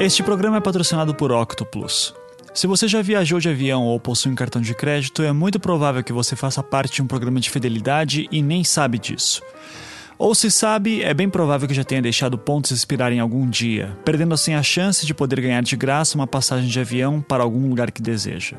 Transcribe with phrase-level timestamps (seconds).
[0.00, 2.14] Este programa é patrocinado por Octoplus.
[2.52, 6.02] Se você já viajou de avião ou possui um cartão de crédito, é muito provável
[6.02, 9.40] que você faça parte de um programa de fidelidade e nem sabe disso.
[10.18, 14.34] Ou se sabe, é bem provável que já tenha deixado pontos expirarem algum dia, perdendo
[14.34, 17.92] assim a chance de poder ganhar de graça uma passagem de avião para algum lugar
[17.92, 18.56] que deseja.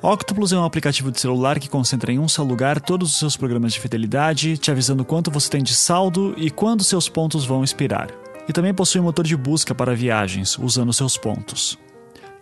[0.00, 3.36] Octopus é um aplicativo de celular que concentra em um só lugar todos os seus
[3.36, 7.62] programas de fidelidade, te avisando quanto você tem de saldo e quando seus pontos vão
[7.62, 8.08] expirar.
[8.48, 11.78] E também possui um motor de busca para viagens, usando seus pontos.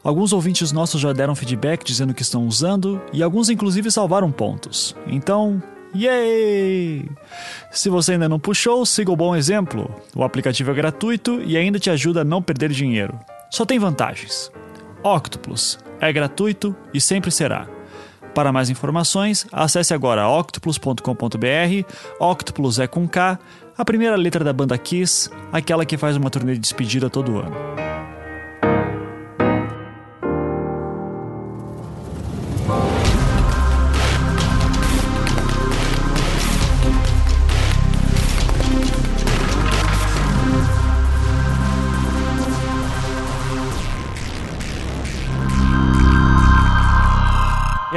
[0.03, 4.95] Alguns ouvintes nossos já deram feedback dizendo que estão usando e alguns inclusive salvaram pontos.
[5.09, 5.61] Então,
[5.95, 7.09] Yay!
[7.71, 9.91] Se você ainda não puxou, siga o bom exemplo.
[10.15, 13.19] O aplicativo é gratuito e ainda te ajuda a não perder dinheiro.
[13.51, 14.51] Só tem vantagens.
[15.03, 17.67] Octopus é gratuito e sempre será.
[18.35, 21.93] Para mais informações, acesse agora octopus.com.br.
[22.21, 23.39] Octopus é com K,
[23.77, 27.55] a primeira letra da banda Kiss, aquela que faz uma turnê de despedida todo ano.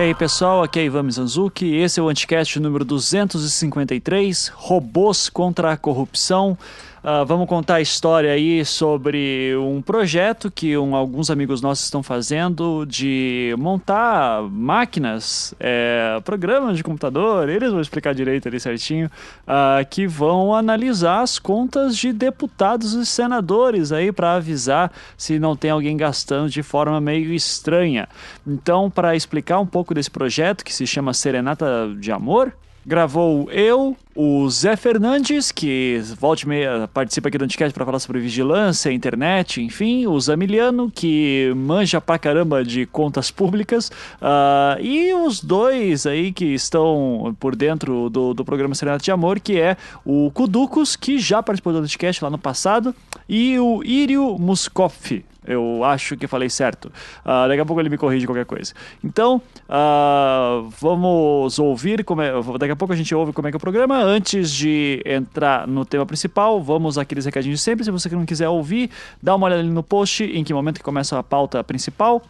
[0.10, 5.78] Aí pessoal, aqui é Ivan Mizanzuki, esse é o Anticast número 253, Robôs contra a
[5.78, 6.58] Corrupção.
[7.02, 12.04] Uh, vamos contar a história aí sobre um projeto que um, alguns amigos nossos estão
[12.04, 19.10] fazendo de montar máquinas, é, programas de computador, eles vão explicar direito ali certinho,
[19.48, 25.56] uh, que vão analisar as contas de deputados e senadores aí para avisar se não
[25.56, 28.10] tem alguém gastando de forma meio estranha.
[28.46, 32.54] Então, para explicar um pouco desse projeto que se chama Serenata de Amor,
[32.90, 38.20] gravou eu, o Zé Fernandes, que volte meia participa aqui do Anticast para falar sobre
[38.20, 45.40] vigilância, internet, enfim, o Zamiliano, que manja pra caramba de contas públicas, uh, e os
[45.40, 50.32] dois aí que estão por dentro do, do programa Serenata de Amor, que é o
[50.32, 52.96] Kuducos, que já participou do Anticast lá no passado,
[53.30, 55.24] e o Irio Muskoff.
[55.50, 56.86] Eu acho que falei certo.
[57.26, 58.72] Uh, daqui a pouco ele me corrige qualquer coisa.
[59.04, 62.04] Então, uh, vamos ouvir.
[62.04, 63.98] Como é, daqui a pouco a gente ouve como é que é o programa.
[63.98, 67.84] Antes de entrar no tema principal, vamos aqueles recadinhos de sempre.
[67.84, 70.84] Se você não quiser ouvir, dá uma olhada ali no post em que momento que
[70.84, 72.22] começa a pauta principal.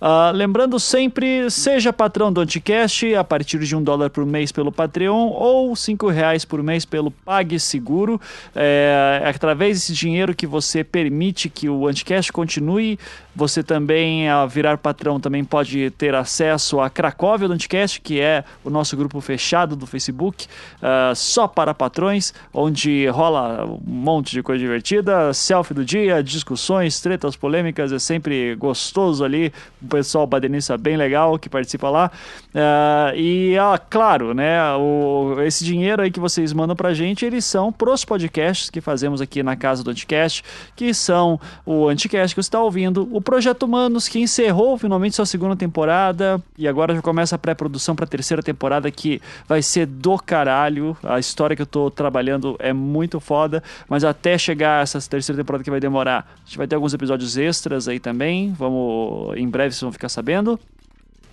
[0.00, 4.72] Uh, lembrando sempre, seja patrão do Anticast a partir de um dólar por mês pelo
[4.72, 8.20] Patreon ou cinco reais por mês pelo PagSeguro.
[8.54, 12.98] É, é através desse dinheiro que você permite que o Anticast continue.
[13.38, 18.42] Você também, ao virar patrão, também pode ter acesso a Cracóvia do Anticast, que é
[18.64, 20.48] o nosso grupo fechado do Facebook,
[20.82, 27.00] uh, só para patrões, onde rola um monte de coisa divertida, selfie do dia, discussões,
[27.00, 32.10] tretas polêmicas, é sempre gostoso ali o pessoal badenista bem legal que participa lá.
[32.52, 37.44] Uh, e, ah, claro, né, o, esse dinheiro aí que vocês mandam pra gente, eles
[37.44, 40.42] são pros podcasts que fazemos aqui na casa do Anticast,
[40.74, 45.26] que são o Anticast que você está ouvindo, o Projeto Humanos, que encerrou finalmente sua
[45.26, 50.16] segunda temporada, e agora já começa a pré-produção pra terceira temporada, que vai ser do
[50.16, 50.96] caralho.
[51.02, 55.62] A história que eu tô trabalhando é muito foda, mas até chegar essa terceira temporada
[55.62, 58.50] que vai demorar, a gente vai ter alguns episódios extras aí também.
[58.54, 60.58] Vamos em breve vocês vão ficar sabendo.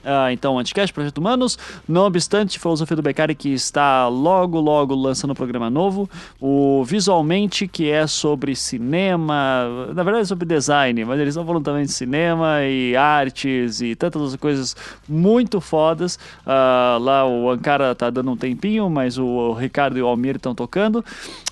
[0.05, 1.57] Uh, então, Anticast, Projeto Humanos.
[1.87, 6.07] Não obstante, Filosofia do Beccari que está logo, logo lançando um programa novo.
[6.39, 9.65] O Visualmente, que é sobre cinema,
[9.95, 13.95] na verdade é sobre design, mas eles estão falando também de cinema e artes e
[13.95, 14.75] tantas outras coisas
[15.09, 16.19] muito fodas.
[16.45, 20.53] Uh, lá o Ankara tá dando um tempinho, mas o Ricardo e o Almir estão
[20.53, 21.03] tocando.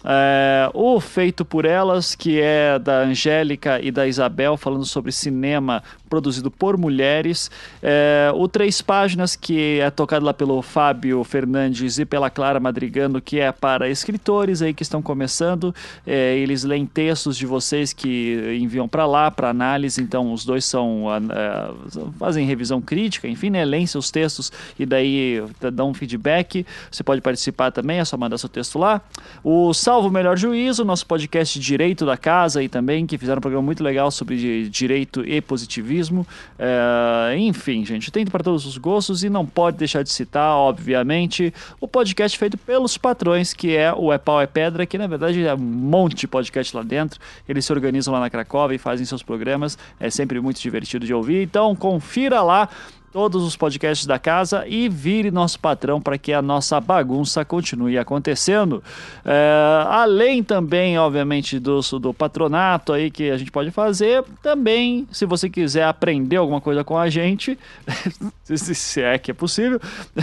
[0.04, 5.82] Uh, o Feito por Elas, que é da Angélica e da Isabel, falando sobre cinema
[6.14, 7.50] produzido por mulheres.
[7.82, 13.20] É, o Três Páginas, que é tocado lá pelo Fábio Fernandes e pela Clara Madrigano,
[13.20, 15.74] que é para escritores aí que estão começando.
[16.06, 20.66] É, eles leem textos de vocês que enviam para lá para análise, então os dois
[20.66, 25.44] são uh, fazem revisão crítica, enfim, né, leem seus textos e daí
[25.74, 26.64] dão um feedback.
[26.92, 29.02] Você pode participar também, é só mandar seu texto lá.
[29.44, 33.64] O Salvo Melhor Juízo, nosso podcast Direito da Casa aí também, que fizeram um programa
[33.64, 36.26] muito legal sobre direito e positivismo
[36.58, 41.54] é, enfim, gente, tem para todos os gostos e não pode deixar de citar, obviamente,
[41.80, 45.46] o podcast feito pelos patrões, que é o É Pau é Pedra, que na verdade
[45.46, 47.20] é um monte de podcast lá dentro.
[47.48, 49.78] Eles se organizam lá na Cracóvia e fazem seus programas.
[50.00, 51.44] É sempre muito divertido de ouvir.
[51.44, 52.68] Então, confira lá
[53.14, 57.98] todos os podcasts da casa e vire nosso patrão para que a nossa bagunça continue
[57.98, 58.84] acontecendo.
[59.24, 65.26] É, além também, obviamente, do, do patronato aí que a gente pode fazer, também, se
[65.26, 67.58] você quiser aprender alguma coisa com a gente,
[68.44, 69.80] se é que é possível,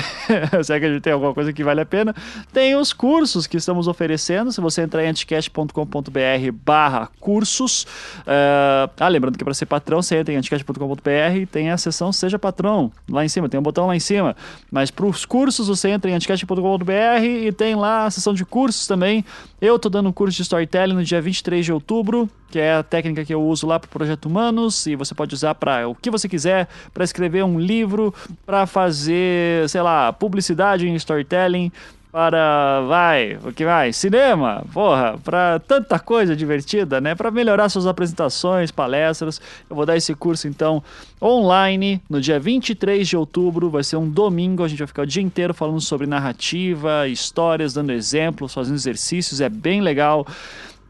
[0.65, 2.15] se é que a gente tem alguma coisa que vale a pena,
[2.53, 4.51] tem os cursos que estamos oferecendo.
[4.51, 7.87] Se você entrar em anticast.com.br barra cursos,
[8.27, 12.13] é, ah, lembrando que para ser patrão, você entra em anticast.com.br e tem a seção
[12.13, 14.37] Seja Patrão, lá em cima, tem um botão lá em cima.
[14.71, 18.87] Mas para os cursos, você entra em anticast.com.br e tem lá a seção de cursos
[18.87, 19.25] também.
[19.61, 22.83] Eu tô dando um curso de storytelling no dia 23 de outubro, que é a
[22.83, 25.95] técnica que eu uso lá para o Projeto Humanos, e você pode usar para o
[25.95, 28.15] que você quiser, para escrever um livro,
[28.47, 31.73] para fazer, sei lá, publicidade em storytelling,
[32.13, 33.93] para, vai, o que vai?
[33.93, 37.15] Cinema, porra, para tanta coisa divertida, né?
[37.15, 39.41] Para melhorar suas apresentações, palestras.
[39.69, 40.83] Eu vou dar esse curso então
[41.23, 45.07] online no dia 23 de outubro, vai ser um domingo, a gente vai ficar o
[45.07, 50.27] dia inteiro falando sobre narrativa, histórias, dando exemplos, fazendo exercícios, é bem legal.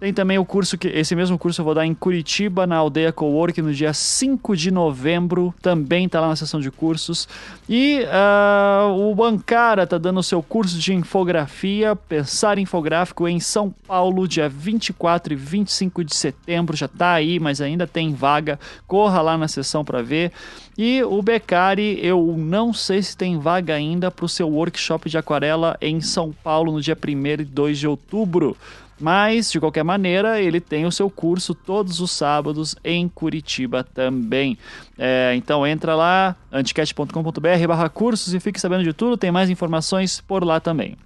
[0.00, 3.12] Tem também o curso que esse mesmo curso eu vou dar em Curitiba, na Aldeia
[3.12, 5.54] Cowork, no dia 5 de novembro.
[5.60, 7.28] Também está lá na seção de cursos.
[7.68, 13.74] E uh, o Bancara está dando o seu curso de infografia, Pensar Infográfico, em São
[13.86, 16.74] Paulo, dia 24 e 25 de setembro.
[16.74, 18.58] Já está aí, mas ainda tem vaga.
[18.86, 20.32] Corra lá na sessão para ver.
[20.78, 25.18] E o Becari, eu não sei se tem vaga ainda para o seu workshop de
[25.18, 28.56] aquarela em São Paulo, no dia 1 e 2 de outubro.
[29.00, 34.58] Mas, de qualquer maneira, ele tem o seu curso todos os sábados em Curitiba também.
[34.98, 40.20] É, então entra lá, anticast.com.br barra cursos e fique sabendo de tudo, tem mais informações
[40.20, 40.96] por lá também.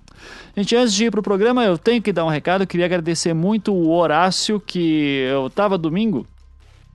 [0.57, 2.63] Gente, antes de ir para o programa, eu tenho que dar um recado.
[2.63, 6.27] Eu queria agradecer muito o Horácio, que eu estava domingo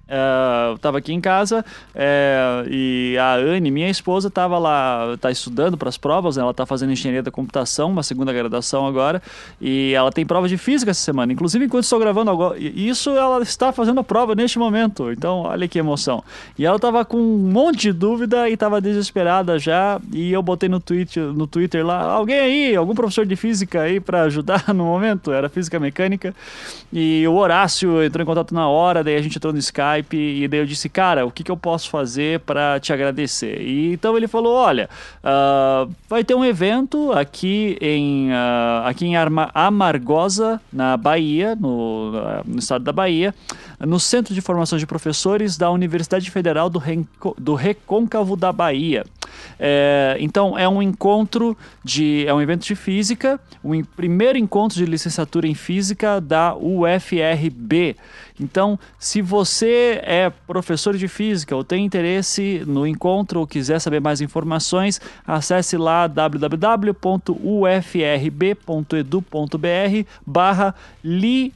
[0.10, 1.64] Uh, eu estava aqui em casa
[1.94, 6.42] é, e a Anne, minha esposa, estava lá, está estudando para as provas, né?
[6.42, 9.22] ela está fazendo engenharia da computação, uma segunda graduação agora,
[9.62, 11.32] e ela tem prova de física essa semana.
[11.32, 15.12] Inclusive, enquanto estou gravando agora, isso ela está fazendo a prova neste momento.
[15.12, 16.24] Então, olha que emoção.
[16.58, 20.02] E ela estava com um monte de dúvida e estava desesperada já.
[20.12, 24.00] E eu botei no Twitter, no Twitter lá, alguém aí, algum professor de física aí
[24.00, 25.32] para ajudar no momento?
[25.32, 26.34] Era física mecânica.
[26.92, 30.18] E o Horácio entrou em contato na hora, daí a gente entrou no Skype Skype
[30.18, 33.62] e daí eu disse, cara, o que, que eu posso fazer para te agradecer?
[33.62, 34.90] E então ele falou, olha,
[35.24, 39.14] uh, vai ter um evento aqui em, uh, aqui em
[39.54, 43.34] Amargosa, na Bahia, no, uh, no estado da Bahia,
[43.80, 49.06] no Centro de Formação de Professores da Universidade Federal do, Renco, do Recôncavo da Bahia.
[49.60, 54.78] É, então é um encontro de é um evento de física, o um primeiro encontro
[54.78, 57.96] de licenciatura em física da UFRB.
[58.40, 64.00] Então, se você é professor de física ou tem interesse no encontro ou quiser saber
[64.00, 67.00] mais informações, acesse lá www.ufrb.edu.br
[70.26, 70.74] barra
[71.04, 71.54] li,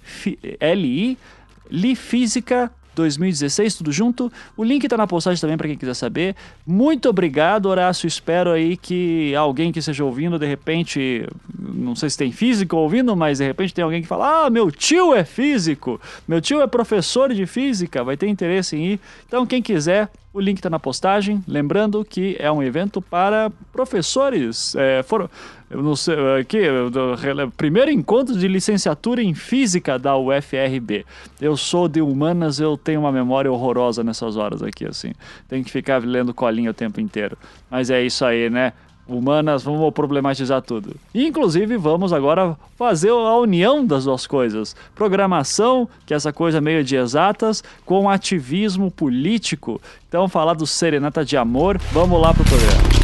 [1.70, 4.32] li, física 2016, tudo junto.
[4.56, 6.36] O link está na postagem também para quem quiser saber.
[6.66, 8.08] Muito obrigado, Horácio.
[8.08, 11.28] Espero aí que alguém que esteja ouvindo, de repente,
[11.58, 14.72] não sei se tem físico ouvindo, mas de repente tem alguém que fala: Ah, meu
[14.72, 19.00] tio é físico, meu tio é professor de física, vai ter interesse em ir.
[19.28, 21.44] Então, quem quiser, o link está na postagem.
[21.48, 24.76] Lembrando que é um evento para professores.
[24.76, 25.06] É,
[25.96, 31.06] sei, aqui, do, primeiro encontro de licenciatura em física da UFRB.
[31.40, 35.14] Eu sou de humanas, eu tenho uma memória horrorosa nessas horas aqui, assim.
[35.48, 37.38] Tenho que ficar lendo colinha o tempo inteiro.
[37.70, 38.74] Mas é isso aí, né?
[39.08, 40.96] Humanas, vamos problematizar tudo.
[41.14, 44.76] Inclusive, vamos agora fazer a união das duas coisas.
[44.96, 49.82] Programação, que é essa coisa meio de exatas, com ativismo político.
[50.08, 53.03] Então, falar do Serenata de Amor, vamos lá pro programa.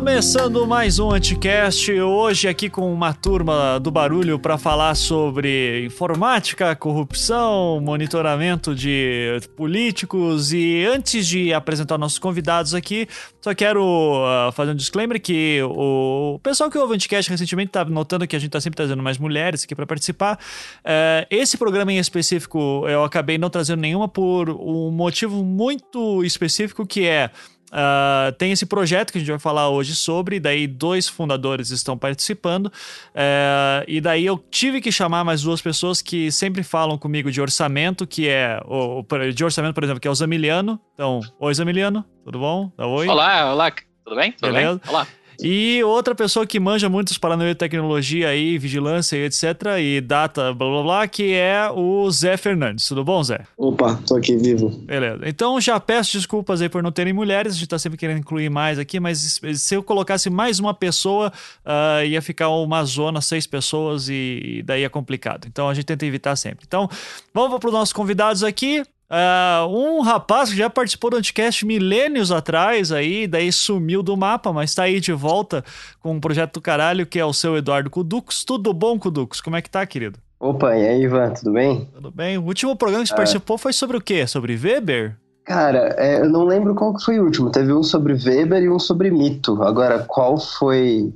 [0.00, 6.74] Começando mais um Anticast, hoje aqui com uma turma do barulho para falar sobre informática,
[6.74, 13.06] corrupção, monitoramento de políticos e antes de apresentar nossos convidados aqui,
[13.42, 17.84] só quero uh, fazer um disclaimer que o pessoal que ouve o Anticast recentemente está
[17.84, 20.38] notando que a gente está sempre trazendo mais mulheres aqui para participar.
[20.78, 26.86] Uh, esse programa em específico eu acabei não trazendo nenhuma por um motivo muito específico
[26.86, 27.30] que é
[27.70, 31.96] Uh, tem esse projeto que a gente vai falar hoje sobre, daí dois fundadores estão
[31.96, 37.30] participando, uh, e daí eu tive que chamar mais duas pessoas que sempre falam comigo
[37.30, 40.80] de orçamento, que é o, de orçamento, por exemplo, que é o Zamiliano.
[40.94, 42.72] Então, oi Zamiliano, tudo bom?
[42.76, 43.06] Dá oi.
[43.06, 43.72] Olá, olá,
[44.04, 44.32] Tudo bem?
[44.32, 44.80] Tudo Beleza?
[44.82, 44.90] bem?
[44.90, 45.06] Olá.
[45.42, 49.44] E outra pessoa que manja muitos paranoia de tecnologia aí, vigilância e etc.
[49.80, 52.86] e data, blá blá blá, que é o Zé Fernandes.
[52.86, 53.46] Tudo bom, Zé?
[53.56, 54.68] Opa, tô aqui vivo.
[54.84, 55.20] Beleza.
[55.26, 58.50] Então já peço desculpas aí por não terem mulheres, a gente tá sempre querendo incluir
[58.50, 61.32] mais aqui, mas se eu colocasse mais uma pessoa,
[61.64, 65.46] uh, ia ficar uma zona, seis pessoas e, e daí é complicado.
[65.46, 66.64] Então a gente tenta evitar sempre.
[66.66, 66.88] Então
[67.32, 68.82] vamos para os nossos convidados aqui.
[69.10, 74.52] Uh, um rapaz que já participou do Anticast milênios atrás, aí, daí sumiu do mapa,
[74.52, 75.64] mas tá aí de volta
[75.98, 78.44] com um projeto do caralho que é o seu Eduardo Cudux.
[78.44, 79.40] Tudo bom, Cudux?
[79.40, 80.20] Como é que tá, querido?
[80.38, 81.88] Opa, e aí, Ivan, tudo bem?
[81.92, 82.38] Tudo bem.
[82.38, 84.26] O último programa que você uh, participou foi sobre o quê?
[84.28, 85.16] Sobre Weber?
[85.44, 87.50] Cara, é, eu não lembro qual foi o último.
[87.50, 89.60] Teve um sobre Weber e um sobre mito.
[89.62, 91.12] Agora, qual foi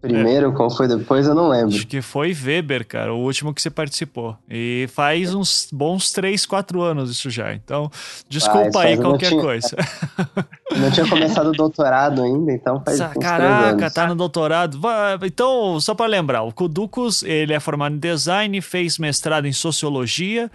[0.00, 0.52] Primeiro, é.
[0.54, 1.74] qual foi depois, eu não lembro.
[1.74, 4.36] Acho que foi Weber, cara, o último que você participou.
[4.48, 7.52] E faz uns bons 3, 4 anos isso já.
[7.52, 7.90] Então,
[8.28, 9.76] desculpa ah, aí qualquer tinha, coisa.
[10.76, 14.78] Não tinha começado o doutorado ainda, então faz uns Caraca, tá no doutorado.
[15.24, 20.48] Então, só para lembrar, o Kudukus, ele é formado em design, fez mestrado em sociologia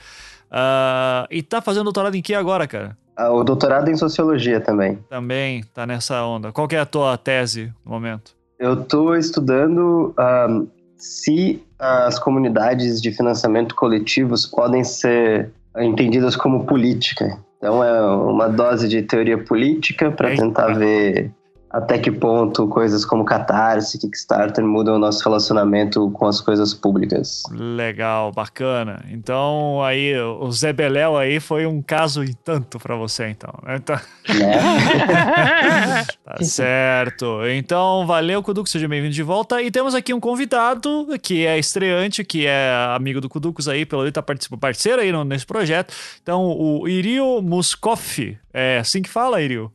[0.49, 2.97] uh, e tá fazendo doutorado em que agora, cara?
[3.13, 4.99] Ah, o doutorado em sociologia também.
[5.09, 6.53] Também, tá nessa onda.
[6.53, 8.33] Qual que é a tua tese no momento?
[8.63, 10.67] Eu estou estudando um,
[10.97, 17.37] se as comunidades de financiamento coletivos podem ser entendidas como política.
[17.57, 21.29] Então é uma dose de teoria política para tentar ver
[21.73, 27.41] até que ponto coisas como Catarse, Kickstarter mudam o nosso relacionamento com as coisas públicas.
[27.49, 29.03] Legal, bacana.
[29.09, 33.51] Então, aí, o Zé Beléu aí foi um caso e tanto para você, então.
[33.63, 33.77] Né?
[33.77, 33.99] então...
[34.33, 36.03] É.
[36.23, 37.39] tá certo.
[37.47, 39.61] Então, valeu, Kuduco, seja bem-vindo de volta.
[39.61, 44.03] E temos aqui um convidado que é estreante, que é amigo do Kuducos aí, pelo
[44.03, 44.23] jeito tá
[44.59, 45.93] parceiro aí nesse projeto.
[46.21, 48.37] Então, o Irio Muskoff.
[48.53, 49.71] É assim que fala, Irio?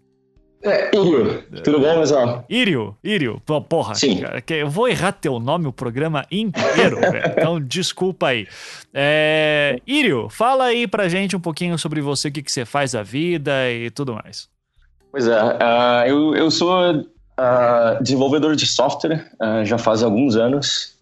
[0.62, 1.44] É, Írio.
[1.62, 2.44] Tudo bom, Mesão?
[2.48, 3.40] Írio, Írio.
[3.68, 4.20] Porra, Sim.
[4.20, 7.34] Cara, eu vou errar teu nome o programa inteiro, velho.
[7.36, 8.46] Então, desculpa aí.
[8.92, 12.92] É, Írio, fala aí pra gente um pouquinho sobre você, o que, que você faz
[12.92, 14.48] da vida e tudo mais.
[15.12, 20.96] Pois é, uh, eu, eu sou uh, desenvolvedor de software uh, já faz alguns anos.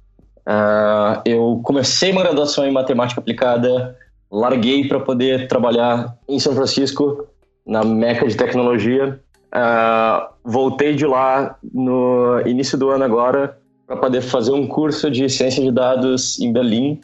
[1.25, 3.97] eu comecei uma graduação em matemática aplicada,
[4.31, 7.27] larguei para poder trabalhar em São Francisco,
[7.67, 9.21] na Meca de Tecnologia,
[9.55, 15.29] Uh, voltei de lá no início do ano agora para poder fazer um curso de
[15.29, 17.01] ciência de dados em Berlim.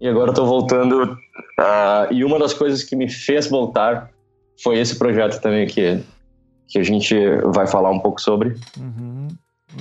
[0.00, 1.02] E agora estou voltando.
[1.02, 4.10] Uh, e uma das coisas que me fez voltar
[4.62, 6.00] foi esse projeto também que,
[6.68, 7.14] que a gente
[7.52, 8.56] vai falar um pouco sobre.
[8.78, 9.28] Uhum.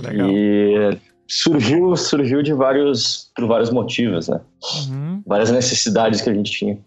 [0.01, 0.29] Legal.
[0.29, 4.41] E surgiu, surgiu de vários, por vários motivos, né?
[4.89, 5.23] Uhum.
[5.25, 6.77] Várias necessidades que a gente tinha.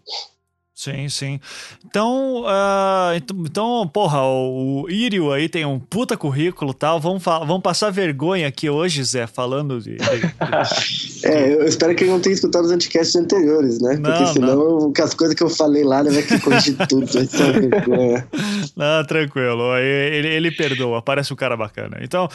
[0.75, 1.39] Sim, sim.
[1.85, 3.15] Então, uh,
[3.45, 6.99] então, porra, o, Irio aí tem um puta currículo tal.
[6.99, 9.95] Vamos, vamos passar vergonha aqui hoje, Zé, falando de.
[9.95, 10.03] de,
[11.23, 13.95] é, eu espero que ele não tenha escutado os anticasts anteriores, né?
[13.95, 14.93] Não, Porque senão não.
[15.01, 17.05] as coisas que eu falei lá, ele vai que corrigir tudo.
[17.05, 18.27] Vai ser vergonha.
[18.75, 19.77] Não, tranquilo.
[19.77, 21.99] Ele, ele perdoa, parece um cara bacana.
[22.01, 22.27] Então,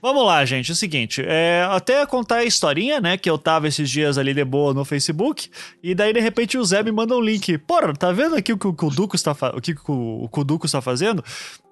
[0.00, 0.70] vamos lá, gente.
[0.70, 3.18] É o seguinte, é, até contar a historinha, né?
[3.18, 5.50] Que eu tava esses dias ali de boa no Facebook,
[5.82, 7.58] e daí de repente o Zé me manda um link.
[7.58, 11.22] Porra, tá vendo aqui o que o Kuduko está, o que o Kuduko está fazendo?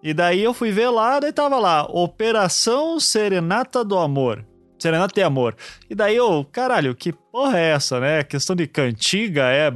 [0.03, 4.45] E daí eu fui ver lá, daí tava lá, Operação Serenata do Amor.
[4.79, 5.57] Serenata de Amor.
[5.89, 8.23] E daí eu, caralho, que porra é essa, né?
[8.23, 9.73] Questão de cantiga é,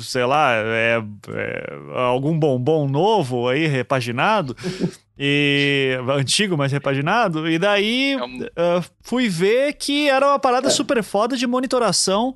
[0.00, 4.56] sei lá, é, é algum bombom novo aí, repaginado.
[5.18, 7.48] e antigo, mas repaginado.
[7.48, 8.42] E daí é um...
[8.42, 10.70] uh, fui ver que era uma parada é.
[10.70, 12.34] super foda de monitoração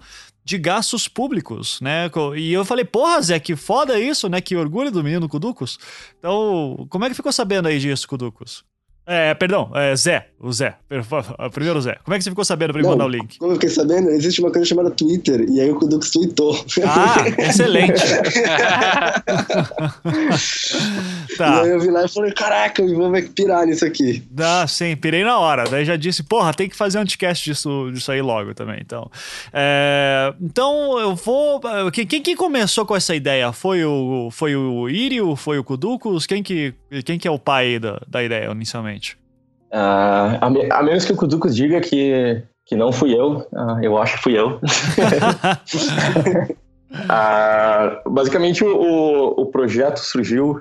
[0.48, 2.10] de gastos públicos, né?
[2.34, 4.40] E eu falei, porra, Zé, que foda isso, né?
[4.40, 5.78] Que orgulho do menino Kuducos.
[6.18, 8.64] Então, como é que ficou sabendo aí disso, Kuducos?
[9.04, 10.76] É, perdão, é Zé, o Zé.
[11.52, 11.98] Primeiro Zé.
[12.04, 13.38] Como é que você ficou sabendo pra me mandar o link?
[13.38, 14.10] Como eu fiquei sabendo?
[14.10, 16.64] Existe uma coisa chamada Twitter, e aí o Kudux tweetou.
[16.84, 18.00] Ah, excelente.
[21.36, 21.56] tá.
[21.56, 24.22] E aí eu vi lá e falei, caraca, Ivan vai pirar nisso aqui.
[24.38, 25.64] Ah, sim, pirei na hora.
[25.64, 28.78] Daí já disse, porra, tem que fazer um podcast disso, disso aí logo também.
[28.80, 29.10] Então,
[29.52, 30.32] é...
[30.40, 31.60] então eu vou...
[31.92, 33.52] Quem, quem que começou com essa ideia?
[33.52, 35.34] Foi o, foi o Irio?
[35.34, 36.26] Foi o Kuducos?
[36.26, 39.16] Quem que, quem que é o pai da, da ideia inicialmente?
[39.70, 43.98] Uh, a, a, menos que o Kudukus diga que, que não fui eu, uh, eu
[43.98, 44.58] acho que fui eu.
[46.94, 50.60] uh, basicamente, o, o projeto surgiu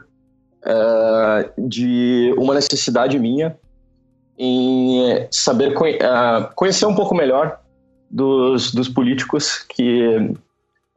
[1.58, 3.58] de uma necessidade minha
[4.38, 5.74] em saber
[6.56, 7.62] conhecer um pouco melhor
[8.12, 10.30] dos, dos políticos que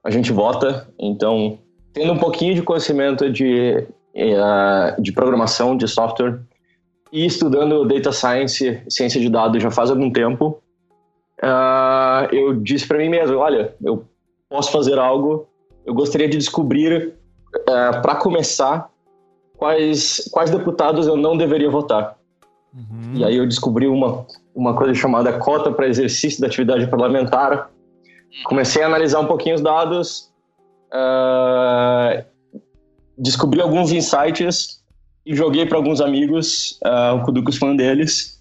[0.02, 0.88] a gente vota.
[0.99, 1.57] Então,
[1.93, 3.87] tendo um pouquinho de conhecimento de,
[4.99, 6.40] de programação, de software,
[7.12, 10.62] e estudando data science, ciência de dados já faz algum tempo,
[11.43, 14.05] uh, eu disse para mim mesmo, olha, eu
[14.49, 15.49] posso fazer algo,
[15.85, 17.14] eu gostaria de descobrir,
[17.69, 18.88] uh, é, para começar,
[19.57, 22.17] quais, quais deputados eu não deveria votar.
[22.73, 23.14] Uhum.
[23.14, 24.25] E aí eu descobri uma,
[24.55, 27.71] uma coisa chamada cota para exercício da atividade parlamentar.
[28.45, 30.33] Comecei a analisar um pouquinho os dados,
[30.93, 32.25] uh,
[33.19, 34.80] descobri alguns insights
[35.35, 36.79] joguei para alguns amigos.
[36.85, 38.41] Uh, o Kudukus foi um deles.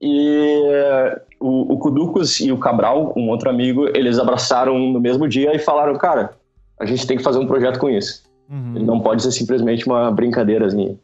[0.00, 5.28] E uh, o, o Kudukus e o Cabral, um outro amigo, eles abraçaram no mesmo
[5.28, 6.36] dia e falaram: Cara,
[6.78, 8.24] a gente tem que fazer um projeto com isso.
[8.48, 8.76] Uhum.
[8.76, 10.96] Ele não pode ser simplesmente uma brincadeirazinha.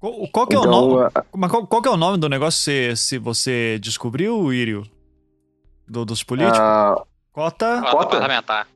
[0.00, 1.10] Qual, qual que então, é o então, nome?
[1.36, 4.84] Mas qual, qual que é o nome do negócio se, se você descobriu, Irio?
[5.86, 6.58] Do, dos políticos?
[6.58, 7.82] Uh, cota...
[7.90, 8.66] Cota parlamentar.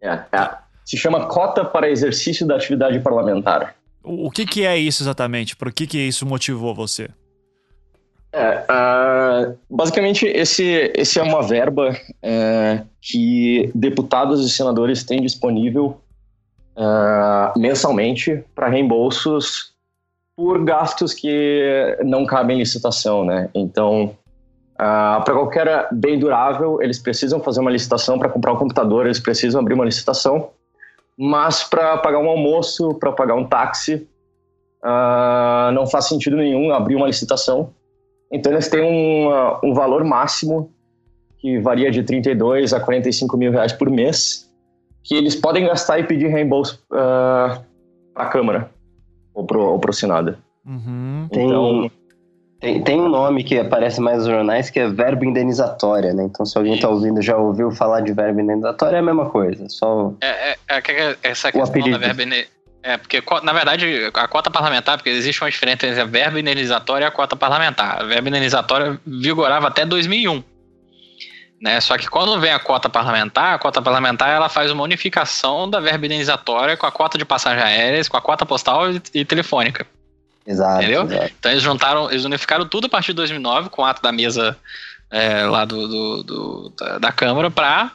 [0.00, 0.50] É, é.
[0.84, 3.74] Se chama Cota para Exercício da Atividade Parlamentar.
[4.04, 5.56] O, que, que é isso exatamente?
[5.56, 7.08] Por que, que isso motivou você?
[8.32, 16.00] É, uh, basicamente, esse, esse é uma verba uh, que deputados e senadores têm disponível
[16.76, 19.72] uh, mensalmente para reembolsos
[20.36, 23.48] por gastos que não cabem em licitação, né?
[23.54, 24.16] Então,
[24.74, 29.20] uh, para qualquer bem durável, eles precisam fazer uma licitação para comprar um computador, eles
[29.20, 30.50] precisam abrir uma licitação,
[31.16, 34.08] mas para pagar um almoço, para pagar um táxi,
[34.82, 37.70] uh, não faz sentido nenhum abrir uma licitação.
[38.32, 40.70] Então, eles têm um, uh, um valor máximo
[41.38, 44.50] que varia de 32 a 45 mil reais por mês,
[45.02, 47.62] que eles podem gastar e pedir reembolso uh,
[48.12, 48.70] para a Câmara
[49.34, 50.36] ou pro, ou pro Senado.
[50.66, 51.28] Uhum.
[51.30, 51.80] Então...
[51.82, 52.03] Tem,
[52.82, 56.24] tem, um nome que aparece mais nos jornais que é verbo indenizatória, né?
[56.24, 59.68] Então, se alguém está ouvindo já ouviu falar de verbo indenizatória, é a mesma coisa.
[59.68, 62.22] Só é, é, é, é essa questão da verbo
[62.82, 67.04] É, porque, na verdade, a cota parlamentar, porque existe uma diferença entre a verba indenizatória
[67.04, 68.02] e a cota parlamentar.
[68.02, 70.42] A verba indenizatória vigorava até 2001.
[71.60, 71.80] Né?
[71.80, 75.80] Só que quando vem a cota parlamentar, a cota parlamentar ela faz uma unificação da
[75.80, 79.86] verba indenizatória com a cota de passagens aéreas, com a cota postal e, e telefônica.
[80.46, 81.04] Exato, Entendeu?
[81.04, 81.32] Exato.
[81.38, 84.56] Então eles juntaram, eles unificaram tudo a partir de 2009 com o ato da mesa
[85.10, 87.90] é, lá do, do, do da, da, Câmara para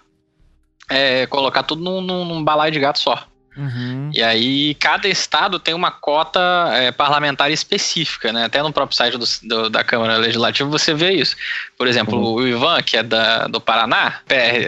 [0.90, 3.24] é, colocar tudo num, num, num balaio de gato só.
[3.58, 4.12] Uhum.
[4.14, 6.40] E aí, cada estado tem uma cota
[6.74, 8.46] é, parlamentar específica, né?
[8.46, 11.36] Até no próprio site do, do, da Câmara Legislativa você vê isso.
[11.78, 12.36] Por exemplo, uhum.
[12.36, 14.22] o Ivan, que é da, do Paraná,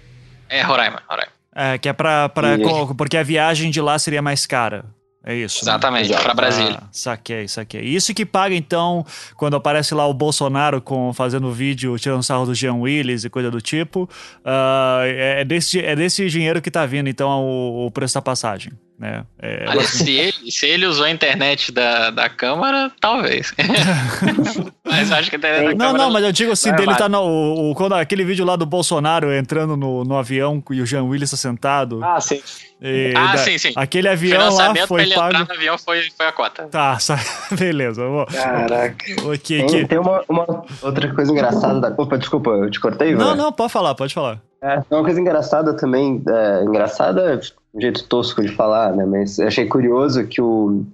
[0.48, 1.32] É, Roraima, Roraima.
[1.54, 2.94] É, que é pra, pra, e...
[2.96, 4.84] porque a viagem de lá seria mais cara.
[5.24, 5.64] É isso.
[5.64, 5.70] Né?
[5.70, 6.18] Exatamente, né?
[6.18, 6.78] para Brasília.
[6.82, 7.82] Ah, saquei, saquei.
[7.82, 12.54] Isso que paga, então, quando aparece lá o Bolsonaro com, fazendo vídeo, tirando sarro do
[12.54, 14.02] Jean Willis e coisa do tipo.
[14.40, 18.72] Uh, é, desse, é desse dinheiro que tá vindo, então, o, o preço da passagem.
[19.02, 19.24] Né?
[19.40, 20.04] É, Olha, assim...
[20.04, 23.52] se, ele, se ele usou a internet da, da Câmara, talvez.
[24.86, 27.08] mas acho que a internet da Não, Câmara não, mas eu digo assim, dele tá
[27.08, 30.86] no, o, o, quando, aquele vídeo lá do Bolsonaro entrando no, no avião e o
[30.86, 31.98] Jean Willis tá sentado.
[32.00, 32.40] Ah, sim.
[32.80, 33.72] E ah, da, sim, sim.
[33.74, 35.32] Aquele avião lá foi ele pago.
[35.36, 36.68] no avião foi, foi a cota.
[36.68, 36.96] Tá,
[37.58, 38.06] beleza.
[38.06, 38.26] Vou...
[38.26, 39.04] Caraca.
[39.34, 39.86] Okay, tem, que...
[39.88, 41.88] tem uma, uma, outra coisa engraçada da.
[42.00, 44.40] Opa, desculpa, eu te cortei, Não, não, pode falar, pode falar.
[44.62, 47.40] É, uma coisa engraçada também, é, engraçada
[47.74, 49.04] um jeito tosco de falar, né?
[49.04, 50.84] Mas achei curioso que o,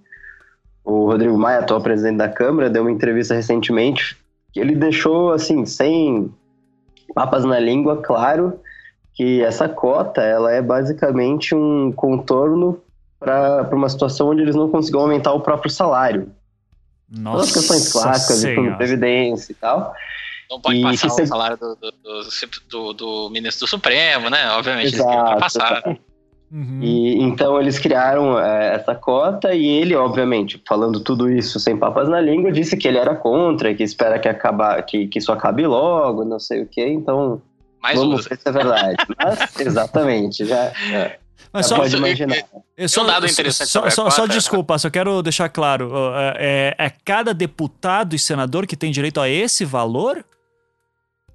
[0.85, 4.17] o Rodrigo Maia, atual presidente da Câmara, deu uma entrevista recentemente
[4.53, 6.33] que ele deixou, assim, sem
[7.15, 8.61] papas na língua, claro
[9.15, 12.81] que essa cota, ela é basicamente um contorno
[13.19, 16.31] para uma situação onde eles não conseguiam aumentar o próprio salário.
[17.11, 19.93] Nossa Todas as questões clássicas de previdência e tal.
[20.49, 21.93] Não pode e passar o salário do, do,
[22.71, 24.51] do, do, ministro do Supremo, né?
[24.53, 25.99] Obviamente, Exato, eles passar.
[26.51, 26.79] Uhum.
[26.81, 32.09] E então eles criaram é, essa cota e ele, obviamente, falando tudo isso sem papas
[32.09, 35.67] na língua, disse que ele era contra, que espera que, acabar, que, que isso acabe
[35.67, 36.87] logo, não sei o quê.
[36.89, 37.43] Então,
[37.83, 38.97] Mais vamos ver se é verdade.
[39.23, 41.19] Mas, exatamente, já, é.
[41.53, 42.37] Mas só, pode imaginar.
[42.77, 45.91] Eu, só, dado interessante só, só, só, desculpa, só quero deixar claro.
[46.15, 50.25] É, é, é, cada deputado e senador que tem direito a esse valor?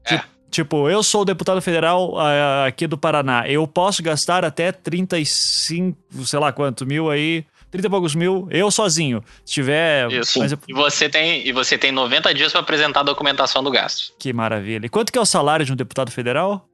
[0.10, 0.22] É.
[0.54, 3.48] Tipo, eu sou deputado federal uh, aqui do Paraná.
[3.48, 8.70] Eu posso gastar até 35, sei lá quanto mil aí 30 e poucos mil, eu
[8.70, 9.24] sozinho.
[9.44, 10.12] Se tiver.
[10.12, 10.38] Isso.
[10.38, 10.52] Mas...
[10.52, 14.14] E, você tem, e você tem 90 dias para apresentar a documentação do gasto.
[14.20, 14.86] Que maravilha.
[14.86, 16.70] E quanto que é o salário de um deputado federal?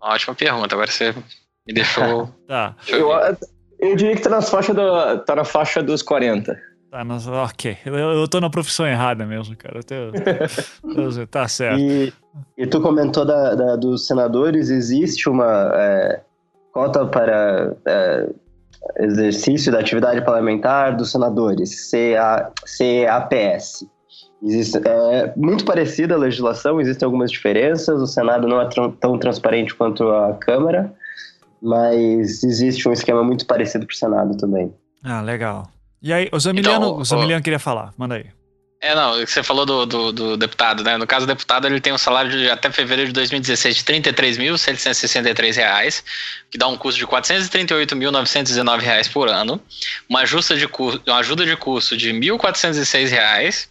[0.00, 0.74] Ótima pergunta.
[0.74, 1.14] Agora você
[1.64, 2.28] me deixou.
[2.48, 2.74] tá.
[2.88, 3.08] Eu,
[3.78, 6.60] eu diria que tá, nas faixa do, tá na faixa dos 40.
[6.90, 7.76] Tá, nas, ok.
[7.84, 9.80] Eu, eu tô na profissão errada mesmo, cara.
[9.90, 11.80] Eu tá certo.
[11.80, 12.12] E,
[12.56, 16.20] e tu comentou da, da, dos senadores, existe uma é,
[16.72, 17.74] cota para.
[17.86, 18.28] É,
[18.98, 23.84] exercício da atividade parlamentar dos senadores, CA, CAPS.
[24.42, 28.68] Existe, é muito parecida a legislação, existem algumas diferenças, o Senado não é
[29.00, 30.92] tão transparente quanto a Câmara,
[31.60, 34.72] mas existe um esquema muito parecido para o Senado também.
[35.02, 35.68] Ah, legal.
[36.02, 38.26] E aí, o Zamiliano, então, o Zamiliano queria falar, manda aí.
[38.78, 40.98] É, não, você falou do, do, do, deputado, né?
[40.98, 44.00] No caso do deputado, ele tem um salário de, até fevereiro de 2016 de R$
[44.00, 46.04] 33.763,
[46.50, 49.58] que dá um custo de R$ 438.919 por ano,
[50.08, 50.68] uma, ajusta de,
[51.06, 53.68] uma ajuda de custo de R$ 1.406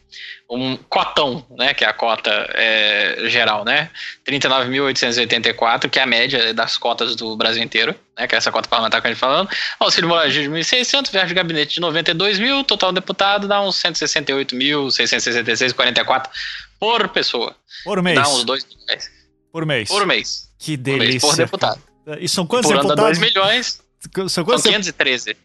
[0.49, 3.89] um cotão, né, que é a cota é, geral, né,
[4.25, 8.69] 39.884, que é a média das cotas do Brasil inteiro, né, que é essa cota
[8.69, 12.37] parlamentar que a gente tá falando, auxílio moradia de 1.600, verso de gabinete de 92
[12.37, 16.29] mil, total deputado dá uns 168.666,44
[16.79, 17.55] por pessoa.
[17.83, 18.15] Por mês.
[18.15, 19.11] Dá uns 2 milhões.
[19.51, 19.89] Por mês.
[19.89, 20.51] Por mês.
[20.59, 20.99] Que delícia.
[21.01, 21.81] Por, mês, por deputado.
[22.19, 23.17] E são quantos por deputados?
[23.17, 23.83] 2 milhões.
[24.29, 25.35] São, quantos São 513.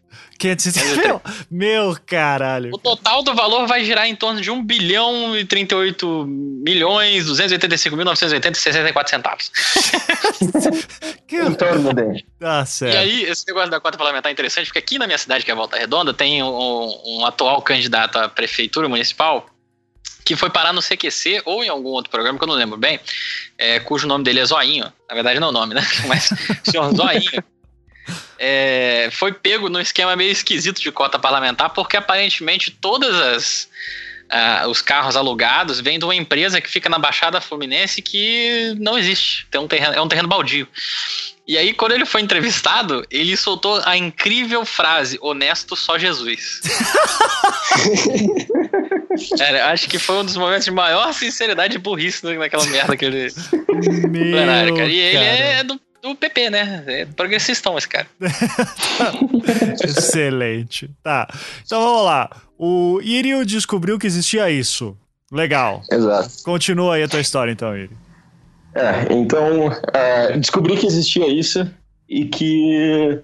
[0.41, 0.95] 513.
[0.97, 2.71] Meu, meu caralho.
[2.73, 7.95] O total do valor vai girar em torno de 1 bilhão e 38 milhões 285
[7.95, 9.51] mil 980 e 64 centavos.
[11.27, 12.25] que em torno dele.
[12.39, 12.95] Tá certo.
[12.95, 15.51] E aí, esse negócio da cota parlamentar é interessante, porque aqui na minha cidade, que
[15.51, 19.45] é Volta Redonda, tem um, um atual candidato à prefeitura municipal
[20.25, 22.99] que foi parar no CQC ou em algum outro programa que eu não lembro bem,
[23.57, 24.91] é, cujo nome dele é Zoinho.
[25.07, 25.81] Na verdade, não é o nome, né?
[26.07, 26.29] Mas
[26.63, 27.43] senhor Zoinho
[28.43, 33.69] é, foi pego num esquema meio esquisito de cota parlamentar, porque aparentemente todas as
[34.31, 38.97] uh, os carros alugados vêm de uma empresa que fica na Baixada Fluminense que não
[38.97, 39.45] existe.
[39.51, 40.67] Tem um terreno, é um terreno baldio.
[41.47, 46.61] E aí, quando ele foi entrevistado, ele soltou a incrível frase: honesto só Jesus.
[49.37, 53.05] Cara, acho que foi um dos momentos de maior sinceridade e burrice naquela merda que
[53.05, 53.31] ele.
[54.09, 54.87] Meu plenário, cara.
[54.87, 56.83] E ele é do do PP, né?
[56.87, 58.07] É progressistão esse cara.
[59.83, 60.89] Excelente.
[61.03, 61.27] Tá.
[61.65, 62.29] Então vamos lá.
[62.57, 64.97] O Irio descobriu que existia isso.
[65.31, 65.81] Legal.
[65.89, 66.43] Exato.
[66.43, 67.97] Continua aí a tua história, então, Irio.
[68.73, 71.69] É, então, é, descobri que existia isso
[72.07, 73.21] e que,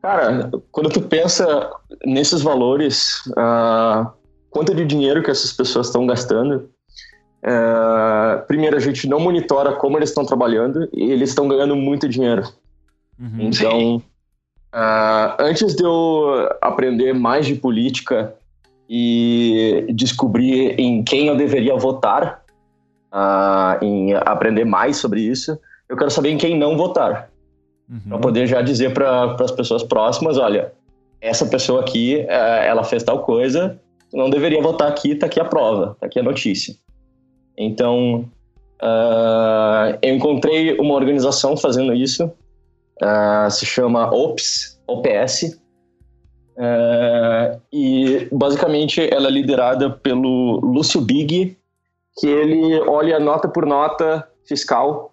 [0.00, 1.70] cara, quando tu pensa
[2.04, 4.10] nesses valores, uh,
[4.50, 6.70] quanto de dinheiro que essas pessoas estão gastando,
[7.42, 12.08] é, primeiro, a gente não monitora como eles estão trabalhando e eles estão ganhando muito
[12.08, 12.44] dinheiro.
[13.18, 13.40] Uhum.
[13.40, 13.96] Então,
[14.72, 18.32] uh, antes de eu aprender mais de política
[18.88, 22.42] e descobrir em quem eu deveria votar,
[23.12, 27.28] uh, em aprender mais sobre isso, eu quero saber em quem não votar.
[27.90, 28.00] Uhum.
[28.08, 30.72] Para poder já dizer para as pessoas próximas: olha,
[31.20, 33.80] essa pessoa aqui, uh, ela fez tal coisa,
[34.12, 36.74] não deveria votar aqui, tá aqui a prova, tá aqui a notícia.
[37.56, 38.28] Então,
[38.82, 42.26] uh, eu encontrei uma organização fazendo isso,
[43.02, 45.60] uh, se chama OPS, OPS,
[46.56, 51.56] uh, e basicamente ela é liderada pelo Lúcio Big,
[52.18, 55.10] que ele olha nota por nota fiscal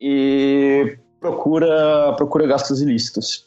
[0.00, 3.46] e procura, procura gastos ilícitos.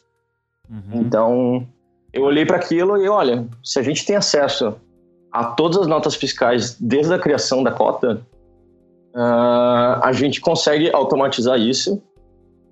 [0.68, 1.00] Uhum.
[1.00, 1.66] Então,
[2.12, 4.76] eu olhei para aquilo e olha, se a gente tem acesso
[5.34, 8.24] a todas as notas fiscais desde a criação da cota,
[9.12, 12.00] uh, a gente consegue automatizar isso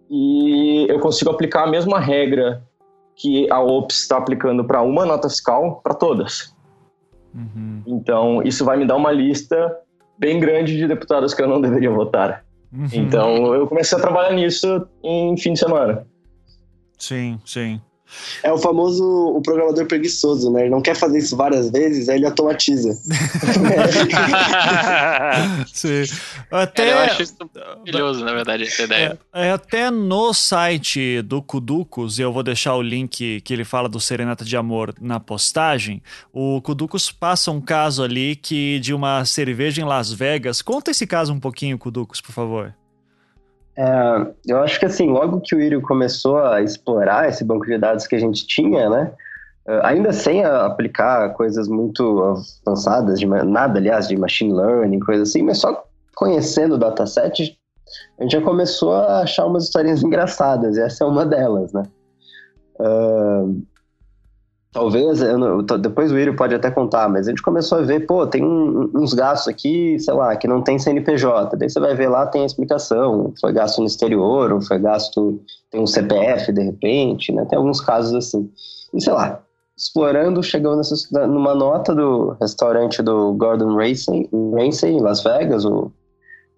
[0.09, 2.62] e eu consigo aplicar a mesma regra
[3.16, 6.55] que a OPS está aplicando para uma nota fiscal para todas.
[7.35, 7.83] Uhum.
[7.85, 9.77] Então, isso vai me dar uma lista
[10.16, 12.44] bem grande de deputados que eu não deveria votar.
[12.72, 12.87] Uhum.
[12.92, 16.07] Então, eu comecei a trabalhar nisso em fim de semana.
[16.96, 17.81] Sim, sim.
[18.42, 20.62] É o famoso o programador preguiçoso, né?
[20.62, 22.92] Ele não quer fazer isso várias vezes, aí ele automatiza.
[25.72, 26.05] Sim.
[26.51, 29.18] Até, é, eu acho isso maravilhoso, na verdade, essa ideia.
[29.33, 33.88] É, é, até no site do Kuducos, eu vou deixar o link que ele fala
[33.88, 36.03] do Serenata de Amor na postagem.
[36.33, 40.62] O Kuducos passa um caso ali que de uma cerveja em Las Vegas.
[40.62, 42.75] Conta esse caso um pouquinho, Kuducos, por favor.
[43.76, 47.78] É, eu acho que assim, logo que o Irio começou a explorar esse banco de
[47.78, 49.12] dados que a gente tinha, né?
[49.66, 55.42] É, ainda sem aplicar coisas muito avançadas, de, nada, aliás, de machine learning, coisa assim,
[55.42, 55.85] mas só
[56.16, 57.58] conhecendo o dataset,
[58.18, 61.85] a gente já começou a achar umas historinhas engraçadas, e essa é uma delas, né?
[62.80, 63.62] Uh,
[64.72, 68.26] talvez, não, depois o Írio pode até contar, mas a gente começou a ver, pô,
[68.26, 71.56] tem uns gastos aqui, sei lá, que não tem CNPJ.
[71.56, 73.32] Daí você vai ver lá, tem a explicação.
[73.40, 77.44] Foi gasto no exterior, ou foi gasto, tem um CPF de repente, né?
[77.44, 78.50] Tem alguns casos assim.
[78.94, 79.42] E sei lá,
[79.76, 85.92] explorando, chegou nessa, numa nota do restaurante do Gordon Ramsay, Ramsay em Las Vegas, o,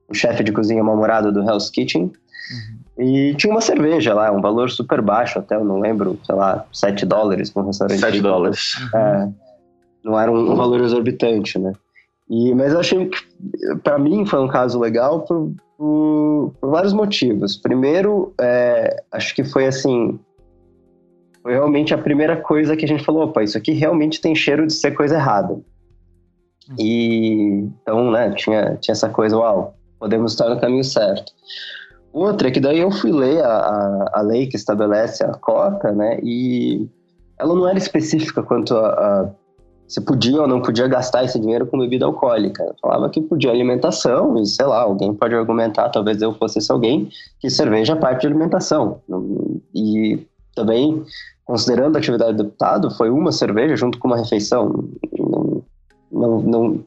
[0.08, 2.04] o chefe de cozinha mal-humorado do Hell's Kitchen.
[2.04, 2.83] Uhum.
[2.98, 6.64] E tinha uma cerveja lá, um valor super baixo até, eu não lembro, sei lá,
[6.72, 7.98] 7 dólares para um restaurante.
[7.98, 8.60] 7 dólares.
[8.94, 9.28] É,
[10.04, 11.72] não era um, um, valor exorbitante, né?
[12.30, 13.18] E, mas eu achei que,
[13.82, 17.56] para mim, foi um caso legal por, por, por vários motivos.
[17.56, 20.18] Primeiro, é, acho que foi assim,
[21.42, 24.66] foi realmente a primeira coisa que a gente falou, opa, isso aqui realmente tem cheiro
[24.66, 25.60] de ser coisa errada.
[26.78, 31.32] E então, né, tinha, tinha essa coisa, uau, podemos estar no caminho certo.
[32.14, 35.90] Outra é que daí eu fui ler a, a, a, lei que estabelece a cota,
[35.90, 36.20] né?
[36.22, 36.88] E
[37.36, 39.30] ela não era específica quanto a, a,
[39.88, 42.62] se podia ou não podia gastar esse dinheiro com bebida alcoólica.
[42.62, 46.70] Ela falava que podia alimentação, e sei lá, alguém pode argumentar, talvez eu fosse esse
[46.70, 47.08] alguém,
[47.40, 49.00] que cerveja é parte de alimentação.
[49.74, 50.24] E
[50.54, 51.02] também,
[51.44, 54.88] considerando a atividade do deputado, foi uma cerveja junto com uma refeição.
[56.12, 56.84] Não, não,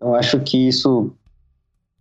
[0.00, 1.10] não acho que isso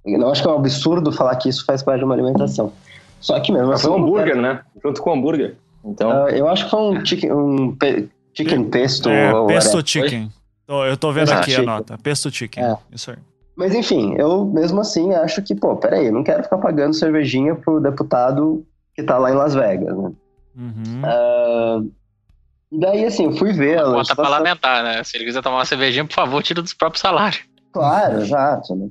[0.06, 2.72] eu não acho que é um absurdo falar que isso faz parte de uma alimentação.
[3.20, 3.88] Só que mesmo assim.
[3.88, 4.42] Foi um hambúrguer, é...
[4.42, 4.62] né?
[4.84, 5.56] Junto com o hambúrguer.
[5.84, 6.26] Então...
[6.26, 9.10] Uh, eu acho que foi um chicken, um pe chicken pesto.
[9.10, 10.32] É, pesto chicken.
[10.68, 11.70] Eu tô vendo aqui chicken.
[11.70, 11.98] a nota.
[12.02, 12.64] Pesto chicken.
[12.64, 12.78] É.
[12.92, 13.18] Isso aí.
[13.56, 17.54] Mas enfim, eu mesmo assim acho que, pô, peraí, eu não quero ficar pagando cervejinha
[17.56, 20.12] pro deputado que tá lá em Las Vegas, né?
[20.56, 21.02] Uhum.
[21.04, 21.92] Uh,
[22.72, 23.84] e daí, assim, eu fui ver.
[23.84, 25.04] Uma conta parlamentar, né?
[25.04, 27.42] Se ele quiser tomar uma cervejinha, por favor, tira dos próprios salários.
[27.74, 28.76] Claro, exato.
[28.76, 28.90] Né?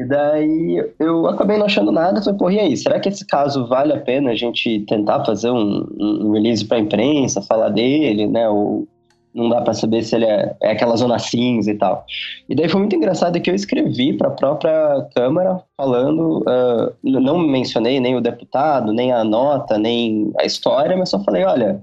[0.00, 3.92] E daí eu acabei não achando nada, porra, e aí, será que esse caso vale
[3.92, 8.48] a pena a gente tentar fazer um, um release pra imprensa, falar dele, né?
[8.48, 8.88] Ou
[9.34, 12.06] não dá para saber se ele é, é, aquela zona cinza e tal.
[12.48, 17.38] E daí foi muito engraçado que eu escrevi para a própria Câmara falando, uh, não
[17.38, 21.82] mencionei nem o deputado, nem a nota, nem a história, mas só falei, olha,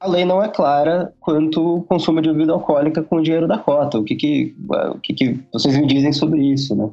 [0.00, 3.56] a lei não é clara quanto o consumo de bebida alcoólica com o dinheiro da
[3.56, 3.98] cota.
[3.98, 6.90] O que que, o que que vocês me dizem sobre isso, né?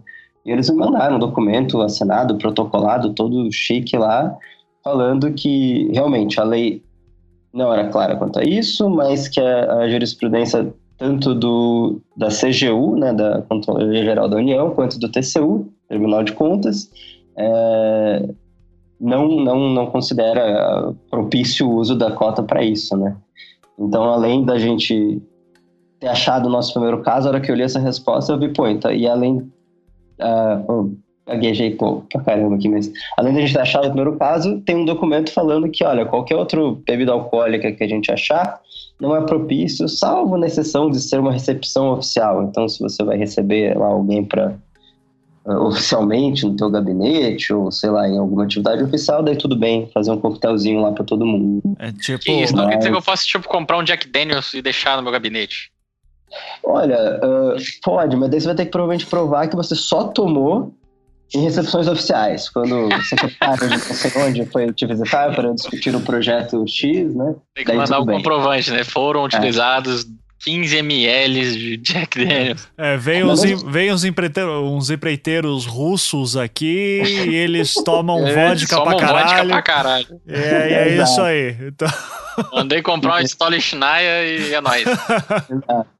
[0.47, 4.33] E eles me mandaram um documento assinado, protocolado, todo chique lá,
[4.81, 6.81] falando que realmente a lei
[7.53, 12.95] não era clara quanto a isso, mas que a, a jurisprudência tanto do, da CGU,
[12.95, 16.89] né, da Controladoria Geral da União, quanto do TCU, Tribunal de Contas,
[17.37, 18.29] é,
[18.99, 23.15] não, não, não considera propício o uso da cota para isso, né?
[23.77, 25.21] Então, além da gente
[25.99, 28.49] ter achado o nosso primeiro caso, a hora que eu li essa resposta, eu vi,
[28.49, 29.51] pô, então, e além
[30.19, 34.77] Uh, gaguejei pô, pra caramba aqui, mas além da gente achar o primeiro caso, tem
[34.77, 38.61] um documento falando que, olha, qualquer outro bebida alcoólica que a gente achar
[38.99, 42.43] não é propício, salvo na exceção de ser uma recepção oficial.
[42.43, 44.51] Então, se você vai receber lá alguém para
[45.45, 49.55] uh, ah, oficialmente no teu gabinete ou sei lá em alguma atividade oficial, daí tudo
[49.55, 51.61] bem, fazer um coquetelzinho lá para todo mundo.
[51.77, 54.53] É tipo, que isso, não quer dizer que eu posso tipo comprar um Jack Daniels
[54.53, 55.71] e deixar no meu gabinete.
[56.63, 60.73] Olha, uh, pode, mas daí você vai ter que provavelmente provar que você só tomou
[61.35, 63.75] em recepções oficiais, quando o secretário de
[64.15, 67.35] não onde foi te visitar para discutir o projeto X, né?
[67.53, 68.83] Tem que daí mandar o um comprovante, né?
[68.83, 69.25] Foram é.
[69.25, 70.07] utilizados
[70.43, 72.67] 15 ml de Jack Daniels.
[72.77, 78.97] É, vem uns, vem uns, empreiteiros, uns empreiteiros russos aqui e eles tomam vodka, pra
[78.97, 79.27] caralho.
[79.27, 80.21] vodka pra caralho.
[80.27, 81.57] É, é isso aí.
[81.59, 81.89] Então...
[82.53, 84.85] Mandei comprar uma Stolichnaya e é nóis.
[84.87, 85.96] Exato.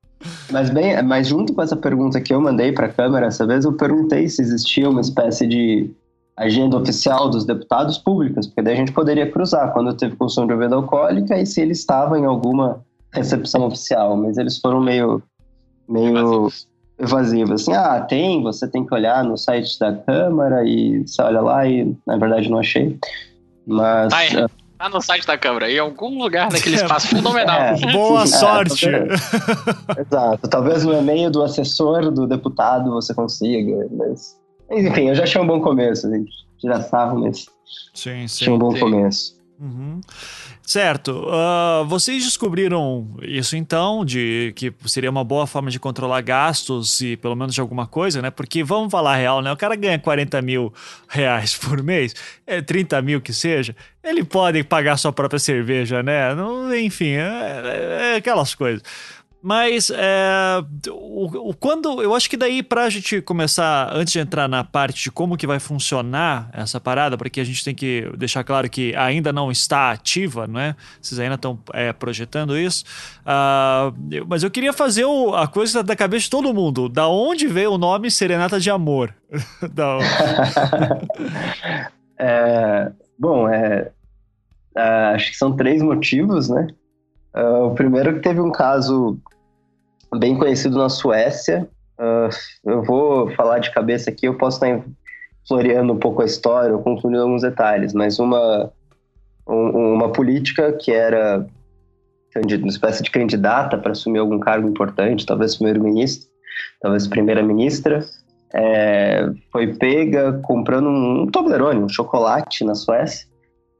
[0.51, 3.65] Mas bem, mas junto com essa pergunta que eu mandei para a Câmara, essa vez
[3.65, 5.89] eu perguntei se existia uma espécie de
[6.35, 10.53] agenda oficial dos deputados públicos, porque daí a gente poderia cruzar quando teve consumo de
[10.53, 12.79] bebida alcoólica e se ele estava em alguma
[13.11, 15.21] recepção oficial, mas eles foram meio
[15.89, 16.49] meio
[16.99, 17.61] evasivos.
[17.61, 21.67] Assim, ah, tem, você tem que olhar no site da Câmara e você olha lá
[21.67, 22.97] e na verdade não achei.
[23.65, 24.47] Mas ah, é.
[24.77, 26.83] Tá no site da Câmara, em algum lugar daquele é.
[26.83, 27.59] espaço fenomenal.
[27.59, 28.85] É, boa é, sorte!
[29.97, 30.47] Exato.
[30.47, 34.37] Talvez no e-mail do assessor do deputado você consiga, mas.
[34.69, 36.31] Enfim, eu já achei um bom começo, gente.
[36.59, 37.47] Tirar sarro, mas.
[37.93, 38.43] Sim, sim.
[38.43, 38.79] Achei um bom sim.
[38.79, 39.36] começo.
[39.59, 40.01] Uhum.
[40.61, 41.25] Certo.
[41.27, 47.17] Uh, vocês descobriram isso então, de que seria uma boa forma de controlar gastos e
[47.17, 48.29] pelo menos de alguma coisa, né?
[48.29, 49.51] Porque vamos falar real, né?
[49.51, 50.71] O cara ganha 40 mil
[51.07, 52.13] reais por mês,
[52.45, 56.35] é 30 mil que seja, ele pode pagar sua própria cerveja, né?
[56.35, 58.83] Não, enfim, é, é, é aquelas coisas.
[59.47, 64.19] Mas é, o, o, quando eu acho que daí para a gente começar, antes de
[64.19, 68.11] entrar na parte de como que vai funcionar essa parada, porque a gente tem que
[68.17, 70.75] deixar claro que ainda não está ativa, não é?
[71.01, 72.83] Vocês ainda estão é, projetando isso.
[73.21, 76.89] Uh, mas eu queria fazer o, a coisa da cabeça de todo mundo.
[76.89, 79.15] Da onde veio o nome Serenata de Amor?
[79.73, 79.97] da...
[82.19, 83.91] é, bom, é,
[84.75, 84.81] é,
[85.15, 86.67] acho que são três motivos, né?
[87.33, 89.17] Uh, o primeiro que teve um caso
[90.15, 91.67] bem conhecido na Suécia.
[91.99, 92.29] Uh,
[92.65, 94.83] eu vou falar de cabeça aqui, eu posso estar
[95.47, 98.71] floreando um pouco a história ou confundindo alguns detalhes, mas uma,
[99.47, 101.47] um, uma política que era
[102.35, 106.29] uma espécie de candidata para assumir algum cargo importante, talvez primeiro-ministro,
[106.79, 108.05] talvez primeira-ministra,
[108.53, 113.27] é, foi pega comprando um Toblerone, um chocolate na Suécia,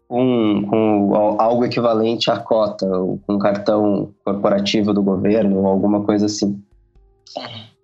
[0.08, 6.26] com, com algo equivalente à cota, com um cartão corporativo do governo ou alguma coisa
[6.26, 6.62] assim.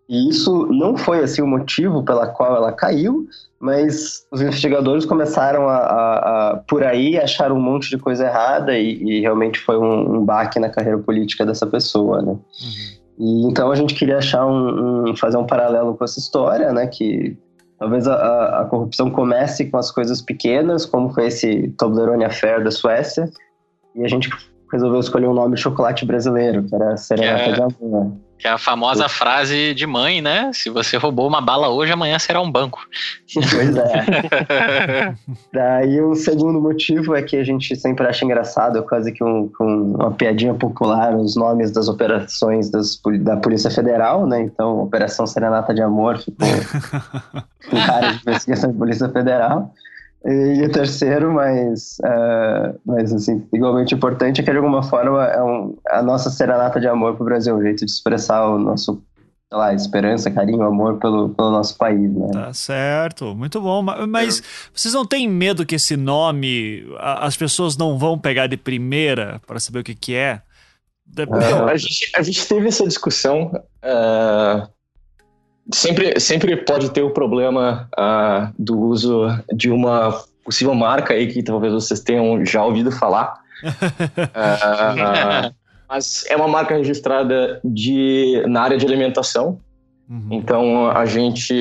[0.08, 3.26] E isso não foi assim o motivo pela qual ela caiu,
[3.60, 8.78] mas os investigadores começaram a, a, a por aí achar um monte de coisa errada
[8.78, 12.32] e, e realmente foi um, um, baque na carreira política dessa pessoa, né?
[12.32, 12.40] Uhum.
[13.20, 16.88] E então a gente queria achar um, um, fazer um paralelo com essa história, né?
[16.88, 17.38] Que
[17.84, 22.72] Talvez a, a, corrupção comece com as coisas pequenas, como foi esse Toblerone Affair da
[22.72, 23.30] Suécia,
[23.94, 24.30] e a gente
[24.72, 28.14] resolveu escolher o nome de chocolate brasileiro, que era Serenata é, de Amor.
[28.38, 30.52] Que é a famosa frase de mãe, né?
[30.54, 32.86] Se você roubou uma bala hoje, amanhã será um banco.
[33.34, 35.16] Pois é.
[35.54, 39.96] Daí o segundo motivo é que a gente sempre acha engraçado, quase que um, um,
[39.96, 44.42] uma piadinha popular, os nomes das operações das, da Polícia Federal, né?
[44.42, 46.48] Então, Operação Serenata de Amor ficou
[47.70, 49.74] com cara de investigação de Polícia Federal.
[50.26, 55.44] E o terceiro, mas, uh, mas assim, igualmente importante, é que de alguma forma é
[55.44, 59.04] um, a nossa serenata de amor para o Brasil, um jeito de expressar o nosso,
[59.50, 62.30] sei lá, esperança, carinho, amor pelo, pelo nosso país, né?
[62.32, 63.82] Tá certo, muito bom.
[63.82, 64.42] Mas
[64.74, 69.60] vocês não têm medo que esse nome as pessoas não vão pegar de primeira para
[69.60, 70.42] saber o que, que é?
[71.12, 73.52] Então, a, gente, a gente teve essa discussão.
[73.84, 74.72] Uh
[75.72, 81.42] sempre, sempre pode ter o problema uh, do uso de uma possível marca aí que
[81.42, 83.42] talvez vocês tenham já ouvido falar.
[83.64, 85.54] uh,
[85.88, 89.60] mas é uma marca registrada de, na área de alimentação.
[90.10, 90.28] Uhum.
[90.32, 91.54] Então a gente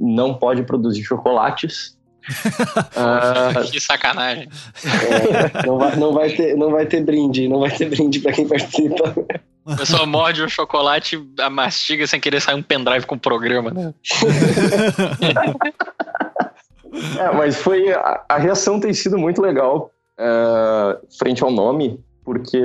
[0.00, 1.93] não pode produzir chocolates.
[2.26, 4.48] Uh, que sacanagem.
[4.84, 8.32] É, não, vai, não, vai ter, não vai ter brinde, não vai ter brinde para
[8.32, 9.14] quem participa.
[9.66, 13.70] A pessoa morde o chocolate, a mastiga sem querer sair um pendrive com o programa,
[13.70, 13.94] né?
[17.18, 17.90] é, mas foi.
[17.92, 22.60] A, a, reação tem sido muito legal uh, frente ao nome, porque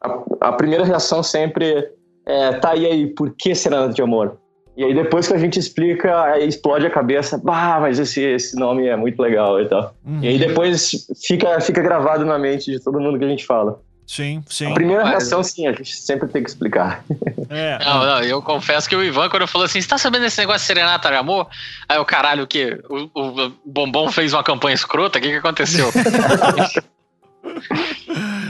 [0.00, 1.90] a, a, primeira reação sempre
[2.24, 4.38] é: tá, e aí, por que Serenata de Amor?
[4.78, 8.86] E aí depois que a gente explica, explode a cabeça, bah, mas esse, esse nome
[8.86, 9.92] é muito legal e tal.
[10.06, 10.20] Uhum.
[10.22, 13.80] E aí depois fica, fica gravado na mente de todo mundo que a gente fala.
[14.06, 14.70] Sim, sim.
[14.70, 17.04] A primeira reação, sim, a gente sempre tem que explicar.
[17.50, 17.78] É.
[17.82, 20.60] Não, não, eu confesso que o Ivan, quando falou assim, você tá sabendo desse negócio
[20.60, 21.48] de serenata de amor?
[21.88, 22.78] Aí o caralho, o quê?
[22.90, 25.18] O, o Bombom fez uma campanha escrota?
[25.18, 25.90] O que que aconteceu?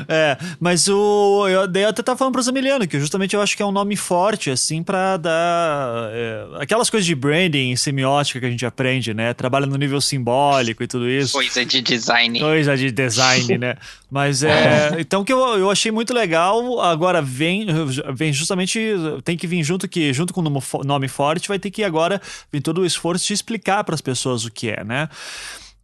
[0.18, 1.46] É, mas o.
[1.48, 3.94] Eu, eu até tava falando pro Zamiliano, que justamente eu acho que é um nome
[3.94, 6.10] forte, assim, pra dar.
[6.12, 9.34] É, aquelas coisas de branding, semiótica que a gente aprende, né?
[9.34, 11.34] Trabalha no nível simbólico e tudo isso.
[11.34, 12.40] Coisa de design.
[12.40, 13.76] Coisa de design, né?
[14.10, 14.96] Mas é.
[14.98, 16.80] Então que eu, eu achei muito legal.
[16.80, 17.66] Agora vem,
[18.14, 18.80] vem justamente.
[19.24, 22.62] Tem que vir junto que, junto com o nome forte, vai ter que agora vir
[22.62, 25.08] todo o esforço de explicar para as pessoas o que é, né?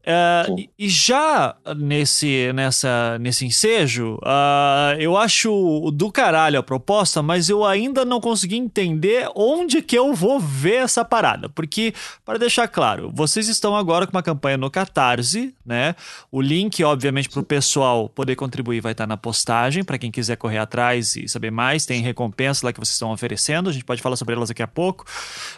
[0.04, 7.48] Uh, e já nesse, nessa, nesse ensejo, uh, eu acho do caralho a proposta, mas
[7.48, 11.48] eu ainda não consegui entender onde que eu vou ver essa parada.
[11.48, 15.96] Porque, para deixar claro, vocês estão agora com uma campanha no Catarse, né?
[16.30, 20.36] O link, obviamente, para o pessoal poder contribuir vai estar na postagem, para quem quiser
[20.36, 21.86] correr atrás e saber mais.
[21.86, 24.68] Tem recompensas lá que vocês estão oferecendo, a gente pode falar sobre elas daqui a
[24.68, 25.06] pouco.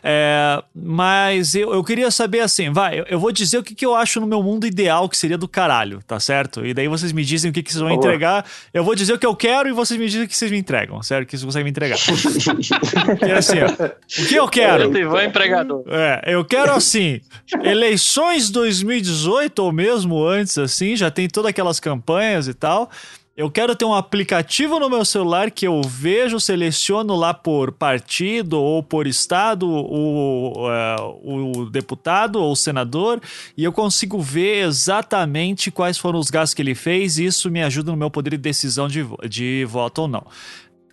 [0.05, 3.85] É, mas eu, eu queria saber assim, vai, eu, eu vou dizer o que, que
[3.85, 6.65] eu acho no meu meu mundo ideal, que seria do caralho, tá certo?
[6.65, 8.45] E daí vocês me dizem o que, que vocês vão entregar.
[8.73, 10.59] Eu vou dizer o que eu quero e vocês me dizem o que vocês me
[10.59, 11.27] entregam, certo?
[11.27, 11.99] Que vocês conseguem me entregar.
[13.27, 14.97] e assim, ó, o que eu quero?
[14.97, 15.85] Ivan empregador.
[15.89, 17.21] É, eu quero assim,
[17.63, 22.91] eleições 2018 ou mesmo antes, assim, já tem todas aquelas campanhas e tal.
[23.37, 28.59] Eu quero ter um aplicativo no meu celular que eu vejo, seleciono lá por partido
[28.59, 33.21] ou por estado o, uh, o deputado ou o senador
[33.55, 37.63] e eu consigo ver exatamente quais foram os gastos que ele fez e isso me
[37.63, 40.27] ajuda no meu poder de decisão de, de voto ou não.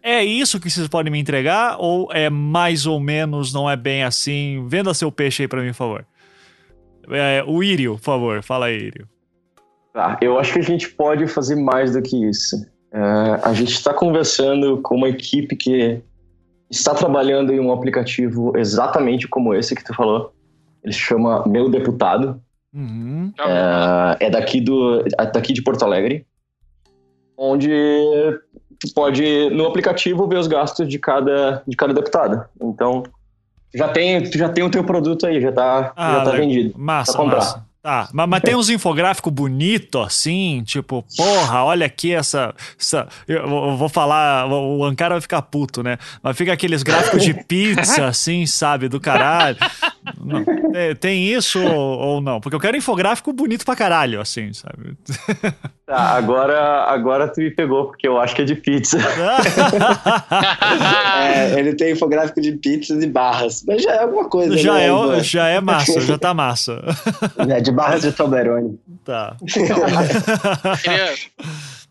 [0.03, 4.03] é isso que vocês podem me entregar ou é mais ou menos, não é bem
[4.03, 4.67] assim?
[4.67, 6.05] Venda seu peixe aí para mim, por favor.
[7.09, 9.12] É, o Írio, por favor, fala aí, Írio.
[9.93, 12.55] Tá, eu acho que a gente pode fazer mais do que isso.
[12.91, 16.01] É, a gente está conversando com uma equipe que
[16.69, 20.33] está trabalhando em um aplicativo exatamente como esse que tu falou.
[20.83, 22.41] Ele se chama Meu Deputado.
[22.73, 23.31] Uhum.
[23.39, 26.25] É, é, daqui, do, é daqui de Porto Alegre.
[27.37, 27.69] Onde
[28.79, 32.43] tu pode, no aplicativo, ver os gastos de cada, de cada deputado.
[32.59, 33.03] Então,
[33.75, 36.73] já tem, já tem o teu produto aí, já tá, ah, já tá vendido.
[36.77, 37.72] Massa, massa.
[37.83, 42.55] Tá, mas, mas tem uns infográficos bonitos, assim, tipo, porra, olha aqui essa.
[42.79, 45.97] essa eu, vou falar, o Ankara vai ficar puto, né?
[46.23, 49.57] Mas fica aqueles gráficos de pizza, assim, sabe, do caralho.
[50.17, 52.39] Não, é, tem isso ou, ou, não?
[52.39, 54.95] Porque eu quero infográfico bonito pra caralho, assim, sabe?
[55.85, 58.97] Tá, agora, agora tu me pegou, porque eu acho que é de pizza.
[61.21, 64.57] é, ele tem infográfico de pizzas e barras, mas já é alguma coisa.
[64.57, 64.87] Já, né?
[64.87, 66.81] é, já é massa, já tá massa.
[67.37, 68.79] É de barras de Toblerone.
[69.03, 69.35] Tá.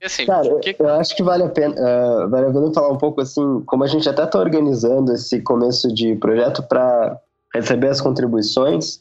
[0.05, 0.75] Assim, Cara, que...
[0.77, 3.85] eu acho que vale a pena, uh, vale a pena falar um pouco assim, como
[3.85, 7.17] a gente até está organizando esse começo de projeto para
[7.55, 9.01] receber as contribuições,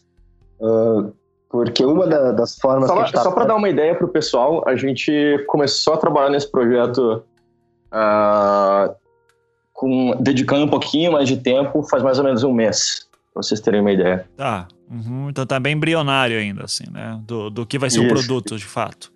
[0.59, 1.11] uh,
[1.51, 3.21] porque uma da, das formas só, tá...
[3.23, 7.23] Só para dar uma ideia para o pessoal, a gente começou a trabalhar nesse projeto
[7.91, 8.95] uh,
[9.73, 13.59] com, dedicando um pouquinho mais de tempo, faz mais ou menos um mês, para vocês
[13.59, 14.25] terem uma ideia.
[14.37, 15.29] Tá, uhum.
[15.29, 17.19] então tá bem embrionário ainda, assim, né?
[17.23, 18.05] Do, do que vai ser Isso.
[18.05, 19.11] o produto, de fato.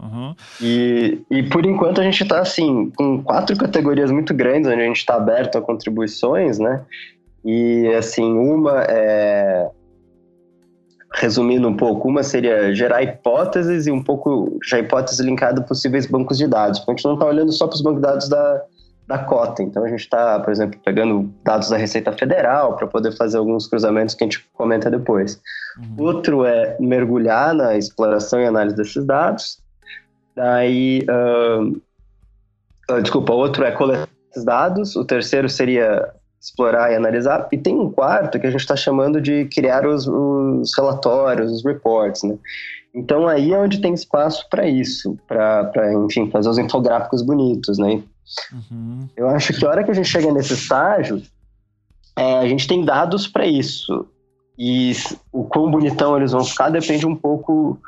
[0.00, 0.34] Uhum.
[0.60, 4.86] E, e por enquanto a gente está assim, com quatro categorias muito grandes, onde a
[4.86, 6.82] gente está aberto a contribuições, né?
[7.44, 9.70] E assim, uma é.
[11.14, 16.06] Resumindo um pouco, uma seria gerar hipóteses e um pouco já hipótese linkada a possíveis
[16.06, 16.78] bancos de dados.
[16.80, 18.62] Porque a gente não está olhando só para os bancos de dados da,
[19.06, 19.62] da cota.
[19.62, 23.66] Então a gente está, por exemplo, pegando dados da Receita Federal para poder fazer alguns
[23.66, 25.40] cruzamentos que a gente comenta depois.
[25.78, 26.06] Uhum.
[26.06, 29.60] Outro é mergulhar na exploração e análise desses dados.
[30.34, 34.96] Daí, uh, desculpa, outro é coletar esses dados.
[34.96, 36.10] O terceiro seria
[36.42, 37.46] explorar e analisar.
[37.52, 41.64] E tem um quarto que a gente está chamando de criar os, os, relatórios, os
[41.64, 42.36] reports, né?
[42.92, 48.02] Então aí é onde tem espaço para isso, para, enfim, fazer os infográficos bonitos, né?
[48.52, 49.08] Uhum.
[49.16, 51.22] Eu acho que a hora que a gente chega nesse estágio,
[52.16, 54.06] é, a gente tem dados para isso.
[54.58, 54.92] E
[55.32, 57.78] o quão bonitão eles vão ficar depende um pouco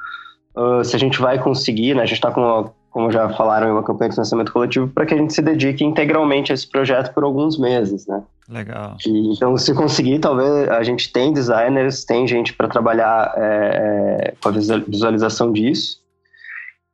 [0.57, 2.03] uh, se a gente vai conseguir, né?
[2.03, 5.17] A gente está com como já falaram, uma campanha de financiamento coletivo para que a
[5.17, 8.23] gente se dedique integralmente a esse projeto por alguns meses, né?
[8.49, 8.97] Legal.
[9.05, 14.35] E, então, se conseguir, talvez a gente tem designers, tem gente para trabalhar é, é,
[14.41, 15.99] com a visualização disso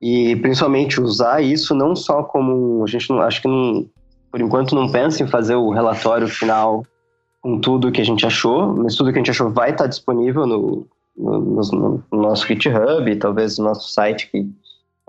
[0.01, 3.87] e principalmente usar isso não só como a gente não, acho que não,
[4.33, 6.83] por enquanto não pensa em fazer o relatório final
[7.43, 10.47] com tudo que a gente achou, mas tudo que a gente achou vai estar disponível
[10.47, 14.49] no, no, no, no nosso GitHub, talvez no nosso site que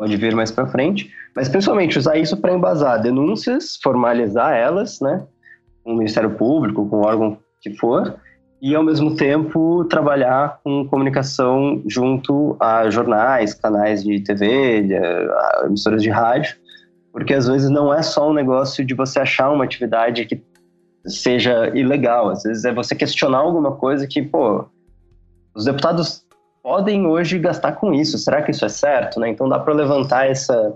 [0.01, 5.23] pode vir mais para frente, mas principalmente usar isso para embasar denúncias, formalizar elas, né,
[5.83, 8.15] com o Ministério Público, com o órgão que for,
[8.59, 15.65] e ao mesmo tempo trabalhar com comunicação junto a jornais, canais de TV, de, a
[15.67, 16.55] emissoras de rádio,
[17.13, 20.43] porque às vezes não é só um negócio de você achar uma atividade que
[21.05, 24.65] seja ilegal, às vezes é você questionar alguma coisa que, pô,
[25.53, 26.25] os deputados
[26.63, 28.17] podem hoje gastar com isso.
[28.17, 29.19] Será que isso é certo?
[29.19, 29.29] Né?
[29.29, 30.73] Então dá para levantar essa,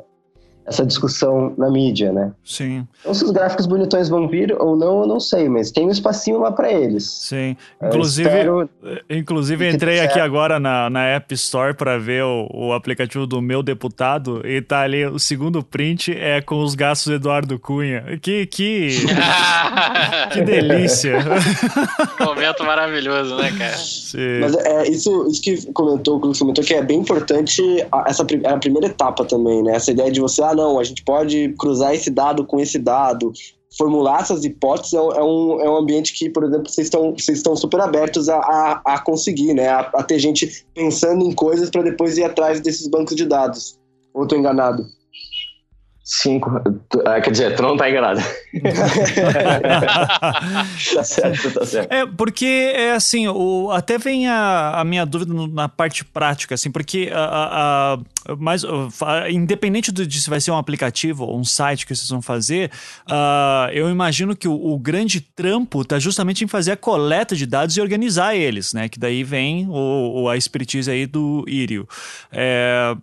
[0.65, 2.31] essa discussão na mídia, né?
[2.43, 2.87] Sim.
[2.99, 5.91] Então, se os gráficos bonitões vão vir ou não, eu não sei, mas tem um
[5.91, 7.05] espacinho lá para eles.
[7.05, 7.55] Sim.
[7.81, 8.29] Inclusive,
[9.09, 13.61] inclusive entrei aqui agora na, na App Store para ver o, o, aplicativo do meu
[13.61, 18.17] deputado e tá ali o segundo print é com os gastos do Eduardo Cunha.
[18.19, 18.89] Que que
[20.33, 21.19] que delícia.
[22.19, 23.77] Momento maravilhoso, né, cara?
[23.77, 24.39] Sim.
[24.41, 27.61] Mas é isso, isso que comentou, que comentou que é bem importante
[28.07, 29.75] essa é a primeira etapa também, né?
[29.75, 33.31] Essa ideia de você ah, não, a gente pode cruzar esse dado com esse dado,
[33.77, 37.37] formular essas hipóteses é, é um, é um ambiente que, por exemplo, vocês estão, vocês
[37.37, 39.67] estão super abertos a, a, a conseguir, né?
[39.67, 43.77] A, a, ter gente pensando em coisas para depois ir atrás desses bancos de dados.
[44.13, 44.87] Ou estou enganado?
[46.07, 46.51] Cinco.
[47.03, 48.21] Ah, quer dizer, tu não tá enganado.
[50.93, 51.91] tá certo, tá certo.
[51.91, 52.45] É, porque
[52.75, 57.97] é assim, o, até vem a, a minha dúvida na parte prática, assim, porque a,
[58.27, 58.61] a, mais,
[59.31, 62.69] independente de se vai ser um aplicativo ou um site que vocês vão fazer,
[63.09, 67.47] uh, eu imagino que o, o, grande trampo tá justamente em fazer a coleta de
[67.47, 68.87] dados e organizar eles, né?
[68.87, 71.89] Que daí vem o, a expertise aí do Irio.
[72.31, 72.95] É,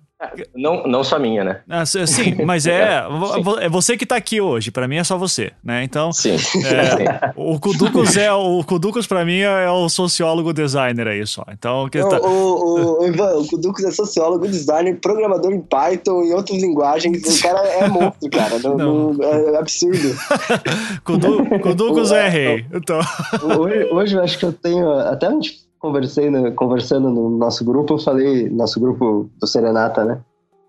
[0.55, 1.61] Não, não só minha, né?
[1.69, 3.03] Ah, sim, mas é,
[3.61, 4.71] é você que está aqui hoje.
[4.71, 5.83] Para mim é só você, né?
[5.83, 6.37] Então, sim.
[6.65, 11.45] É, o Kudukus é o Kudukus para mim é o sociólogo designer aí só.
[11.53, 12.21] Então, que tá...
[12.21, 17.39] o, o, Ivan, o Kudukus é sociólogo designer, programador em Python e outras linguagens.
[17.39, 18.59] O cara é monstro, cara.
[18.59, 19.13] Não, não.
[19.15, 20.17] não é absurdo.
[21.05, 22.67] Kudukus é rei.
[22.73, 23.01] Então.
[23.59, 27.65] Hoje, hoje eu acho que eu tenho até a gente conversei no, conversando no nosso
[27.65, 30.21] grupo, eu falei, nosso grupo do Serenata, né?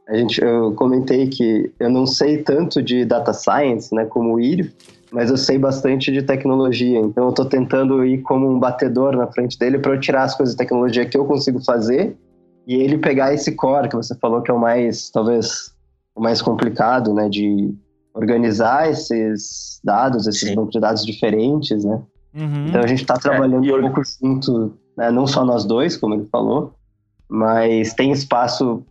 [0.10, 4.40] A gente, eu comentei que eu não sei tanto de data science, né, como o
[4.40, 4.70] Írio,
[5.14, 7.00] mas eu sei bastante de tecnologia.
[7.00, 10.36] Então eu estou tentando ir como um batedor na frente dele para eu tirar as
[10.36, 12.18] coisas de tecnologia que eu consigo fazer
[12.68, 15.74] e ele pegar esse core que você falou que é o mais, talvez,
[16.14, 17.74] o mais complicado, né, de
[18.14, 22.02] organizar esses dados, esses bancos de dados diferentes, né?
[22.36, 22.68] Uhum.
[22.68, 25.12] Então a gente está trabalhando é, um pouco junto né?
[25.12, 26.74] não só nós dois, como ele falou,
[27.28, 28.84] mas tem espaço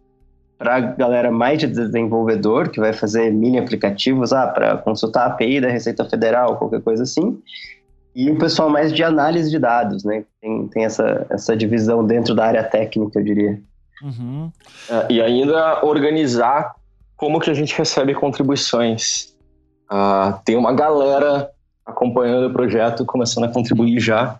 [0.58, 5.26] para a galera mais de desenvolvedor, que vai fazer mini aplicativos ah, para consultar a
[5.26, 7.40] API da Receita Federal, qualquer coisa assim,
[8.14, 10.24] e o pessoal mais de análise de dados, né?
[10.40, 13.60] Tem, tem essa, essa divisão dentro da área técnica, eu diria.
[14.02, 14.52] Uhum.
[14.88, 16.74] Uh, e ainda organizar
[17.16, 19.34] como que a gente recebe contribuições.
[19.90, 21.50] Uh, tem uma galera
[21.86, 24.38] acompanhando o projeto, começando a contribuir já.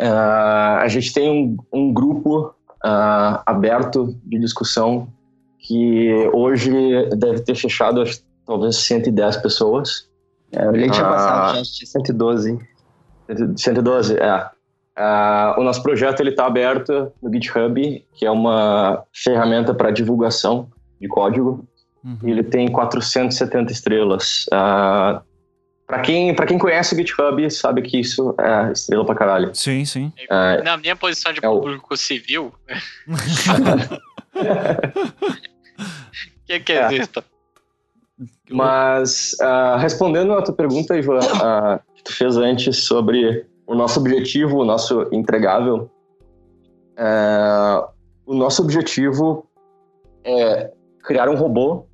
[0.00, 5.08] Uh, a gente tem um, um grupo uh, aberto de discussão
[5.58, 6.70] que hoje
[7.16, 8.04] deve ter fechado
[8.46, 10.08] talvez 110 pessoas.
[10.52, 12.58] É, eu olhei tinha passado já de 112.
[13.56, 14.50] 112, é.
[14.98, 20.68] Uh, o nosso projeto ele está aberto no GitHub, que é uma ferramenta para divulgação
[21.00, 21.64] de código.
[22.02, 22.18] Uhum.
[22.24, 24.46] Ele tem 470 estrelas.
[24.52, 25.20] Uh,
[25.88, 29.54] Pra quem, pra quem conhece o GitHub, sabe que isso é estrela pra caralho.
[29.54, 30.12] Sim, sim.
[30.30, 31.96] É, Na minha posição de é público o...
[31.96, 32.52] civil.
[33.08, 33.12] O
[36.46, 37.24] que, que é, isso?
[38.50, 43.98] Mas, uh, respondendo a tua pergunta, Ivan, uh, que tu fez antes sobre o nosso
[43.98, 45.90] objetivo, o nosso entregável,
[46.98, 47.88] uh,
[48.26, 49.46] o nosso objetivo
[50.22, 50.70] é
[51.02, 51.86] criar um robô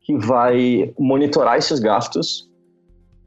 [0.00, 2.53] que vai monitorar esses gastos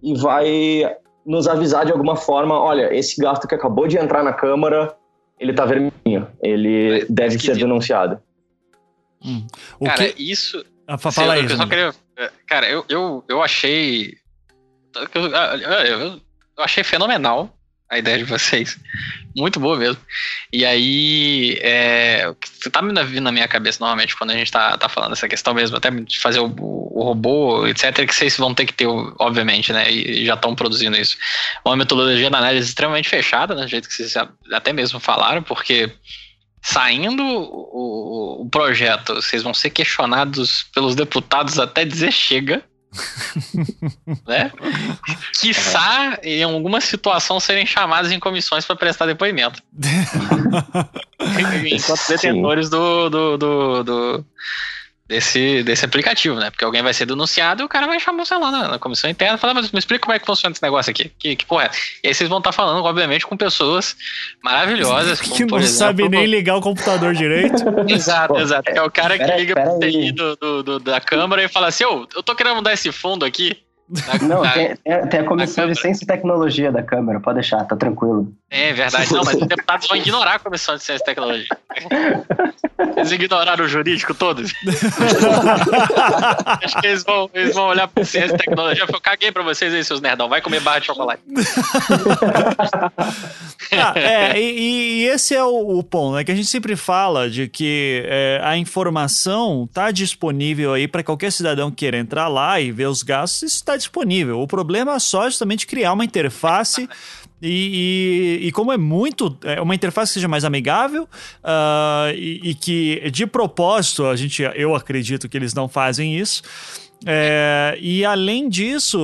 [0.01, 0.95] e vai
[1.25, 4.95] nos avisar de alguma forma, olha, esse gasto que acabou de entrar na Câmara,
[5.39, 7.55] ele tá vermelhinho, ele é deve esquisito.
[7.55, 8.19] ser denunciado.
[9.23, 9.45] Hum.
[9.83, 10.31] Cara, que...
[10.31, 10.65] isso...
[10.87, 11.93] Ah, fala aí, eu queria...
[12.15, 14.15] É, cara, eu, eu, eu achei...
[15.13, 16.21] Eu, eu,
[16.57, 17.56] eu achei fenomenal
[17.89, 18.77] a ideia de vocês.
[19.35, 20.01] Muito boa mesmo.
[20.51, 24.51] E aí, é, o que tá me vindo na minha cabeça normalmente quando a gente
[24.51, 28.35] tá, tá falando essa questão mesmo, até de fazer o, o robô, etc., que vocês
[28.37, 28.87] vão ter que ter,
[29.19, 29.91] obviamente, né?
[29.91, 31.17] E já estão produzindo isso.
[31.63, 33.63] Uma metodologia de análise extremamente fechada, né?
[33.63, 34.15] Do jeito que vocês
[34.51, 35.91] até mesmo falaram, porque
[36.61, 42.63] saindo o, o projeto, vocês vão ser questionados pelos deputados até dizer chega.
[44.27, 44.51] né?
[45.39, 49.61] Quiçá, em alguma situação, serem chamados em comissões para prestar depoimento.
[51.65, 54.25] Enquanto detentores do, do, do, do,
[55.07, 56.51] desse, desse aplicativo, né?
[56.51, 59.09] Porque alguém vai ser denunciado e o cara vai chamar, sei lá, na, na comissão
[59.09, 61.11] interna e falar, mas me explica como é que funciona esse negócio aqui.
[61.17, 61.71] Que, que porra é?
[62.03, 63.95] E aí vocês vão estar falando, obviamente, com pessoas
[64.43, 65.21] maravilhosas.
[65.21, 67.55] que não exemplo, sabe nem ligar o computador direito.
[67.87, 68.69] exato, exato.
[68.69, 71.67] É o cara que pera, liga pro TI do, do, do, da câmera e fala
[71.67, 73.57] assim, ô, oh, eu tô querendo mudar esse fundo aqui.
[74.21, 74.75] Não, tem,
[75.09, 78.33] tem, a comissão de ciência e tecnologia da Câmara, pode deixar, tá tranquilo.
[78.49, 81.47] É verdade, não, mas os deputados vão ignorar a comissão de ciência e tecnologia.
[82.97, 84.53] Eles ignoraram o jurídico todos.
[86.63, 89.43] Acho que eles vão, eles vão olhar para ciência e tecnologia e falar: caguei para
[89.43, 91.21] vocês aí, seus nerdão, vai comer barra de chocolate.
[93.81, 96.23] ah, é, e, e, esse é o, o, ponto, né?
[96.23, 101.31] Que a gente sempre fala de que é, a informação está disponível aí para qualquer
[101.31, 104.39] cidadão que queira entrar lá e ver os gastos, isso está disponível.
[104.39, 106.89] O problema é só justamente criar uma interface
[107.41, 109.37] e, e, e, como é muito.
[109.43, 114.41] É uma interface que seja mais amigável uh, e, e, que, de propósito, a gente,
[114.55, 116.41] eu acredito que eles não fazem isso.
[117.05, 118.97] É, e além disso,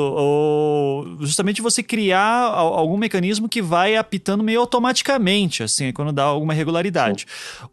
[1.20, 7.26] justamente você criar algum mecanismo que vai apitando meio automaticamente, assim, quando dá alguma regularidade.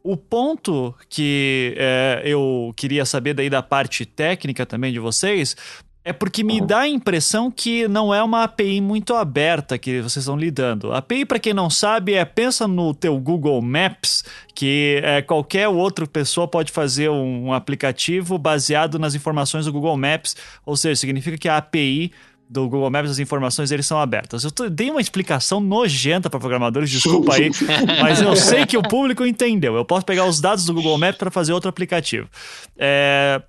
[0.02, 5.56] O ponto que é, eu queria saber daí da parte técnica também de vocês
[6.02, 10.22] é porque me dá a impressão que não é uma API muito aberta que vocês
[10.24, 10.92] estão lidando.
[10.92, 14.24] A API, para quem não sabe, é pensa no teu Google Maps,
[14.54, 19.96] que é, qualquer outra pessoa pode fazer um, um aplicativo baseado nas informações do Google
[19.96, 22.12] Maps, ou seja, significa que a API
[22.50, 24.42] do Google Maps, as informações eles são abertas.
[24.42, 27.48] Eu dei uma explicação nojenta para programadores, desculpa aí,
[28.02, 29.76] mas eu sei que o público entendeu.
[29.76, 32.28] Eu posso pegar os dados do Google Maps para fazer outro aplicativo.
[32.76, 33.40] É,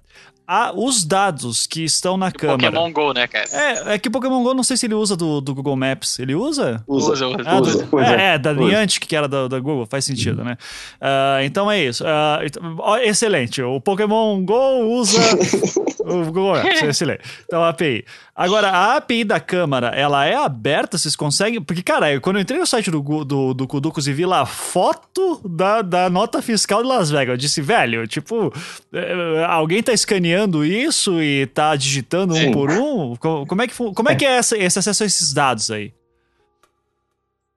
[0.51, 2.69] a, os dados que estão na câmera.
[2.69, 3.45] Pokémon Go, né, cara?
[3.53, 6.19] É, é que o Pokémon Go não sei se ele usa do, do Google Maps.
[6.19, 6.83] Ele usa?
[6.85, 7.37] Usa, usa.
[7.45, 10.39] Ah, usa, do, usa é, é, da Niantic, que era da, da Google, faz sentido,
[10.39, 10.49] uhum.
[10.49, 10.57] né?
[10.99, 12.03] Uh, então é isso.
[12.03, 13.61] Uh, excelente.
[13.61, 15.21] O Pokémon Go usa
[16.03, 17.21] o Google Maps, excelente.
[17.45, 18.03] Então, a API.
[18.33, 20.97] Agora, a API da câmera, ela é aberta?
[20.97, 21.61] Vocês conseguem?
[21.61, 25.41] Porque, cara, quando eu entrei no site do, do, do Kuducos e vi lá foto
[25.47, 28.53] da, da nota fiscal de Las Vegas, eu disse, velho, tipo,
[28.93, 32.47] é, alguém tá escaneando isso e tá digitando Sim.
[32.47, 33.15] um por um?
[33.17, 35.93] Como é que, como é, que é essa, esse acesso a esses dados aí?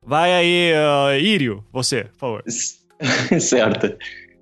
[0.04, 2.44] Vai aí, uh, Írio, você, por favor.
[3.40, 3.86] certo.
[3.86, 3.96] Uh,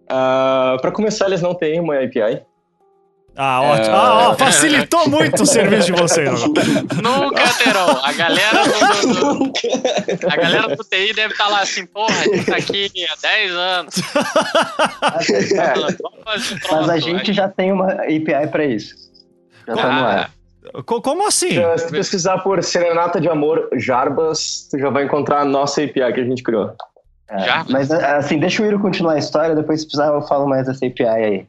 [0.09, 2.43] ah, para começar, eles não têm uma API.
[3.37, 3.95] Ah, ótimo.
[3.95, 3.99] É...
[3.99, 6.29] Ah, ó, facilitou muito o serviço de vocês.
[6.45, 8.05] Nunca terão.
[8.05, 12.15] A galera do, do, do, a galera do TI deve estar tá lá assim, porra,
[12.15, 13.95] a gente tá aqui há 10 anos.
[15.53, 15.75] É.
[16.71, 18.95] Mas a gente já tem uma API para isso.
[19.67, 20.31] Já tá no ar.
[20.85, 21.61] Como assim?
[21.79, 26.13] Se tu pesquisar por Serenata de Amor Jarbas, tu já vai encontrar a nossa API
[26.13, 26.75] que a gente criou.
[27.31, 30.67] É, mas assim, deixa o Iro continuar a história, depois se precisar eu falo mais
[30.67, 31.47] dessa API aí.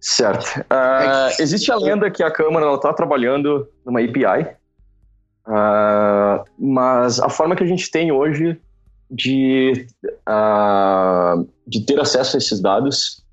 [0.00, 0.60] Certo.
[0.60, 4.54] Uh, existe a lenda que a Câmara está trabalhando numa API, uh,
[5.46, 8.60] ah, mas a forma que a gente tem hoje
[9.10, 9.86] de,
[10.28, 13.24] uh, de ter acesso a esses dados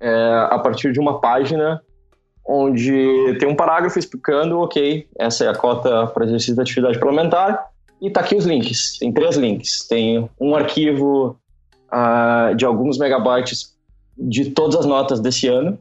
[0.00, 1.80] é a partir de uma página
[2.46, 7.70] onde tem um parágrafo explicando, ok, essa é a cota para exercício da atividade parlamentar,
[8.02, 8.98] e tá aqui os links.
[8.98, 9.86] Tem três links.
[9.88, 11.38] Tem um arquivo
[12.54, 13.74] de alguns megabytes
[14.18, 15.78] de todas as notas desse ano,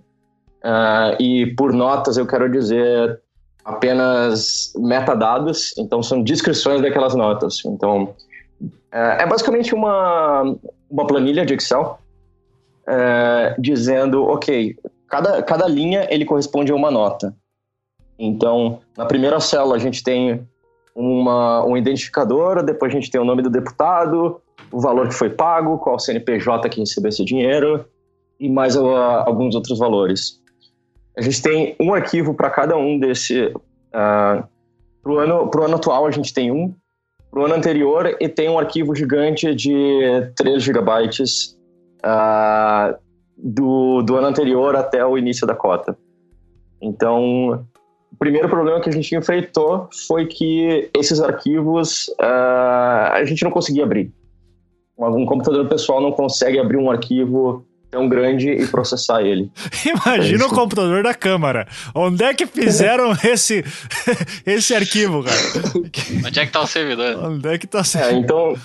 [0.64, 3.20] Uh, e por notas eu quero dizer
[3.66, 7.62] apenas metadados, então são descrições daquelas notas.
[7.66, 8.16] Então
[8.62, 10.56] uh, é basicamente uma,
[10.90, 12.00] uma planilha de Excel
[12.88, 14.76] uh, dizendo, ok,
[15.10, 17.36] cada, cada linha ele corresponde a uma nota.
[18.18, 20.48] Então na primeira célula a gente tem
[20.96, 24.40] uma, um identificador, depois a gente tem o nome do deputado,
[24.72, 27.86] o valor que foi pago, qual CNPJ que recebeu esse dinheiro
[28.40, 30.42] e mais alguns outros valores.
[31.18, 33.46] A gente tem um arquivo para cada um desse.
[33.46, 34.44] Uh,
[35.02, 36.74] pro ano, pro ano atual a gente tem um.
[37.30, 41.58] Pro ano anterior e tem um arquivo gigante de 3 gigabytes
[42.06, 42.96] uh,
[43.38, 45.98] do, do ano anterior até o início da cota.
[46.82, 47.66] Então,
[48.12, 53.52] o primeiro problema que a gente enfrentou foi que esses arquivos uh, a gente não
[53.52, 54.14] conseguia abrir.
[54.98, 59.52] Um computador pessoal não consegue abrir um arquivo tão grande e processar ele.
[59.86, 61.68] Imagina é o computador da Câmara.
[61.94, 63.64] Onde é que fizeram esse,
[64.44, 65.38] esse arquivo, cara?
[66.26, 67.24] Onde é que tá o servidor?
[67.24, 68.16] Onde é que tá o servidor?
[68.16, 68.56] É, então,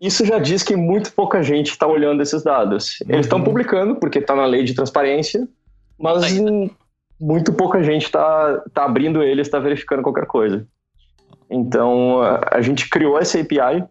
[0.00, 2.96] isso já diz que muito pouca gente está olhando esses dados.
[3.06, 3.44] Eles estão uhum.
[3.44, 5.46] publicando, porque está na lei de transparência,
[6.00, 6.24] mas
[7.20, 10.66] muito pouca gente está tá abrindo eles, está verificando qualquer coisa.
[11.50, 12.20] Então,
[12.50, 13.84] a gente criou essa API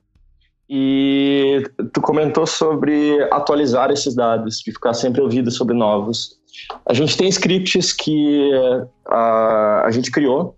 [0.74, 6.40] e tu comentou sobre atualizar esses dados, de ficar sempre ouvido sobre novos.
[6.86, 8.50] A gente tem scripts que
[9.06, 10.56] a, a gente criou,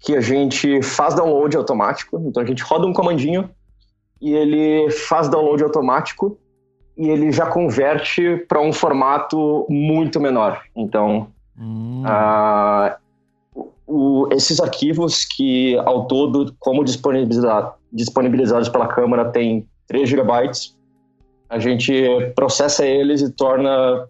[0.00, 2.18] que a gente faz download automático.
[2.24, 3.50] Então a gente roda um comandinho
[4.22, 6.38] e ele faz download automático
[6.96, 10.62] e ele já converte para um formato muito menor.
[10.74, 11.28] Então,
[11.60, 12.04] hum.
[13.86, 20.30] o, esses arquivos que ao todo, como disponibilizar, disponibilizados pela Câmara tem 3 GB.
[21.48, 21.92] A gente
[22.34, 24.06] processa eles e torna.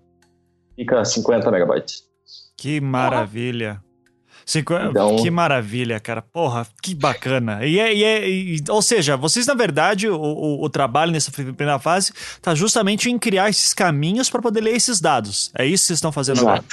[0.74, 2.02] fica 50 megabytes.
[2.56, 3.80] Que maravilha!
[4.46, 4.74] Cinqu...
[4.74, 5.16] Então...
[5.16, 6.22] Que maravilha, cara.
[6.22, 7.66] Porra, que bacana.
[7.66, 11.32] E é, e é e, ou seja, vocês, na verdade, o, o, o, trabalho nessa
[11.32, 15.50] primeira fase está justamente em criar esses caminhos para poder ler esses dados.
[15.58, 16.48] É isso que vocês estão fazendo Exato.
[16.48, 16.64] agora.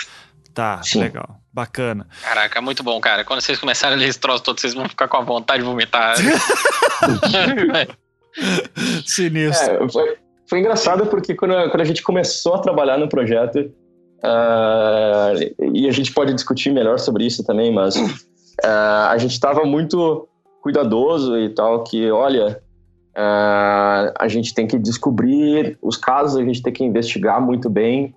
[0.53, 0.99] Tá, Sim.
[0.99, 1.39] legal.
[1.51, 2.07] Bacana.
[2.21, 3.23] Caraca, muito bom, cara.
[3.23, 5.69] Quando vocês começarem a ler esse troço todo, vocês vão ficar com a vontade de
[5.69, 6.15] vomitar.
[9.05, 9.85] Sinistro.
[9.85, 10.17] É, foi,
[10.49, 13.71] foi, engraçado porque quando, quando, a gente começou a trabalhar no projeto,
[14.23, 19.63] uh, e a gente pode discutir melhor sobre isso também, mas uh, a gente estava
[19.65, 20.27] muito
[20.61, 22.61] cuidadoso e tal, que olha,
[23.15, 28.15] uh, a gente tem que descobrir os casos, a gente tem que investigar muito bem,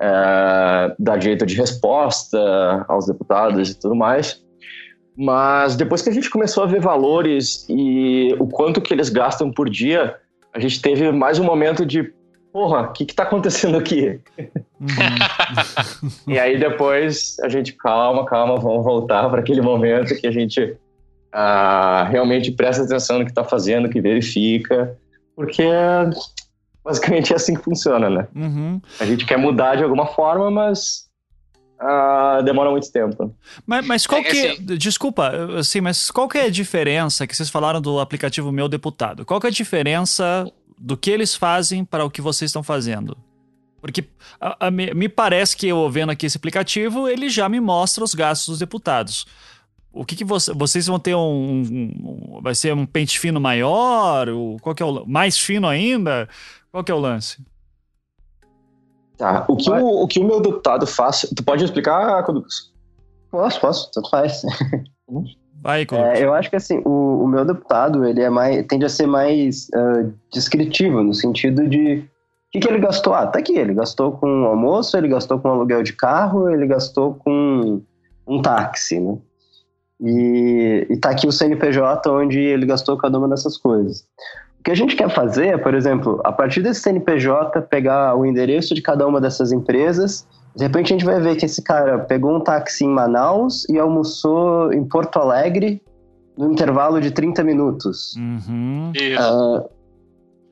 [0.00, 4.42] é, dar direito de resposta aos deputados e tudo mais.
[5.16, 9.50] Mas depois que a gente começou a ver valores e o quanto que eles gastam
[9.50, 10.14] por dia,
[10.54, 12.12] a gente teve mais um momento de,
[12.52, 14.20] porra, o que que tá acontecendo aqui?
[14.80, 14.88] Uhum.
[16.32, 20.76] e aí depois a gente, calma, calma, vamos voltar para aquele momento que a gente
[21.32, 24.96] ah, realmente presta atenção no que está fazendo, que verifica,
[25.34, 25.64] porque
[26.88, 28.26] basicamente é assim que funciona, né?
[28.34, 28.80] Uhum.
[28.98, 31.06] A gente quer mudar de alguma forma, mas
[31.80, 33.32] Uh, demora muito tempo.
[33.64, 34.46] Mas, mas qual é, que.
[34.48, 38.68] Assim, desculpa, assim, mas qual que é a diferença que vocês falaram do aplicativo Meu
[38.68, 39.24] Deputado?
[39.24, 43.16] Qual que é a diferença do que eles fazem para o que vocês estão fazendo?
[43.80, 44.04] Porque
[44.40, 48.12] a, a, me parece que eu vendo aqui esse aplicativo, ele já me mostra os
[48.12, 49.24] gastos dos deputados.
[49.92, 54.28] O que, que você, vocês vão ter um, um, Vai ser um pente fino maior?
[54.28, 55.06] O, qual que é o.
[55.06, 56.28] Mais fino ainda?
[56.70, 57.44] Qual que é o lance?
[59.16, 59.44] Tá.
[59.48, 61.26] O que, o, o, que o meu deputado faz.
[61.34, 62.72] Tu pode explicar, Codux?
[63.30, 64.42] Posso, posso, tanto faz.
[65.60, 68.88] Vai, é, Eu acho que assim, o, o, meu deputado ele é mais, tende a
[68.88, 71.98] ser mais uh, descritivo, no sentido de
[72.48, 73.12] o que, que, ele gastou?
[73.12, 77.14] Ah, tá aqui, ele gastou com almoço, ele gastou com aluguel de carro, ele gastou
[77.14, 77.82] com
[78.26, 79.18] um táxi, né?
[80.00, 84.06] E, e tá aqui o CNPJ onde ele gastou cada uma dessas coisas.
[84.60, 88.26] O que a gente quer fazer é, por exemplo, a partir desse CNPJ, pegar o
[88.26, 90.26] endereço de cada uma dessas empresas.
[90.54, 93.78] De repente a gente vai ver que esse cara pegou um táxi em Manaus e
[93.78, 95.80] almoçou em Porto Alegre
[96.36, 98.14] no intervalo de 30 minutos.
[98.16, 98.90] Uhum.
[98.90, 99.68] Uh,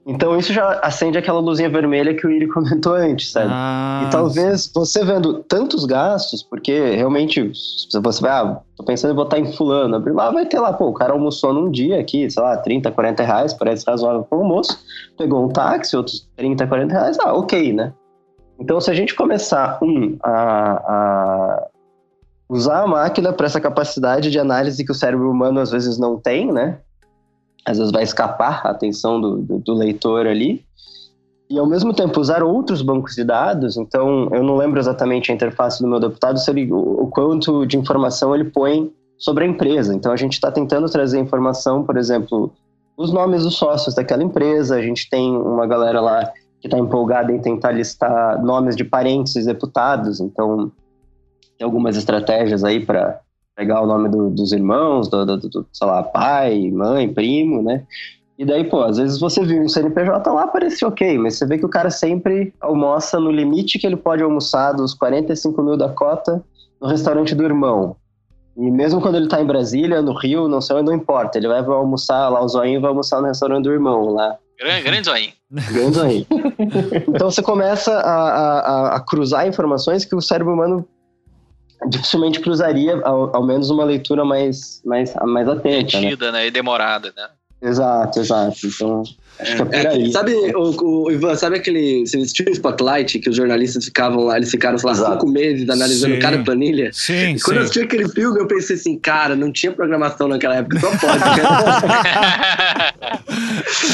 [0.07, 3.51] então isso já acende aquela luzinha vermelha que o Iri comentou antes, sabe?
[3.51, 9.11] Ah, e talvez você vendo tantos gastos, porque realmente, se você vai, ah, tô pensando
[9.13, 11.99] em botar em fulano, abrir lá, vai ter lá, pô, o cara almoçou num dia
[12.01, 14.79] aqui, sei lá, 30, 40 reais, parece razoável para o almoço,
[15.19, 17.93] pegou um táxi, outros 30, 40 reais, ah, ok, né?
[18.61, 21.67] Então se a gente começar, um, a, a
[22.49, 26.17] usar a máquina para essa capacidade de análise que o cérebro humano às vezes não
[26.17, 26.79] tem, né?
[27.67, 30.65] Às vezes vai escapar a atenção do, do, do, leitor ali.
[31.51, 35.35] E ao mesmo tempo usar outros bancos de dados, então eu não lembro exatamente a
[35.35, 39.95] interface do meu deputado, se ele, o, quanto de informação ele põe sobre a empresa.
[39.95, 42.53] Então a gente está tentando trazer informação, por exemplo,
[42.97, 47.33] os nomes dos sócios daquela empresa, a gente tem uma galera lá que está empolgada
[47.33, 50.71] em tentar listar nomes de parentes deputados, então
[51.59, 53.21] tem algumas estratégias aí para
[53.57, 57.85] pegar o nome do, dos irmãos, do, do, do, sei lá, pai, mãe, primo, né?
[58.39, 61.57] E daí, pô, às vezes você viu um CNPJ lá, parece ok, mas você vê
[61.57, 65.89] que o cara sempre almoça no limite que ele pode almoçar dos 45 mil da
[65.89, 66.45] cota
[66.79, 67.97] no restaurante do irmão.
[68.59, 71.39] E mesmo quando ele tá em Brasília, no Rio, não sei onde, não importa.
[71.39, 74.37] Ele vai almoçar lá, o zoinho vai almoçar no restaurante do irmão lá.
[74.59, 75.33] Grande, grande zoinho.
[75.51, 76.27] Grande zoinho.
[77.09, 80.87] então você começa a, a, a cruzar informações que o cérebro humano
[81.89, 85.99] dificilmente cruzaria ao, ao, menos uma leitura mais, mais, mais atenta.
[85.99, 86.41] Detida, né?
[86.41, 86.47] né?
[86.47, 87.29] E demorada, né?
[87.63, 88.59] Exato, exato.
[88.67, 89.03] Então,
[89.41, 90.11] acho que é por é.
[90.11, 92.07] Sabe, o, o, Ivan, sabe aquele.
[92.07, 95.69] Você assistiu o Spotlight que os jornalistas ficavam lá, eles ficaram, sei lá, cinco meses
[95.69, 96.21] analisando sim.
[96.21, 96.91] cada planilha?
[96.93, 97.35] Sim.
[97.35, 97.55] E quando sim.
[97.55, 101.25] eu assisti aquele filme, eu pensei assim, cara, não tinha programação naquela época, só pode.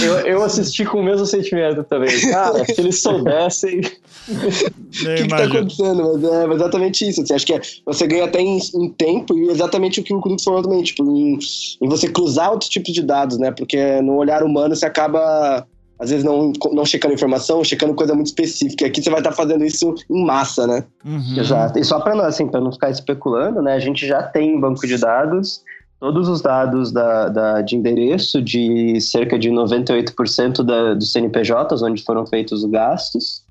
[0.05, 2.21] eu, eu assisti com o mesmo sentimento também.
[2.31, 3.81] Cara, se eles soubessem.
[4.29, 6.13] O que, que tá acontecendo?
[6.13, 7.23] Mas é exatamente isso.
[7.23, 10.21] Assim, acho que é, você ganha até em, em, tempo e exatamente o que o
[10.21, 11.39] Kuduto falou também, tipo, em,
[11.81, 13.51] em, você cruzar outros tipos de dados, né?
[13.51, 15.67] Porque no olhar humano você acaba,
[15.99, 18.87] às vezes, não, não checando informação, checando coisa muito específica.
[18.87, 20.85] Aqui você vai estar tá fazendo isso em massa, né?
[21.05, 21.39] Uhum.
[21.39, 21.79] Exato.
[21.79, 23.75] E só para não, assim, não ficar especulando, né?
[23.75, 25.63] A gente já tem banco de dados
[26.03, 32.03] todos os dados da, da, de endereço de cerca de 98% da, dos CNPJs, onde
[32.03, 33.42] foram feitos os gastos,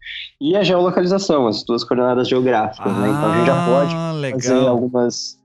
[0.41, 2.91] e a geolocalização, as duas coordenadas geográficas.
[2.91, 3.09] Ah, né?
[3.09, 4.39] Então a gente já pode ah, legal.
[4.41, 5.39] fazer algumas,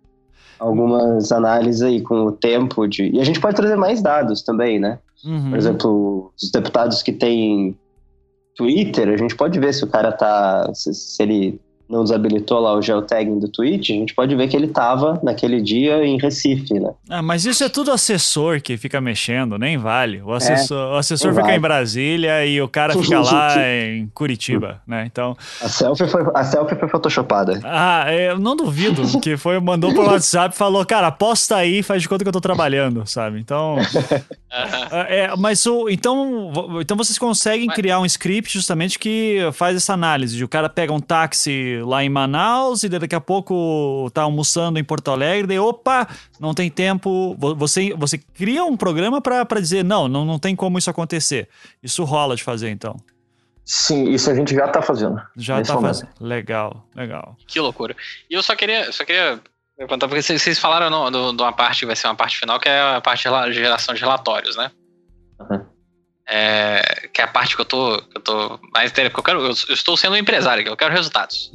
[0.58, 3.10] algumas análises aí com o tempo de.
[3.10, 4.98] E a gente pode trazer mais dados também, né?
[5.22, 5.50] Uhum.
[5.50, 7.78] Por exemplo, os deputados que têm
[8.56, 10.72] Twitter, a gente pode ver se o cara tá.
[10.72, 14.56] se, se ele não desabilitou lá o geotagging do Twitch, a gente pode ver que
[14.56, 16.90] ele estava naquele dia em Recife, né?
[17.08, 20.20] Ah, mas isso é tudo assessor que fica mexendo, nem vale.
[20.22, 21.56] O assessor, é, o assessor fica vale.
[21.56, 25.04] em Brasília e o cara fica lá em Curitiba, né?
[25.06, 25.36] Então...
[25.62, 27.60] A selfie foi, a selfie foi photoshopada.
[27.64, 32.02] Ah, eu não duvido que foi, mandou pro WhatsApp e falou, cara, posta aí, faz
[32.02, 33.38] de conta que eu tô trabalhando, sabe?
[33.38, 33.76] Então...
[35.08, 40.36] é, mas o, então, então vocês conseguem criar um script justamente que faz essa análise,
[40.36, 44.78] de o cara pega um táxi lá em Manaus e daqui a pouco tá almoçando
[44.78, 46.08] em Porto Alegre, daí opa,
[46.40, 47.36] não tem tempo.
[47.56, 51.48] Você, você cria um programa para dizer, não, não, não tem como isso acontecer.
[51.82, 52.96] Isso rola de fazer então.
[53.64, 55.20] Sim, isso a gente já tá fazendo.
[55.36, 55.94] Já tá momento.
[55.94, 56.10] fazendo.
[56.20, 57.36] Legal, legal.
[57.48, 57.96] Que loucura.
[58.30, 59.40] E eu só queria, só queria
[59.76, 62.96] perguntar, porque vocês falaram de uma parte que vai ser uma parte final, que é
[62.96, 64.70] a parte de geração de relatórios, né?
[65.40, 65.75] Uhum.
[66.28, 69.40] É, que é a parte que eu tô, que eu tô mais que eu quero,
[69.42, 71.52] eu, eu, estou sendo um empresário, eu quero resultados.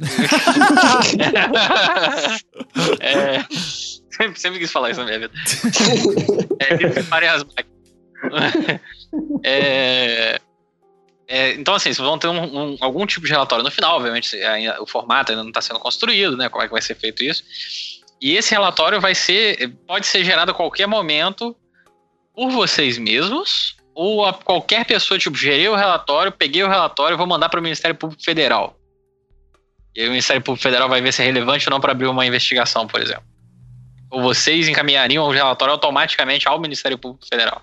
[3.00, 3.44] é,
[4.10, 5.34] sempre, sempre, quis falar isso na minha vida.
[6.58, 7.44] É, parem as
[9.44, 10.40] é,
[11.28, 14.36] é, então, assim, vocês vão ter um, um, algum tipo de relatório no final, obviamente,
[14.80, 16.48] o formato ainda não está sendo construído, né?
[16.48, 17.44] Como é que vai ser feito isso.
[18.20, 21.56] E esse relatório vai ser, pode ser gerado a qualquer momento
[22.34, 27.18] por vocês mesmos ou a qualquer pessoa, tipo, gerei o relatório, peguei o relatório e
[27.18, 28.76] vou mandar para o Ministério Público Federal.
[29.94, 32.06] E aí o Ministério Público Federal vai ver se é relevante ou não para abrir
[32.06, 33.24] uma investigação, por exemplo.
[34.10, 37.62] Ou vocês encaminhariam o relatório automaticamente ao Ministério Público Federal.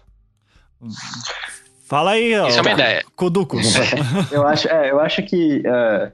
[1.88, 2.48] Fala aí, ó.
[2.48, 3.04] Isso é uma ideia.
[3.16, 3.74] Coducos.
[4.32, 6.12] eu, acho, é, eu acho que, uh,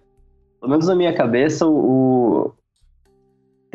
[0.60, 2.54] pelo menos na minha cabeça, o,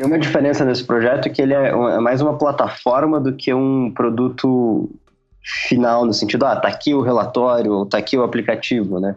[0.01, 3.91] tem uma diferença nesse projeto que ele é, é mais uma plataforma do que um
[3.91, 4.89] produto
[5.43, 9.15] final, no sentido, ah, tá aqui o relatório, tá aqui o aplicativo, né?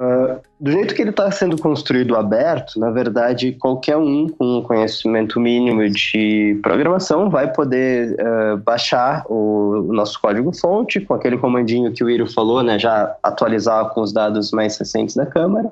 [0.00, 4.62] Uh, do jeito que ele está sendo construído aberto, na verdade, qualquer um com um
[4.62, 11.92] conhecimento mínimo de programação vai poder uh, baixar o, o nosso código-fonte com aquele comandinho
[11.92, 12.78] que o Iro falou, né?
[12.78, 15.70] Já atualizar com os dados mais recentes da câmera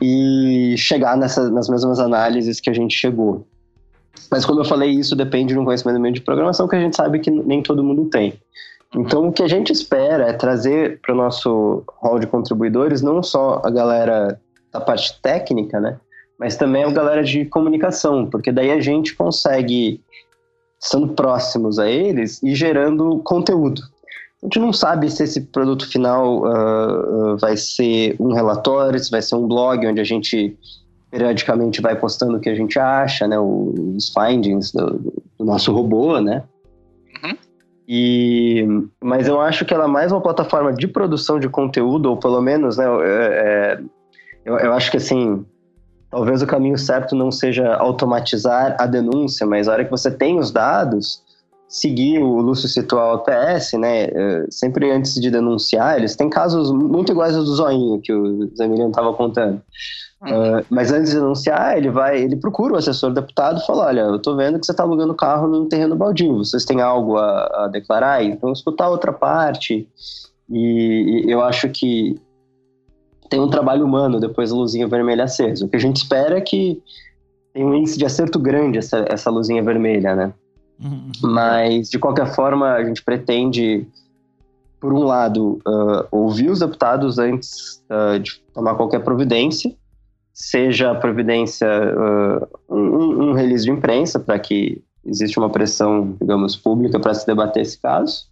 [0.00, 3.46] e chegar nessa, nas mesmas análises que a gente chegou.
[4.30, 6.96] Mas como eu falei, isso depende de um conhecimento mínimo de programação que a gente
[6.96, 8.38] sabe que nem todo mundo tem.
[8.94, 13.22] Então, o que a gente espera é trazer para o nosso hall de contribuidores não
[13.22, 14.38] só a galera
[14.70, 15.98] da parte técnica, né?
[16.38, 20.00] Mas também a galera de comunicação, porque daí a gente consegue,
[20.80, 23.80] estando próximos a eles, e gerando conteúdo.
[24.42, 29.22] A gente não sabe se esse produto final uh, vai ser um relatório, se vai
[29.22, 30.58] ser um blog onde a gente
[31.12, 33.38] periodicamente vai postando o que a gente acha, né?
[33.38, 36.42] Os findings do, do nosso robô, né?
[37.22, 37.36] Uhum.
[37.86, 38.66] E,
[39.04, 42.40] mas eu acho que ela é mais uma plataforma de produção de conteúdo, ou pelo
[42.40, 42.86] menos, né?
[42.86, 43.80] É, é,
[44.42, 45.44] eu, eu acho que assim,
[46.10, 50.38] talvez o caminho certo não seja automatizar a denúncia, mas a hora que você tem
[50.38, 51.22] os dados,
[51.72, 54.04] seguir o Lúcio citou a OPS, né?
[54.04, 58.54] É, sempre antes de denunciar, eles têm casos muito iguais ao do Zoinho, que o
[58.54, 59.60] Zé Emiliano estava contando.
[60.20, 64.00] Uh, mas antes de denunciar, ele vai, ele procura o assessor deputado e fala: Olha,
[64.02, 67.64] eu tô vendo que você está alugando carro num terreno baldio, vocês têm algo a,
[67.64, 68.22] a declarar?
[68.22, 69.88] Então, escutar outra parte.
[70.48, 72.20] E, e, eu acho que
[73.30, 75.64] tem um trabalho humano depois da luzinha vermelha acesa.
[75.64, 76.80] O que a gente espera é que
[77.52, 80.32] tem um índice de acerto grande essa, essa luzinha vermelha, né?
[80.80, 81.12] Uhum.
[81.22, 83.86] Mas, de qualquer forma, a gente pretende,
[84.80, 89.74] por um lado, uh, ouvir os deputados antes uh, de tomar qualquer providência
[90.32, 96.56] seja a providência uh, um, um, release de imprensa para que existe uma pressão, digamos,
[96.56, 98.26] pública para se debater esse caso,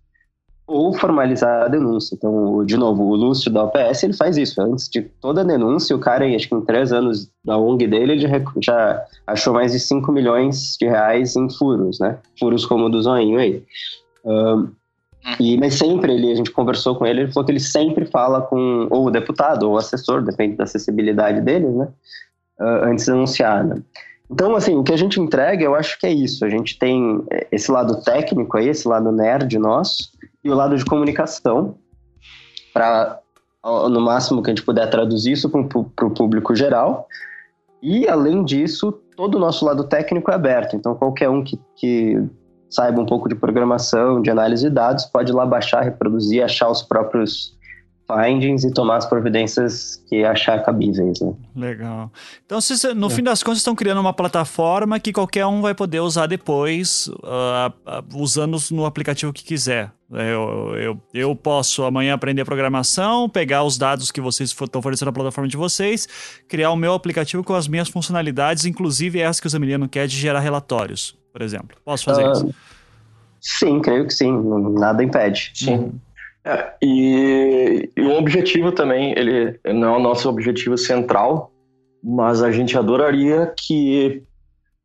[0.70, 2.14] ou formalizar a denúncia.
[2.14, 4.60] Então, de novo, o Lúcio da OPS ele faz isso.
[4.62, 8.28] Antes de toda denúncia, o cara, acho que em três anos da ONG dele, ele
[8.62, 12.18] já achou mais de 5 milhões de reais em furos, né?
[12.38, 13.64] Furos como o do Zoinho aí.
[14.24, 14.70] Uh,
[15.38, 18.40] e, mas sempre ele, a gente conversou com ele, ele falou que ele sempre fala
[18.40, 21.88] com ou o deputado ou o assessor, depende da acessibilidade deles, né?
[22.60, 23.82] Uh, antes de anunciar, né?
[24.30, 26.44] Então, assim, o que a gente entrega, eu acho que é isso.
[26.44, 30.12] A gente tem é, esse lado técnico aí, esse lado nerd nosso,
[30.42, 31.76] e o lado de comunicação,
[32.72, 33.20] para,
[33.64, 37.06] no máximo que a gente puder traduzir isso para o público geral.
[37.82, 40.76] E, além disso, todo o nosso lado técnico é aberto.
[40.76, 42.22] Então, qualquer um que, que
[42.68, 46.82] saiba um pouco de programação, de análise de dados, pode lá baixar, reproduzir, achar os
[46.82, 47.58] próprios
[48.10, 51.20] findings e tomar as providências que achar cabíveis.
[51.20, 51.32] Né?
[51.54, 52.10] Legal.
[52.44, 52.58] Então,
[52.96, 53.10] no é.
[53.10, 57.70] fim das contas, estão criando uma plataforma que qualquer um vai poder usar depois, uh,
[57.86, 59.92] uh, usando no aplicativo que quiser.
[60.12, 65.12] Eu, eu, eu posso amanhã aprender programação, pegar os dados que vocês estão fornecendo na
[65.12, 66.08] plataforma de vocês,
[66.48, 70.16] criar o meu aplicativo com as minhas funcionalidades, inclusive essas que o Zamiliano quer de
[70.16, 71.76] gerar relatórios por exemplo?
[71.84, 72.54] Posso fazer uh, isso?
[73.40, 74.32] Sim, creio que sim.
[74.78, 75.50] Nada impede.
[75.54, 75.74] Sim.
[75.74, 76.00] Uhum.
[76.44, 81.52] É, e, e o objetivo também, ele não é o nosso objetivo central,
[82.02, 84.22] mas a gente adoraria que,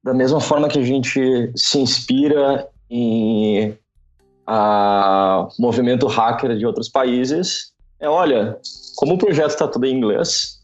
[0.04, 3.78] da mesma forma que a gente se inspira em
[4.48, 8.60] a movimento hacker de outros países, é olha,
[8.96, 10.62] como o projeto está tudo em inglês,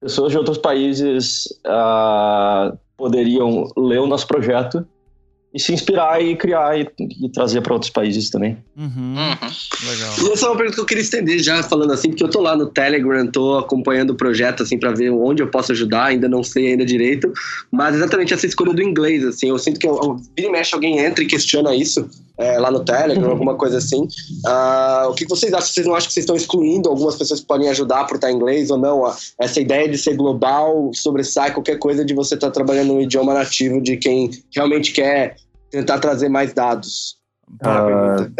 [0.00, 4.86] pessoas de outros países uh, poderiam ler o nosso projeto
[5.54, 8.58] e se inspirar e criar e, e trazer para outros países também.
[8.76, 9.14] Uhum.
[9.14, 9.88] Uhum.
[9.88, 10.14] Legal.
[10.18, 12.40] E essa é uma pergunta que eu queria estender já falando assim, porque eu tô
[12.40, 16.28] lá no Telegram, tô acompanhando o projeto assim para ver onde eu posso ajudar, ainda
[16.28, 17.32] não sei ainda direito,
[17.70, 20.74] mas exatamente essa escolha do inglês assim, eu sinto que eu, eu, vira e mexe
[20.74, 22.08] alguém entra e questiona isso.
[22.36, 24.02] é, lá no Telegram, alguma coisa assim.
[24.44, 25.68] Uh, o que vocês acham?
[25.68, 28.34] Vocês não acham que vocês estão excluindo algumas pessoas que podem ajudar por estar em
[28.34, 29.04] inglês ou não?
[29.38, 33.32] Essa ideia de ser global sobressai qualquer coisa de você estar tá trabalhando no idioma
[33.34, 35.36] nativo de quem realmente quer
[35.74, 37.16] tentar trazer mais dados.
[37.60, 38.32] Uh,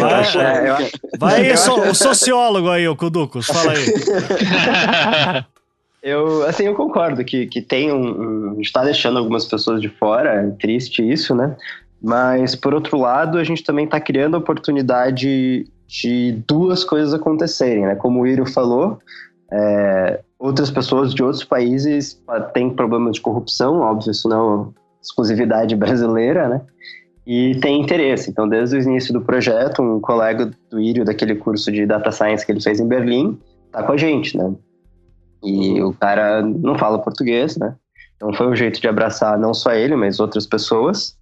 [0.00, 5.44] vai, é, vai aí, so, o sociólogo aí, o Kuducos, fala aí.
[6.02, 8.60] eu, assim, eu concordo que, que tem um, um.
[8.60, 11.56] está deixando algumas pessoas de fora, é triste isso, né?
[12.02, 17.86] Mas, por outro lado, a gente também está criando a oportunidade de duas coisas acontecerem,
[17.86, 17.94] né?
[17.94, 18.98] Como o Iro falou,
[19.52, 22.20] é, outras pessoas de outros países
[22.52, 26.60] têm problemas de corrupção, óbvio, isso não é exclusividade brasileira, né?
[27.26, 28.30] E tem interesse.
[28.30, 32.44] Então, desde o início do projeto, um colega do Írio, daquele curso de Data Science
[32.44, 33.38] que ele fez em Berlim,
[33.70, 34.54] tá com a gente, né?
[35.44, 37.74] E o cara não fala português, né?
[38.16, 41.18] Então, foi um jeito de abraçar não só ele, mas outras pessoas.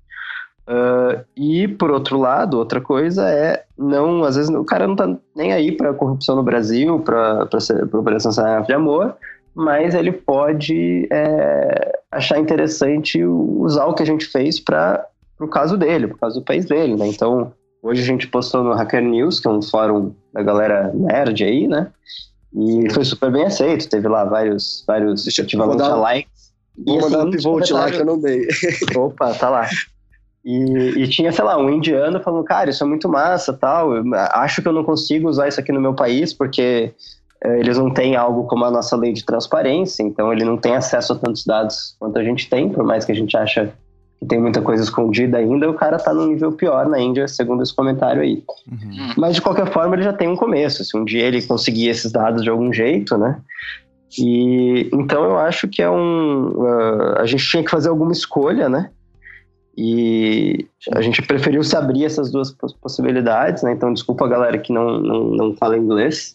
[0.68, 5.16] Uh, e, por outro lado, outra coisa é, não, às vezes o cara não tá
[5.34, 7.48] nem aí para corrupção no Brasil, para
[7.92, 8.32] operação
[8.66, 9.16] de amor,
[9.56, 15.06] mas ele pode é, achar interessante usar o que a gente fez para
[15.40, 17.06] o caso dele, para o caso do país dele, né?
[17.06, 17.50] Então,
[17.82, 21.66] hoje a gente postou no Hacker News, que é um fórum da galera nerd aí,
[21.66, 21.90] né?
[22.54, 26.52] E foi super bem aceito, teve lá vários, vários equivalentes a likes.
[26.76, 28.46] Vou mandar um pivot lá que eu não dei.
[28.94, 29.70] Opa, tá lá.
[30.44, 33.92] E, e, tinha, sei lá, um indiano falando, cara, isso é muito massa, tal.
[34.32, 36.92] Acho que eu não consigo usar isso aqui no meu país porque
[37.44, 41.12] eles não têm algo como a nossa lei de transparência, então ele não tem acesso
[41.12, 43.72] a tantos dados quanto a gente tem, por mais que a gente acha
[44.18, 47.62] que tem muita coisa escondida ainda, o cara tá num nível pior na Índia, segundo
[47.62, 48.42] esse comentário aí.
[48.66, 49.12] Uhum.
[49.16, 52.10] Mas de qualquer forma ele já tem um começo, se um dia ele conseguir esses
[52.10, 53.38] dados de algum jeito, né?
[54.18, 56.48] E então eu acho que é um.
[56.48, 58.90] Uh, a gente tinha que fazer alguma escolha, né?
[59.76, 63.72] E a gente preferiu se abrir essas duas possibilidades, né?
[63.72, 66.34] Então, desculpa a galera que não, não, não fala inglês.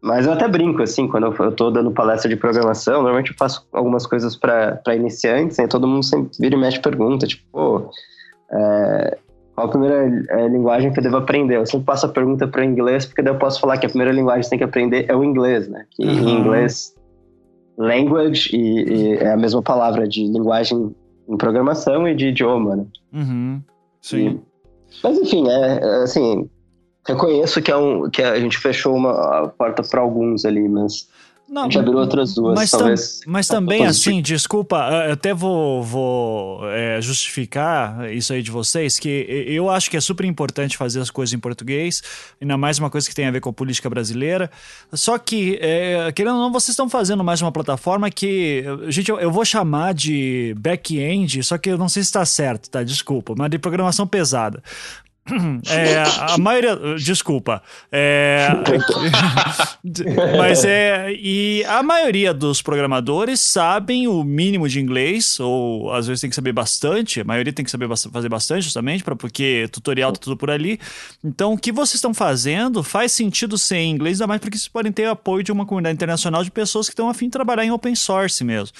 [0.00, 3.66] Mas eu até brinco, assim, quando eu tô dando palestra de programação, normalmente eu faço
[3.72, 5.66] algumas coisas para iniciantes, né?
[5.66, 7.90] Todo mundo sempre vira e mexe pergunta, tipo, pô,
[8.52, 9.18] é,
[9.58, 11.56] qual a primeira é, linguagem que eu devo aprender?
[11.56, 14.12] Eu sempre passo a pergunta para inglês, porque daí eu posso falar que a primeira
[14.12, 15.84] linguagem que você tem que aprender é o inglês, né?
[15.90, 16.28] Que uhum.
[16.28, 16.94] em inglês,
[17.76, 20.94] language e, e é a mesma palavra de linguagem
[21.28, 22.86] em programação e de idioma, né?
[23.12, 23.62] Uhum.
[24.00, 24.28] Sim.
[24.28, 24.40] E,
[25.02, 26.48] mas enfim, é, é, assim,
[27.08, 31.08] reconheço que, é um, que a gente fechou uma porta para alguns ali, mas
[31.48, 33.20] não, a gente abriu outras duas, mas, talvez.
[33.20, 38.98] Tam, mas também, assim, desculpa, eu até vou, vou é, justificar isso aí de vocês,
[38.98, 39.08] que
[39.48, 42.02] eu acho que é super importante fazer as coisas em português,
[42.40, 44.50] ainda mais uma coisa que tem a ver com a política brasileira.
[44.92, 49.18] Só que, é, querendo ou não, vocês estão fazendo mais uma plataforma que, gente, eu,
[49.18, 52.82] eu vou chamar de back-end, só que eu não sei se está certo, tá?
[52.82, 54.62] Desculpa, mas de programação pesada.
[55.70, 56.02] É,
[56.32, 56.76] a maioria.
[56.96, 57.62] Desculpa.
[57.90, 58.48] É,
[60.36, 61.12] mas é.
[61.12, 66.36] E a maioria dos programadores sabem o mínimo de inglês, ou às vezes tem que
[66.36, 67.20] saber bastante.
[67.20, 70.78] A maioria tem que saber fazer bastante, justamente, pra, porque tutorial tá tudo por ali.
[71.24, 74.68] Então, o que vocês estão fazendo faz sentido ser em inglês, ainda mais porque vocês
[74.68, 77.70] podem ter apoio de uma comunidade internacional de pessoas que estão afim de trabalhar em
[77.70, 78.74] open source mesmo.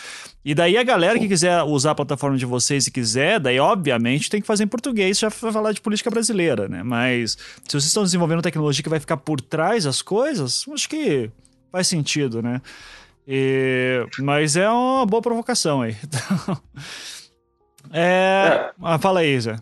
[0.44, 4.30] E daí a galera que quiser usar a plataforma de vocês e quiser, daí obviamente
[4.30, 6.37] tem que fazer em português já falar de política brasileira,
[6.68, 6.82] né?
[6.82, 11.30] Mas se vocês estão desenvolvendo tecnologia que vai ficar por trás das coisas, acho que
[11.70, 12.60] faz sentido, né?
[13.26, 15.94] E, mas é uma boa provocação aí.
[17.92, 18.70] é, é.
[18.82, 19.56] Ah, fala aí, Zé.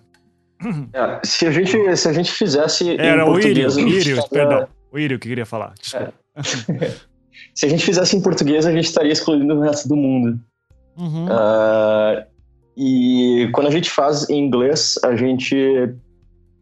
[0.93, 2.97] É, se, a gente, se a gente fizesse.
[2.99, 4.69] Era o Írio, o Írio, perdão.
[4.93, 5.75] O Írio que queria falar.
[5.81, 6.15] Desculpa.
[6.37, 6.43] É.
[7.55, 10.41] se a gente fizesse em português, a gente estaria excluindo o resto do mundo.
[10.97, 11.27] Uhum.
[11.27, 12.25] Uh,
[12.77, 15.57] e quando a gente faz em inglês, a gente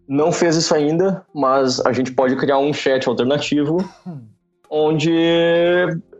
[0.06, 3.78] não fez isso ainda, mas a gente pode criar um chat alternativo
[4.70, 5.10] onde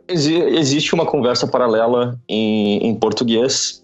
[0.07, 3.83] exi existe uma conversa paralela em, em, português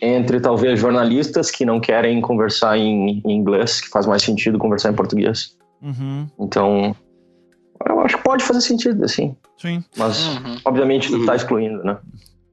[0.00, 4.90] entre talvez jornalistas que não querem conversar em, em inglês, que faz mais sentido conversar
[4.90, 5.56] em português.
[5.82, 6.26] Uhum.
[6.38, 6.94] Então,
[7.88, 9.36] eu acho que pode fazer sentido, assim.
[9.56, 9.84] Sim.
[9.96, 10.56] Mas, uhum.
[10.64, 11.98] obviamente, tu tá excluindo, né?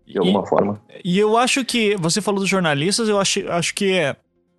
[0.05, 0.81] de alguma e, forma.
[1.03, 4.15] E eu acho que, você falou dos jornalistas, eu acho, acho que é,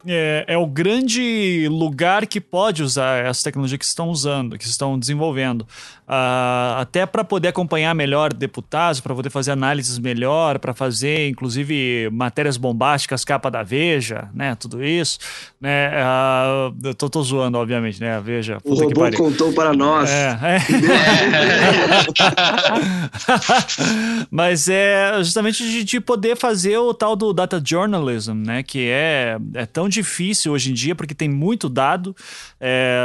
[0.06, 4.98] é, é, o grande lugar que pode usar essa tecnologia que estão usando, que estão
[4.98, 5.66] desenvolvendo.
[6.06, 12.08] Uh, até para poder acompanhar melhor deputados, para poder fazer análises melhor, para fazer, inclusive,
[12.12, 14.54] matérias bombásticas, capa da Veja, né?
[14.54, 15.18] Tudo isso.
[15.60, 15.90] Né?
[15.90, 18.16] Uh, eu tô, tô zoando, obviamente, né?
[18.16, 18.58] A Veja.
[18.64, 20.10] O robô contou para nós.
[20.10, 20.58] É, é.
[24.30, 28.62] Mas é justamente de, de, poder fazer o tal do data journalism, né?
[28.62, 32.14] Que é, é tão difícil hoje em dia, porque tem muito dado.
[32.60, 32.98] É,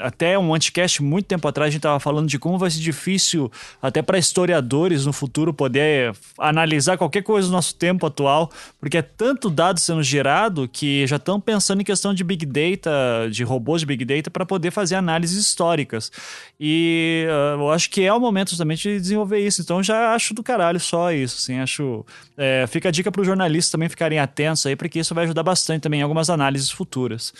[0.00, 3.50] até um anticast muito tempo atrás a gente estava falando de como vai ser difícil
[3.80, 9.02] até para historiadores no futuro poder analisar qualquer coisa do nosso tempo atual, porque é
[9.02, 13.80] tanto dado sendo gerado que já estão pensando em questão de big data, de robôs
[13.80, 16.10] de big data para poder fazer análises históricas.
[16.58, 19.60] E uh, eu acho que é o momento justamente de desenvolver isso.
[19.60, 22.04] Então já acho do caralho só isso, assim, acho
[22.36, 25.42] é, fica a dica para os jornalistas também ficarem atentos aí, porque isso vai ajudar
[25.42, 27.32] bastante também em algumas análises futuras.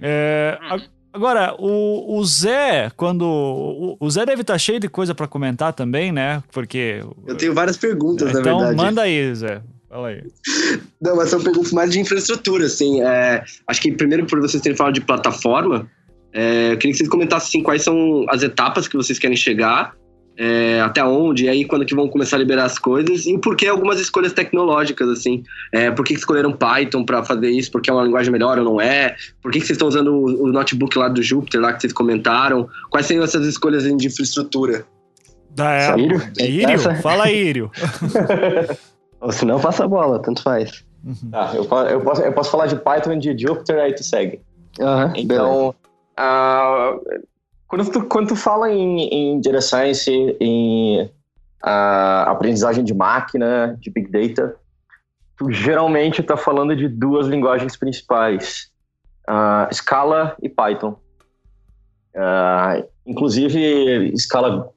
[0.00, 0.58] É,
[1.18, 3.22] Agora, o, o Zé, quando.
[3.22, 6.40] O, o Zé deve estar tá cheio de coisa para comentar também, né?
[6.52, 7.02] Porque.
[7.26, 8.74] Eu tenho várias perguntas, então, na verdade.
[8.74, 9.60] Então, manda aí, Zé.
[9.88, 10.22] Fala aí.
[11.00, 13.02] Não, mas são perguntas mais de infraestrutura, assim.
[13.02, 15.90] É, acho que primeiro, por vocês terem falado de plataforma,
[16.32, 19.96] é, eu queria que vocês comentassem assim, quais são as etapas que vocês querem chegar
[20.40, 23.56] é, até onde, e aí quando que vão começar a liberar as coisas, e por
[23.56, 25.42] que algumas escolhas tecnológicas, assim.
[25.72, 27.72] É, por que, que escolheram Python para fazer isso?
[27.72, 29.16] Porque é uma linguagem melhor ou não é?
[29.42, 31.92] Por que, que vocês estão usando o, o, notebook lá do Jupyter, lá que vocês
[31.92, 32.68] comentaram?
[32.88, 34.86] Quais seriam essas escolhas de infraestrutura?
[35.50, 36.22] Da é, Írio?
[36.38, 36.78] Írio?
[37.02, 37.70] Fala Írio.
[39.20, 40.84] ou se não, passa a bola, tanto faz.
[41.04, 41.30] Uhum.
[41.32, 44.40] Tá, eu, eu, posso, eu posso falar de Python e de Jupyter, aí tu segue.
[44.78, 45.74] Uhum, então,
[46.16, 47.00] uh,
[47.68, 50.10] quando tu, quando tu fala em, em data science,
[50.40, 54.56] em uh, aprendizagem de máquina, de big data,
[55.36, 58.70] tu geralmente está falando de duas linguagens principais,
[59.28, 60.98] uh, Scala e Python.
[62.14, 64.72] Uh, inclusive, Scala,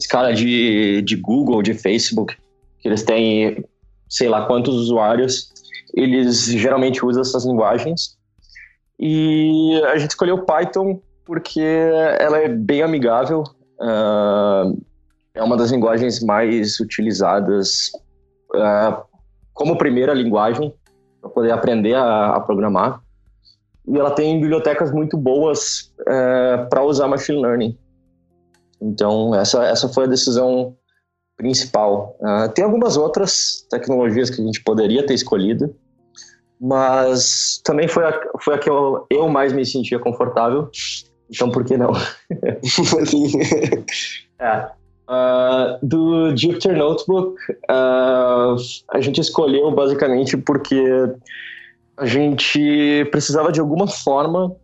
[0.00, 2.36] Scala de, de Google, de Facebook,
[2.78, 3.64] que eles têm
[4.08, 5.52] sei lá quantos usuários,
[5.92, 8.16] eles geralmente usam essas linguagens.
[8.98, 11.60] E a gente escolheu Python porque
[12.18, 13.44] ela é bem amigável,
[13.78, 14.82] uh,
[15.34, 17.92] é uma das linguagens mais utilizadas
[18.54, 19.02] uh,
[19.52, 20.74] como primeira linguagem
[21.20, 23.02] para poder aprender a, a, programar.
[23.86, 27.78] E ela tem bibliotecas muito boas uh, ah, para usar machine learning.
[28.80, 30.76] Então, essa, essa foi a decisão
[31.36, 32.16] principal.
[32.20, 35.74] Uh, tem algumas outras tecnologias que a gente poderia ter escolhido,
[36.58, 40.70] mas também foi a, foi a que eu, eu mais me sentia confortável.
[41.30, 41.92] Então por que não?
[44.38, 44.70] é.
[45.08, 48.56] Uh, do Jupyter Notebook, uh,
[48.92, 50.84] a gente escolheu basicamente porque
[51.96, 54.56] a gente precisava de alguma forma uh,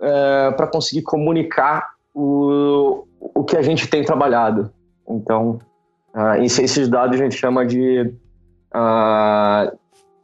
[0.00, 4.72] é, para conseguir comunicar o, o que a gente tem trabalhado.
[5.08, 5.58] Então,
[6.38, 8.14] em ciência de dados a gente chama de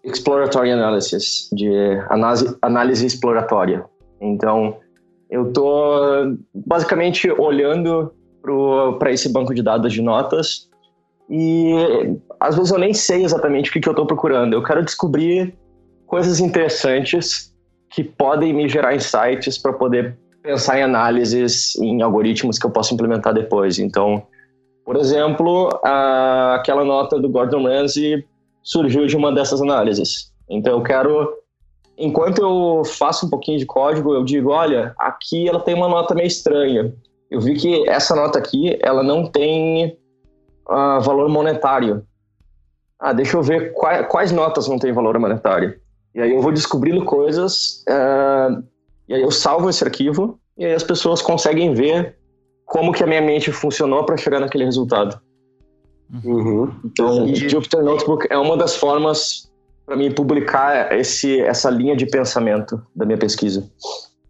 [0.05, 1.69] exploratory analysis, de
[2.09, 3.85] análise, análise exploratória.
[4.21, 4.79] Então,
[5.37, 8.11] eu estou basicamente olhando
[8.99, 10.69] para esse banco de dados de notas
[11.29, 11.73] e
[12.41, 14.55] às vezes eu nem sei exatamente o que, que eu estou procurando.
[14.55, 15.55] Eu quero descobrir
[16.07, 17.55] coisas interessantes
[17.91, 22.95] que podem me gerar insights para poder pensar em análises, em algoritmos que eu posso
[22.95, 23.79] implementar depois.
[23.79, 24.23] Então,
[24.87, 28.25] por exemplo, a, aquela nota do Gordon Ramsay
[28.63, 30.33] surgiu de uma dessas análises.
[30.49, 31.29] Então, eu quero
[31.97, 36.15] enquanto eu faço um pouquinho de código, eu digo, olha, aqui ela tem uma nota
[36.15, 36.95] meio estranha.
[37.31, 39.99] Eu vi que essa nota aqui, ela não tem
[40.69, 42.05] uh, valor monetário.
[42.99, 45.79] Ah, deixa eu ver quais, quais, notas não tem valor monetário.
[46.15, 48.63] E aí eu vou descobrindo coisas, uh,
[49.09, 52.17] e aí eu salvo esse arquivo, e aí as pessoas conseguem ver
[52.65, 55.21] como que a minha mente funcionou para chegar naquele resultado.
[56.25, 56.71] Uhum.
[56.85, 59.51] Então, o Jupyter Notebook é uma das formas
[59.87, 63.65] para mim publicar esse, essa linha de pensamento da minha pesquisa.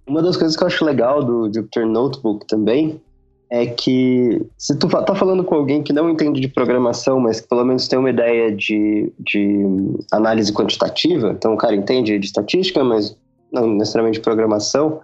[0.07, 3.00] Uma das coisas que eu acho legal do Jupyter Notebook também
[3.48, 7.48] é que se tu tá falando com alguém que não entende de programação, mas que
[7.48, 9.64] pelo menos tem uma ideia de, de
[10.12, 13.16] análise quantitativa, então o cara entende de estatística, mas
[13.52, 15.00] não necessariamente de programação,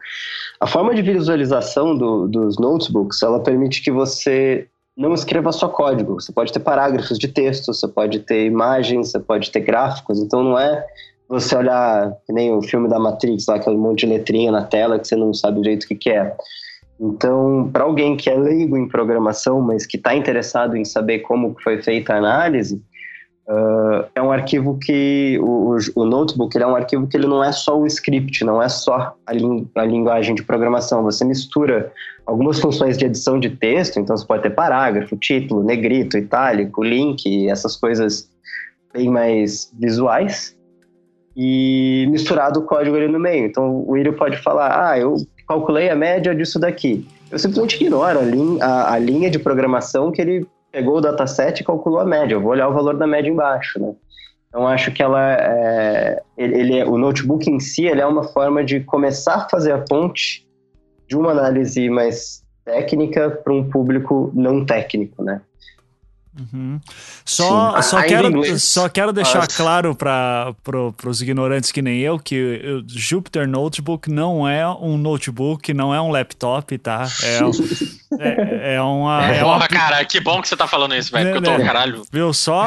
[0.61, 6.14] a forma de visualização do, dos notebooks, ela permite que você não escreva só código.
[6.14, 10.21] Você pode ter parágrafos de texto, você pode ter imagens, você pode ter gráficos.
[10.21, 10.84] Então não é
[11.29, 14.99] você olhar que nem o filme da Matrix, lá, aquele monte de letrinha na tela
[14.99, 16.37] que você não sabe direito o que, que é.
[17.00, 21.57] Então, para alguém que é leigo em programação, mas que está interessado em saber como
[21.64, 22.80] foi feita a análise,
[23.53, 27.53] Uh, é um arquivo que o, o, notebook é um arquivo que ele não é
[27.53, 29.33] só o script, não é só a,
[29.74, 31.03] a, linguagem de programação.
[31.03, 31.92] Você mistura
[32.24, 37.46] algumas funções de edição de texto, então você pode ter parágrafo, título, negrito, itálico, link,
[37.50, 38.26] essas coisas
[38.95, 40.57] bem mais visuais
[41.37, 43.45] e misturado o código ali no meio.
[43.45, 45.14] Então o William pode falar, ah, eu
[45.46, 47.07] calculei a média disso daqui.
[47.30, 51.61] Eu simplesmente ignoro a, linha, a, a linha de programação que ele pegou o dataset
[51.61, 52.34] e calculou a média.
[52.34, 53.94] Eu vou olhar o valor da média embaixo, né?
[54.49, 58.80] Então acho que ela é, ele o notebook em si ele é uma forma de
[58.80, 60.46] começar a fazer a ponte
[61.07, 65.40] de uma análise mais técnica para um público não técnico, né?
[66.38, 66.80] Uhum.
[67.26, 69.57] Só, só, quero, só quero deixar Nossa.
[69.57, 74.96] claro para pro, os ignorantes que nem eu que o Jupyter Notebook não é um
[74.96, 77.07] notebook, não é um laptop, tá?
[77.22, 77.38] É,
[78.72, 79.26] é, é uma.
[79.26, 79.68] É Porra, uma...
[79.68, 81.33] cara, que bom que você tá falando isso, velho.
[81.33, 81.67] Porque eu tô, né?
[81.67, 82.03] caralho.
[82.11, 82.67] Viu só?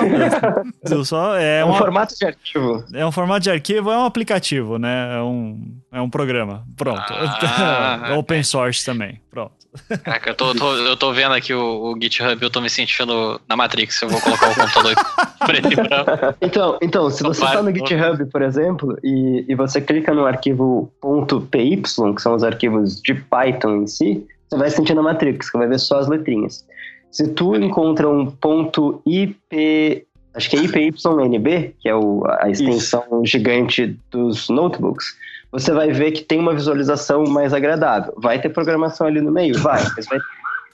[0.88, 1.36] Viu só?
[1.36, 1.78] É, é um uma...
[1.80, 2.86] formato de arquivo.
[2.94, 5.18] É um formato de arquivo, é um aplicativo, né?
[5.18, 6.64] É um, é um programa.
[6.78, 7.02] Pronto.
[7.10, 9.20] Ah, Open source também.
[9.32, 9.65] Pronto.
[10.04, 13.40] Caraca, eu tô, tô, eu tô vendo aqui o, o, GitHub, eu tô me sentindo
[13.48, 14.02] na Matrix.
[14.02, 14.96] Eu vou colocar o computador
[15.46, 16.38] preto e branco.
[16.42, 20.92] Então, então se você está no GitHub, por exemplo, e, e você clica no arquivo
[21.52, 25.58] .py, que são os arquivos de Python em si, você vai sentir na Matrix, que
[25.58, 26.66] vai ver só as letrinhas.
[27.12, 33.04] Se tu encontra um ponto IP, acho que é IPYNB, que é o, a extensão
[33.24, 33.26] Isso.
[33.26, 35.16] gigante dos notebooks,
[35.52, 38.14] você vai ver que tem uma visualização mais agradável.
[38.18, 39.58] Vai ter programação ali no meio?
[39.60, 39.82] Vai.
[39.96, 40.20] Mas vai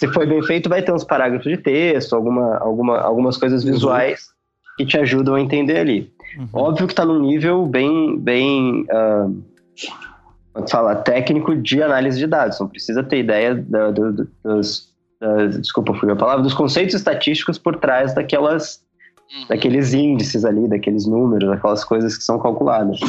[0.02, 3.72] se for bem feito, vai ter uns parágrafos de texto, alguma, alguma, algumas coisas uhum.
[3.72, 4.76] visuais uhum.
[4.78, 6.12] que te ajudam a entender ali.
[6.40, 6.48] Uhum.
[6.54, 12.60] Óbvio que está num nível bem, bem uh, fala, técnico de análise de dados.
[12.60, 17.60] Não precisa ter ideia da, do, dos, da, desculpa, fui a palavra, dos conceitos estatísticos
[17.60, 18.84] por trás daquelas,
[19.32, 19.50] uhum.
[19.50, 23.00] daqueles índices ali, daqueles números, daquelas coisas que são calculadas.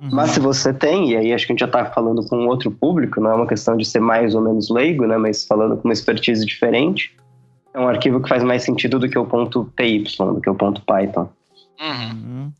[0.00, 0.08] Uhum.
[0.12, 2.70] Mas se você tem, e aí acho que a gente já está falando com outro
[2.70, 5.86] público, não é uma questão de ser mais ou menos leigo, né, mas falando com
[5.86, 7.14] uma expertise diferente,
[7.74, 10.54] é um arquivo que faz mais sentido do que o ponto .py, do que o
[10.54, 11.28] ponto .python.
[11.78, 12.10] Uhum.
[12.10, 12.52] uhum.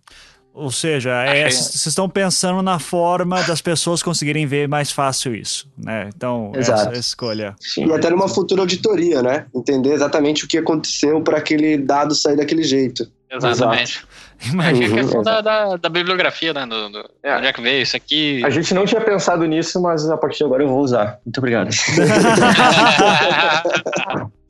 [0.53, 5.71] Ou seja, é, vocês estão pensando na forma das pessoas conseguirem ver mais fácil isso,
[5.79, 6.11] né?
[6.15, 6.91] Então, Exato.
[6.91, 7.55] essa escolha.
[7.61, 7.87] Sim.
[7.87, 9.47] E até numa futura auditoria, né?
[9.55, 13.09] Entender exatamente o que aconteceu para aquele dado sair daquele jeito.
[13.31, 13.99] Exatamente.
[13.99, 14.09] Exato.
[14.43, 16.67] Imagina uhum, a questão da, da, da, bibliografia, né?
[16.67, 17.37] Do, do é.
[17.37, 18.43] Onde é que veio isso aqui?
[18.45, 21.19] A gente não tinha pensado nisso, mas a partir de agora eu vou usar.
[21.25, 21.71] Muito obrigado.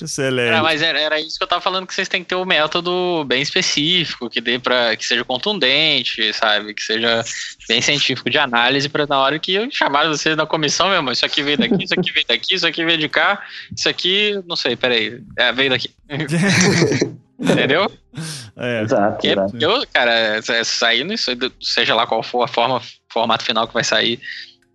[0.00, 0.54] Excelente.
[0.54, 2.44] É, mas era, era, isso que eu tava falando, que vocês têm que ter um
[2.44, 6.72] método bem específico, que dê para que seja contundente, sabe?
[6.72, 7.24] Que seja
[7.68, 11.26] bem científico de análise, para na hora que chamaram vocês na comissão, meu irmão, isso
[11.26, 13.42] aqui veio daqui, isso aqui veio daqui, isso aqui veio de cá,
[13.76, 15.90] isso aqui, não sei, peraí, é, veio daqui.
[17.38, 17.90] Entendeu?
[18.58, 18.82] É.
[18.82, 19.56] Exato, exato.
[19.60, 21.30] Eu, cara, é, saindo isso,
[21.60, 22.80] seja lá qual for a forma,
[23.10, 24.18] formato final que vai sair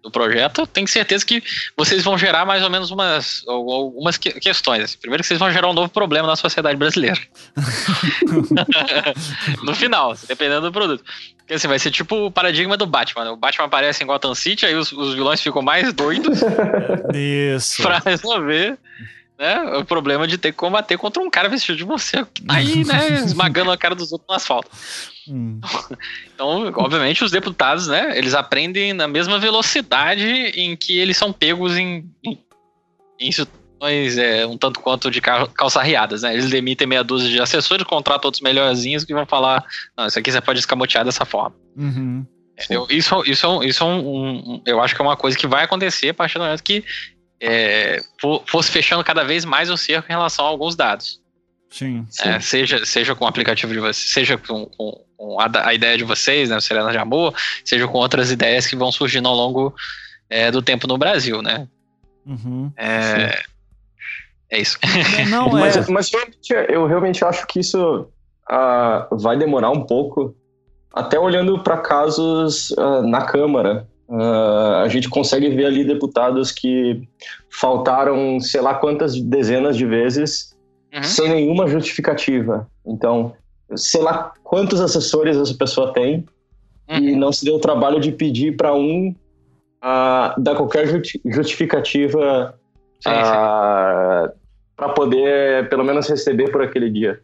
[0.01, 1.43] do projeto, eu tenho certeza que
[1.77, 4.95] vocês vão gerar mais ou menos umas algumas questões.
[4.95, 7.19] Primeiro que vocês vão gerar um novo problema na sociedade brasileira.
[9.63, 11.03] no final, dependendo do produto.
[11.37, 13.25] Porque assim, vai ser tipo o paradigma do Batman.
[13.25, 13.31] Né?
[13.31, 16.39] O Batman aparece em Gotham City, aí os, os vilões ficam mais doidos.
[17.13, 17.83] Isso.
[17.83, 18.77] pra resolver
[19.41, 23.07] né, o problema de ter que combater contra um cara vestido de você, aí, né,
[23.25, 24.69] esmagando a cara dos outros no asfalto.
[25.27, 25.59] Hum.
[26.31, 31.75] Então, obviamente, os deputados, né, eles aprendem na mesma velocidade em que eles são pegos
[31.75, 32.37] em, em,
[33.19, 37.83] em situações é, um tanto quanto de calçarriadas, né, eles demitem meia dúzia de assessores,
[37.83, 39.65] contratam outros melhorzinhos que vão falar,
[39.97, 41.55] não, isso aqui você pode escamotear dessa forma.
[41.75, 42.23] Uhum.
[42.69, 45.47] Eu, isso, isso, é isso é um, um, eu acho que é uma coisa que
[45.47, 46.83] vai acontecer a partir do momento que
[47.41, 48.01] é,
[48.45, 51.19] fosse fechando cada vez mais o cerco em relação a alguns dados.
[51.71, 52.05] Sim.
[52.09, 52.29] sim.
[52.29, 55.97] É, seja, seja com o aplicativo de vocês, seja com, com, com a, a, ideia
[55.97, 59.35] de vocês, né, o Serena de Amor, seja com outras ideias que vão surgindo ao
[59.35, 59.73] longo
[60.29, 61.67] é, do tempo no Brasil, né?
[62.25, 63.41] Uhum, é,
[64.51, 64.77] é isso.
[65.29, 65.91] Não, mas, é.
[65.91, 66.11] mas
[66.69, 68.07] eu realmente acho que isso
[68.51, 70.35] uh, vai demorar um pouco,
[70.93, 73.87] até olhando para casos uh, na Câmara.
[74.11, 77.01] Uh, a gente consegue ver ali deputados que
[77.49, 80.53] faltaram sei lá quantas dezenas de vezes
[80.93, 81.01] uhum.
[81.01, 82.67] sem nenhuma justificativa.
[82.85, 83.33] Então,
[83.73, 86.25] sei lá quantos assessores essa pessoa tem
[86.89, 86.97] uhum.
[86.97, 89.15] e não se deu o trabalho de pedir para um
[89.81, 90.87] uh, dar qualquer
[91.23, 94.29] justificativa uh, ah,
[94.75, 97.21] para poder pelo menos receber por aquele dia.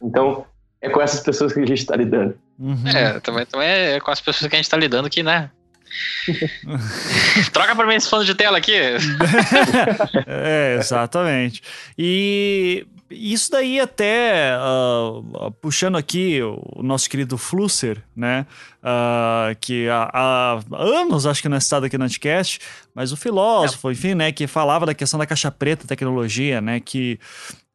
[0.00, 0.46] Então,
[0.80, 2.38] é com essas pessoas que a gente está lidando.
[2.56, 2.86] Uhum.
[2.86, 5.50] É, também, também é com as pessoas que a gente está lidando que, né?
[7.52, 8.74] Troca para mim esse fundo de tela aqui.
[10.26, 11.62] é, exatamente.
[11.98, 18.46] E isso daí até uh, puxando aqui o nosso querido Flusser, né?
[18.80, 22.60] Uh, que há, há, anos acho que não é citado aqui no Anticast,
[22.94, 23.92] mas o filósofo, é.
[23.92, 24.30] enfim, né?
[24.30, 26.78] Que falava da questão da caixa preta tecnologia, né?
[26.78, 27.18] Que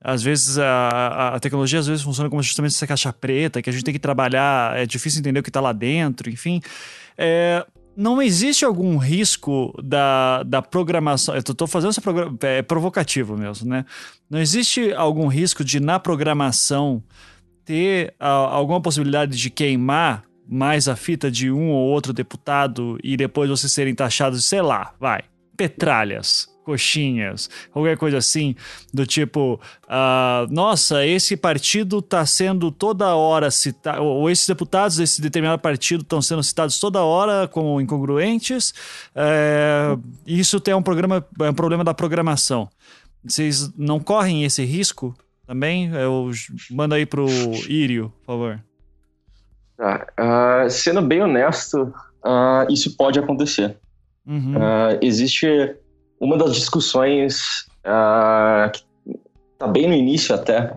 [0.02, 3.74] às vezes a, a tecnologia às vezes funciona como justamente essa caixa preta, que a
[3.74, 6.62] gente tem que trabalhar, é difícil entender o que está lá dentro, enfim.
[7.18, 7.66] É,
[7.96, 11.36] não existe algum risco da, da programação.
[11.36, 13.86] Eu estou fazendo essa programa, é provocativo mesmo, né?
[14.30, 17.04] Não existe algum risco de, na programação,
[17.64, 23.18] ter a, alguma possibilidade de queimar mais a fita de um ou outro deputado e
[23.18, 25.24] depois vocês serem taxados, sei lá, vai,
[25.58, 28.56] petralhas coxinhas, qualquer coisa assim,
[28.92, 35.22] do tipo, uh, nossa, esse partido está sendo toda hora citado, ou esses deputados desse
[35.22, 38.74] determinado partido estão sendo citados toda hora como incongruentes,
[39.14, 42.68] é, isso tem um, programa, é um problema da programação.
[43.24, 45.16] Vocês não correm esse risco
[45.46, 45.92] também?
[45.94, 46.32] Eu
[46.72, 47.28] mando aí pro
[47.70, 48.60] Írio, por favor.
[49.80, 51.94] uh, sendo bem honesto,
[52.24, 53.78] uh, isso pode acontecer.
[54.26, 54.58] Uhum.
[54.58, 55.76] Uh, existe
[56.26, 58.84] uma das discussões uh, que
[59.54, 60.76] está bem no início até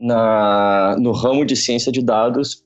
[0.00, 2.64] na, no ramo de ciência de dados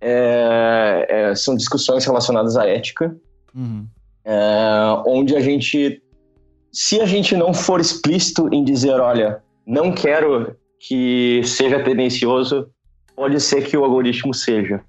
[0.00, 3.14] é, é, são discussões relacionadas à ética,
[3.54, 3.86] uhum.
[4.24, 6.00] é, onde a gente,
[6.72, 12.68] se a gente não for explícito em dizer, olha, não quero que seja tendencioso,
[13.14, 14.80] pode ser que o algoritmo seja.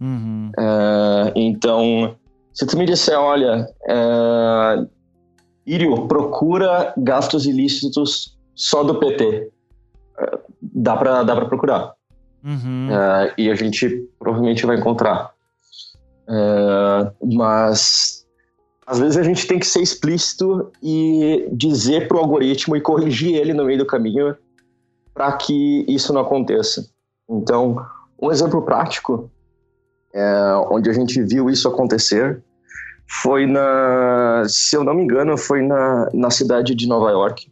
[0.00, 0.52] Uhum.
[0.56, 2.16] É, então,
[2.54, 3.66] se tu me disser, olha,
[5.66, 9.50] Irio, procura gastos ilícitos só do PT.
[10.18, 11.94] É, dá para dá pra procurar.
[12.44, 12.88] Uhum.
[12.90, 15.32] É, e a gente provavelmente vai encontrar.
[16.28, 18.26] É, mas
[18.86, 23.36] às vezes a gente tem que ser explícito e dizer para o algoritmo e corrigir
[23.36, 24.36] ele no meio do caminho
[25.14, 26.88] para que isso não aconteça.
[27.28, 27.76] Então,
[28.20, 29.30] um exemplo prático
[30.12, 32.42] é, onde a gente viu isso acontecer
[33.08, 37.50] foi na, se eu não me engano, foi na, na cidade de Nova York,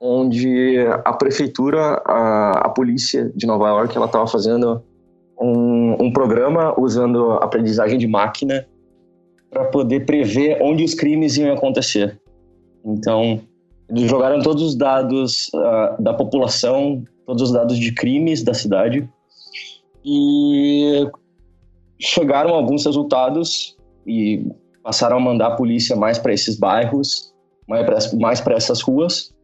[0.00, 4.82] onde a prefeitura, a, a polícia de Nova York, ela estava fazendo
[5.40, 8.66] um, um programa usando aprendizagem de máquina
[9.50, 12.20] para poder prever onde os crimes iam acontecer.
[12.84, 13.40] Então,
[13.88, 19.08] eles jogaram todos os dados uh, da população, todos os dados de crimes da cidade
[20.04, 21.06] e
[21.98, 23.76] chegaram a alguns resultados
[24.06, 24.46] e
[24.88, 27.30] passaram a mandar a polícia mais para esses bairros,
[28.18, 29.34] mais para essas ruas,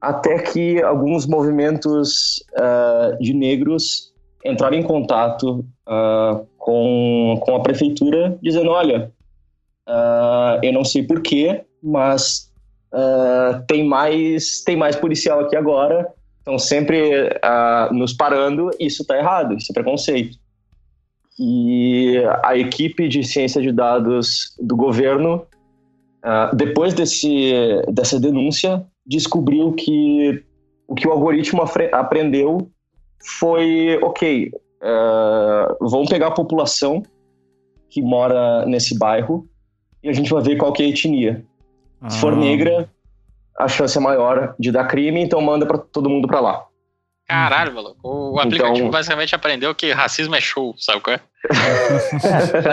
[0.00, 4.12] até que alguns movimentos uh, de negros
[4.44, 9.10] entraram em contato uh, com, com a prefeitura, dizendo: olha,
[9.88, 12.52] uh, eu não sei porquê, mas
[13.66, 16.08] tem, mais, tem mais policial aqui agora,
[16.38, 17.28] estão sempre
[17.90, 20.38] nos parando, isso está errado, isso é preconceito.
[21.38, 25.46] E a equipe de ciência de dados do governo,
[26.24, 27.52] uh, depois desse,
[27.92, 30.44] dessa denúncia, descobriu que
[30.86, 31.62] o que o algoritmo
[31.92, 32.70] aprendeu
[33.38, 37.02] foi: ok, uh, vamos pegar a população
[37.88, 39.48] que mora nesse bairro
[40.02, 41.44] e a gente vai ver qual que é a etnia.
[42.00, 42.10] Ah.
[42.10, 42.36] Se for ah.
[42.36, 42.88] negra,
[43.58, 46.66] a chance é maior de dar crime, então manda para todo mundo para lá.
[47.26, 47.98] Caralho, maluco.
[48.02, 48.90] O aplicativo então...
[48.90, 51.20] basicamente aprendeu que racismo é show, sabe qual é?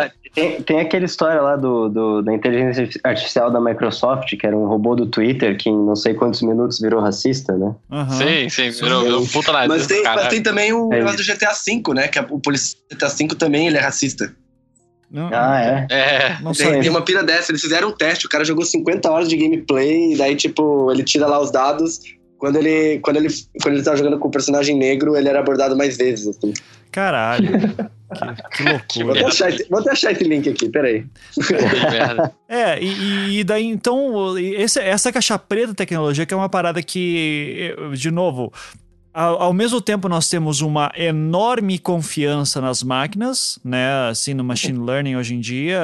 [0.07, 4.56] é tem, tem aquela história lá do, do, da inteligência artificial da Microsoft, que era
[4.56, 7.76] um robô do Twitter que em não sei quantos minutos virou racista, né?
[7.90, 8.10] Uhum.
[8.10, 11.23] Sim, sim, virou, virou puta na mas tem, mas tem também o é negócio do
[11.23, 12.07] GTA V, né?
[12.07, 14.34] Que o policial do GTA V também ele é racista.
[15.10, 15.94] Não, ah, é?
[15.94, 16.38] É.
[16.41, 17.52] Não tem, tem, uma pira dessa.
[17.52, 21.03] Eles fizeram um teste, o cara jogou 50 horas de gameplay, e daí, tipo, ele
[21.03, 21.99] tira lá os dados,
[22.42, 23.28] quando ele, quando ele,
[23.62, 26.28] quando ele tava jogando com o personagem negro, ele era abordado mais vezes.
[26.28, 26.52] Assim.
[26.92, 27.48] Caralho.
[28.52, 29.06] que, que, loucura.
[29.06, 31.06] Vou até, achar esse, vou até achar esse link aqui, peraí.
[32.50, 37.76] é, e, e, daí então, esse, essa caixa preta tecnologia que é uma parada que,
[37.94, 38.52] de novo,
[39.14, 44.10] ao, ao, mesmo tempo, nós temos uma enorme confiança nas máquinas, né?
[44.10, 45.82] Assim, no machine learning hoje em dia,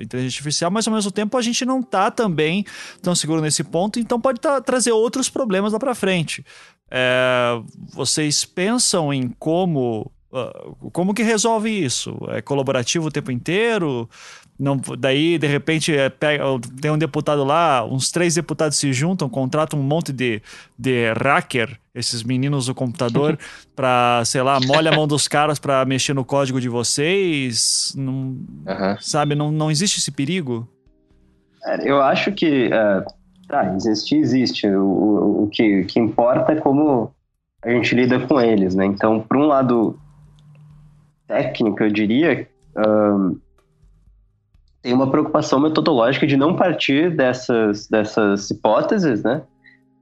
[0.00, 2.64] inteligência artificial, mas ao mesmo tempo a gente não tá também
[3.02, 6.44] tão seguro nesse ponto, então pode tá, trazer outros problemas lá para frente.
[6.90, 7.60] É,
[7.92, 12.14] vocês pensam em como Uh, como que resolve isso?
[12.28, 14.06] É colaborativo o tempo inteiro?
[14.58, 16.44] Não, daí, de repente, é, pega,
[16.80, 20.42] tem um deputado lá, uns três deputados se juntam, contratam um monte de,
[20.76, 23.38] de hacker, esses meninos do computador,
[23.74, 27.92] para, sei lá, molha a mão dos caras para mexer no código de vocês.
[27.96, 28.96] Não, uhum.
[29.00, 30.68] Sabe, não, não existe esse perigo?
[31.82, 32.68] Eu acho que.
[32.68, 33.04] Uh,
[33.48, 34.66] tá, existe, existe.
[34.66, 37.12] O, o, o, que, o que importa é como
[37.62, 38.86] a gente lida com eles, né?
[38.86, 39.98] Então, por um lado
[41.26, 42.48] técnico, eu diria.
[44.80, 49.42] Tem uma preocupação metodológica de não partir dessas, dessas hipóteses, né?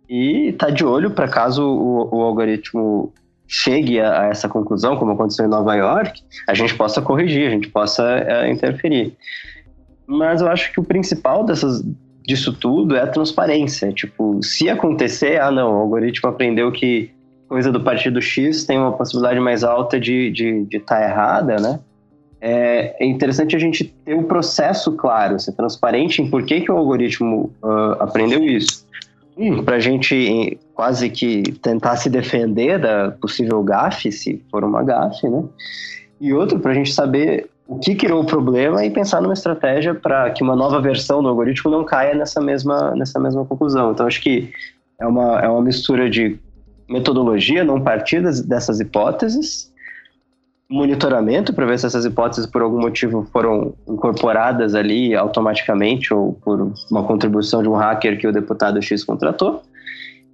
[0.08, 3.12] E tá de olho para caso o, o, algoritmo
[3.48, 7.50] chegue a, a, essa conclusão, como aconteceu em Nova York, a gente possa corrigir, a
[7.50, 9.14] gente possa é, interferir.
[10.06, 11.82] Mas eu acho que o principal dessas,
[12.24, 13.92] disso tudo é a transparência.
[13.92, 17.10] Tipo, se acontecer, ah não, o algoritmo aprendeu que
[17.48, 21.56] coisa do partido X tem uma possibilidade mais alta de estar de, de tá errada,
[21.56, 21.80] né?
[22.40, 26.70] é, é interessante a gente ter um processo claro, ser transparente em por que, que
[26.70, 28.85] o algoritmo uh, aprendeu isso.
[29.36, 34.82] Um, para a gente quase que tentar se defender da possível gafe, se for uma
[34.82, 35.44] gafe, né?
[36.18, 39.94] E outro, para a gente saber o que criou o problema e pensar numa estratégia
[39.94, 43.90] para que uma nova versão do algoritmo não caia nessa mesma, nessa mesma conclusão.
[43.90, 44.50] Então, acho que
[45.00, 46.38] é uma, é uma mistura de
[46.88, 49.72] metodologia, não partir dessas hipóteses,
[50.68, 56.72] monitoramento para ver se essas hipóteses por algum motivo foram incorporadas ali automaticamente ou por
[56.90, 59.62] uma contribuição de um hacker que o deputado X contratou.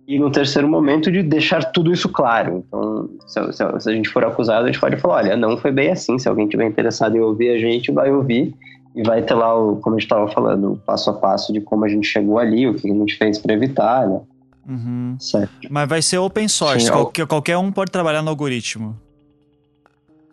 [0.09, 2.65] E no terceiro momento de deixar tudo isso claro.
[2.67, 5.71] Então, se, se, se a gente for acusado, a gente pode falar, olha, não foi
[5.71, 6.19] bem assim.
[6.19, 8.53] Se alguém tiver interessado em ouvir a gente, vai ouvir
[8.97, 11.61] e vai ter lá, o, como a gente estava falando, o passo a passo de
[11.61, 14.21] como a gente chegou ali, o que a gente fez para evitar, né?
[14.69, 15.17] Uhum.
[15.19, 15.69] Certo.
[15.71, 18.97] Mas vai ser open source, Sim, qualquer, qualquer um pode trabalhar no algoritmo.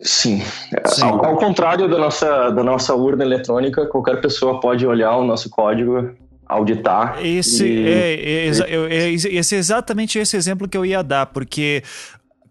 [0.01, 0.41] Sim.
[0.85, 1.03] Sim.
[1.03, 5.49] Ao, ao, contrário da nossa, da nossa urna eletrônica, qualquer pessoa pode olhar o nosso
[5.49, 6.11] código,
[6.47, 7.17] auditar.
[7.23, 7.87] Esse, e...
[7.87, 11.83] é, é, é, esse é exatamente esse exemplo que eu ia dar, porque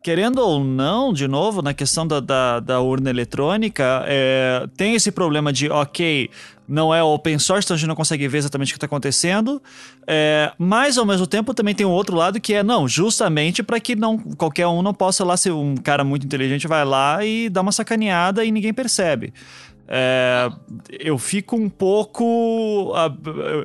[0.03, 5.11] querendo ou não, de novo, na questão da, da, da urna eletrônica, é, tem esse
[5.11, 6.31] problema de, ok,
[6.69, 9.61] não é open source, então a gente não consegue ver exatamente o que está acontecendo.
[10.07, 13.81] É, mas ao mesmo tempo também tem um outro lado que é não, justamente para
[13.81, 17.49] que não qualquer um não possa lá ser um cara muito inteligente vai lá e
[17.49, 19.33] dá uma sacaneada e ninguém percebe.
[19.89, 20.51] É,
[21.01, 22.93] eu fico um pouco,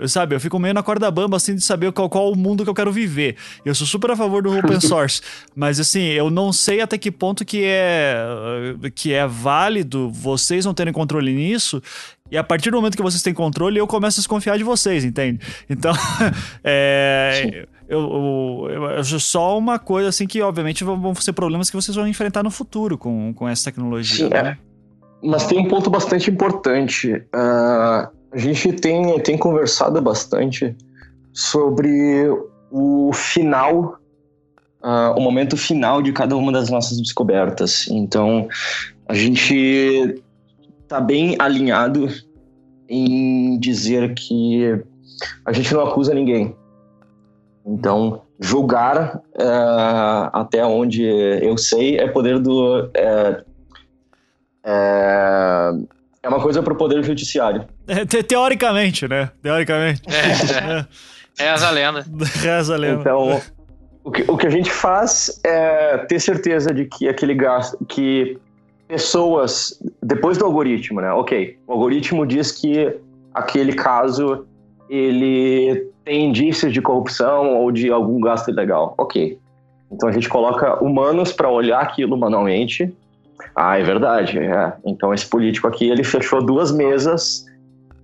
[0.08, 2.70] sabe, eu fico meio na corda bamba assim de saber qual, qual o mundo que
[2.70, 3.36] eu quero viver.
[3.66, 5.22] Eu sou super a favor do open source,
[5.54, 8.26] mas assim, eu não sei até que ponto que é
[8.96, 11.82] que é válido vocês não terem controle nisso
[12.34, 15.06] e a partir do momento que vocês têm controle, eu começo a desconfiar de vocês,
[15.06, 15.40] entende?
[15.70, 15.94] Então,
[16.64, 21.76] é, eu, eu, eu, só uma coisa assim que, obviamente, vão, vão ser problemas que
[21.76, 24.26] vocês vão enfrentar no futuro com, com essa tecnologia.
[24.26, 24.58] Sim, né?
[24.60, 24.73] é.
[25.24, 27.14] Mas tem um ponto bastante importante.
[27.14, 30.76] Uh, a gente tem, tem conversado bastante
[31.32, 32.28] sobre
[32.70, 34.00] o final,
[34.84, 37.88] uh, o momento final de cada uma das nossas descobertas.
[37.90, 38.48] Então,
[39.08, 40.22] a gente
[40.82, 42.08] está bem alinhado
[42.90, 44.84] em dizer que
[45.46, 46.56] a gente não acusa ninguém.
[47.66, 52.90] Então, julgar, uh, até onde eu sei, é poder do.
[52.94, 53.44] É,
[54.66, 55.72] é,
[56.24, 57.66] é uma coisa para o poder judiciário.
[57.88, 59.30] É, te, teoricamente, né?
[59.42, 60.02] Teoricamente.
[60.08, 60.80] É,
[61.44, 61.52] é.
[61.52, 62.06] Reza a lenda.
[62.42, 63.02] Reza a lenda.
[63.02, 63.42] Então,
[64.04, 68.38] o que, o que a gente faz é ter certeza de que aquele gasto, que
[68.88, 71.12] pessoas, depois do algoritmo, né?
[71.12, 72.96] Ok, o algoritmo diz que
[73.34, 74.46] aquele caso
[74.90, 78.94] ele tem indícios de corrupção ou de algum gasto ilegal.
[78.98, 79.40] Ok.
[79.92, 82.94] Então a gente coloca humanos para olhar aquilo manualmente.
[83.56, 84.40] Ah, é verdade.
[84.40, 84.74] É.
[84.86, 87.46] Então esse político aqui ele fechou duas mesas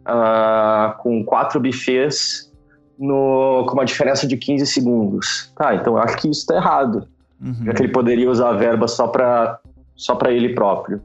[0.07, 2.51] uh, com quatro bufês
[2.97, 5.51] no, com uma diferença de 15 segundos.
[5.55, 7.07] Tá, então eu acho que isso está errado.
[7.41, 7.65] Uhum.
[7.65, 9.59] Já que ele poderia usar a verba só para
[9.95, 11.01] só para ele próprio.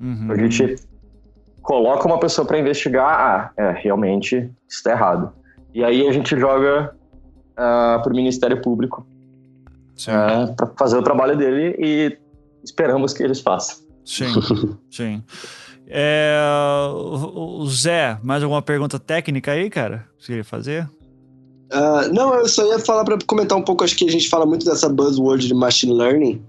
[0.00, 0.30] Uhum.
[0.30, 0.76] A gente
[1.62, 5.32] coloca uma pessoa para investigar, ah, é, realmente está errado.
[5.74, 9.06] E aí a gente joga uh, ah, para o Ministério Público
[10.06, 12.18] uh, ah, para fazer o trabalho dele e
[12.66, 13.78] esperamos que eles façam.
[14.04, 14.26] Sim,
[14.90, 15.22] sim.
[15.88, 16.36] É,
[16.92, 20.06] o Zé, mais alguma pergunta técnica aí, cara?
[20.18, 20.88] Você queria fazer?
[21.72, 23.84] Uh, não, eu só ia falar para comentar um pouco.
[23.84, 26.44] Acho que a gente fala muito dessa buzzword de machine learning.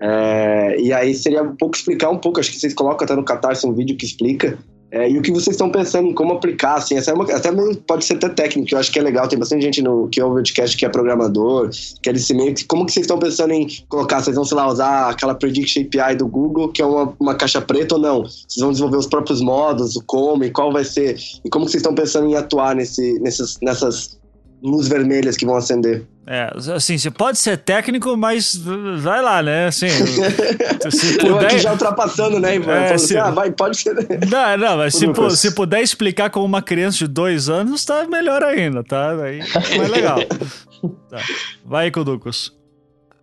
[0.00, 3.24] É, e aí seria um pouco explicar um pouco, acho que vocês colocam até no
[3.24, 4.58] Catarse um vídeo que explica
[4.90, 7.50] É, e o que vocês estão pensando em como aplicar, assim, essa é uma, até
[7.86, 10.34] pode ser até técnico, eu acho que é legal, tem bastante gente no, que ouve
[10.34, 13.66] o podcast que é programador, que é desse meio, como que vocês estão pensando em
[13.88, 17.34] colocar, vocês vão, sei lá, usar aquela Predict API do Google, que é uma, uma
[17.34, 18.22] caixa preta ou não?
[18.22, 21.72] Vocês vão desenvolver os próprios modos, o como e qual vai ser, e como que
[21.72, 24.16] vocês estão pensando em atuar nesse, nessas, nessas
[24.62, 26.06] luzes vermelhas que vão acender?
[26.28, 28.56] É, assim, você pode ser técnico, mas
[28.98, 29.66] vai lá, né?
[29.66, 29.88] Assim,
[30.90, 31.28] se puder...
[31.28, 32.72] Eu aqui já ultrapassando, né, Ivan?
[32.72, 33.16] É, se...
[33.16, 33.94] assim, ah, vai, pode ser.
[34.28, 38.08] Não, não, mas se, pu se, puder explicar com uma criança de dois anos, tá
[38.08, 39.12] melhor ainda, tá?
[39.22, 39.38] Aí
[39.78, 40.18] mais legal.
[41.08, 41.18] tá.
[41.64, 42.52] Vai, Kuducos.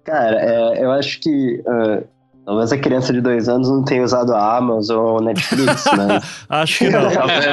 [0.05, 2.07] Cara, é, eu acho que uh,
[2.45, 6.21] talvez a criança de dois anos não tenha usado a Amazon ou Netflix, né?
[6.47, 7.11] acho que não.
[7.11, 7.45] talvez,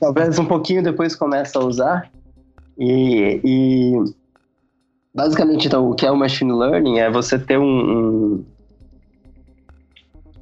[0.00, 2.10] talvez um pouquinho depois comece a usar.
[2.78, 3.92] E, e
[5.16, 8.44] Basicamente, então, o que é o machine learning é você ter um, um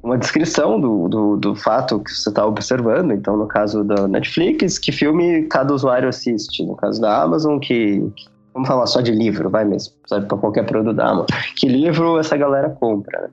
[0.03, 3.11] uma descrição do, do, do, fato que você está observando.
[3.11, 6.63] Então, no caso da Netflix, que filme cada usuário assiste.
[6.63, 10.37] No caso da Amazon, que, que vamos falar só de livro, vai mesmo, sabe, para
[10.37, 11.25] qualquer produto da Amazon.
[11.55, 13.29] Que livro essa galera compra, né?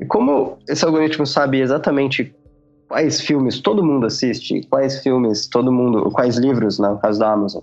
[0.00, 2.34] E como esse algoritmo sabe exatamente
[2.88, 7.32] quais filmes todo mundo assiste, quais filmes todo mundo, quais livros, né, no caso da
[7.32, 7.62] Amazon,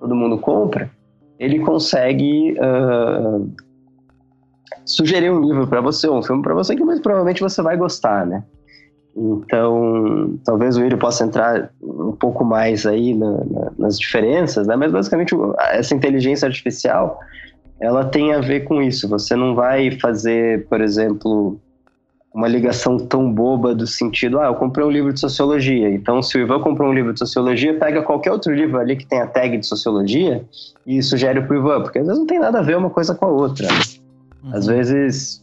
[0.00, 0.90] todo mundo compra,
[1.38, 3.50] ele consegue uh,
[4.84, 8.26] sugerir um livro para você, um filme para você que muito provavelmente você vai gostar,
[8.26, 8.42] né?
[9.16, 14.76] Então, talvez o William possa entrar um pouco mais aí na, na, nas diferenças, né?
[14.76, 15.34] Mas basicamente
[15.72, 17.18] essa inteligência artificial,
[17.80, 19.08] ela tem a ver com isso.
[19.08, 21.60] Você não vai fazer, por exemplo,
[22.32, 26.38] uma ligação tão boba do sentido, ah, eu comprei um livro de sociologia, então se
[26.38, 29.58] o Ivan comprou um livro de sociologia, pega qualquer outro livro ali que tenha tag
[29.58, 30.44] de sociologia
[30.86, 33.26] e sugere pro Ivan, porque às vezes não tem nada a ver uma coisa com
[33.26, 33.66] a outra.
[34.44, 34.54] Uhum.
[34.54, 35.42] Às vezes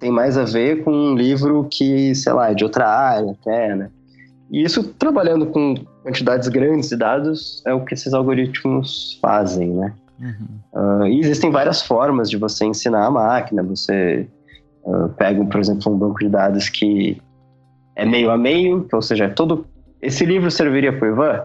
[0.00, 3.76] tem mais a ver com um livro que, sei lá, é de outra área até,
[3.76, 3.88] né?
[4.50, 9.94] E isso, trabalhando com quantidades grandes de dados, é o que esses algoritmos fazem, né?
[10.20, 11.02] Uhum.
[11.02, 14.26] Uh, e existem várias formas de você ensinar a máquina, você
[14.84, 17.20] Uh, pego, por exemplo, um banco de dados que
[17.94, 19.66] é meio a meio, ou seja, todo
[20.00, 21.44] esse livro serviria para o Ivan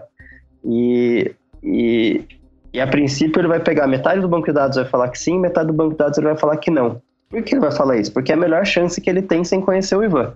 [0.64, 1.32] e,
[1.62, 2.24] e,
[2.72, 5.38] e, a princípio ele vai pegar metade do banco de dados vai falar que sim,
[5.38, 7.00] metade do banco de dados ele vai falar que não.
[7.30, 8.12] Por que ele vai falar isso?
[8.12, 10.32] Porque é a melhor chance que ele tem sem conhecer o Ivan.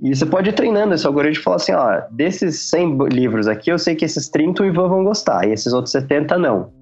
[0.00, 3.70] E você pode ir treinando esse algoritmo e falar assim, ó, desses 100 livros aqui,
[3.70, 6.72] eu sei que esses 30 o Ivan vão gostar, e esses outros 70 não.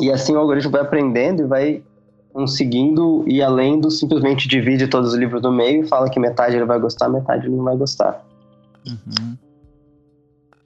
[0.00, 1.82] E assim o algoritmo vai aprendendo e vai
[2.38, 6.54] conseguindo ir além do simplesmente divide todos os livros no meio e fala que metade
[6.54, 8.24] ele vai gostar, metade ele não vai gostar.
[8.86, 9.36] Uhum.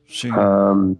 [0.07, 0.31] Sim.
[0.33, 0.95] Um,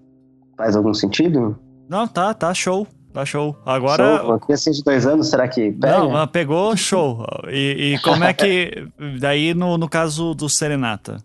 [0.57, 1.59] faz algum sentido?
[1.87, 2.87] Não, tá, tá show.
[3.13, 3.55] Tá show.
[3.67, 4.21] Agora.
[4.21, 4.41] Show.
[4.41, 5.99] criança de dois anos, será que pega?
[5.99, 7.23] Não, pegou, show.
[7.51, 8.89] E, e como é que.
[9.21, 11.23] Daí no, no caso do Serenata?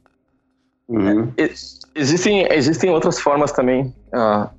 [0.89, 1.31] Uhum.
[1.37, 1.49] É,
[1.95, 3.93] existem, existem outras formas também.
[4.13, 4.49] Uh,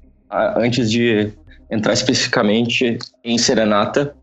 [0.56, 1.30] antes de
[1.70, 4.16] entrar especificamente em Serenata,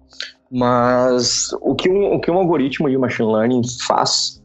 [0.51, 4.41] mas o que um, o que um algoritmo de machine learning faz,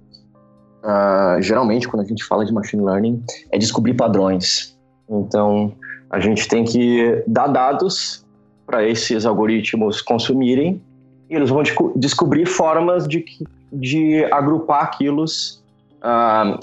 [0.83, 4.77] uh, geralmente quando a gente fala de machine learning, é descobrir padrões.
[5.09, 5.75] Então,
[6.09, 8.25] a gente tem que dar dados
[8.67, 10.81] para esses algoritmos consumirem
[11.29, 11.63] e eles vão
[11.97, 13.25] descobrir formas de,
[13.73, 15.63] de agrupar aqueles,
[16.03, 16.59] uh,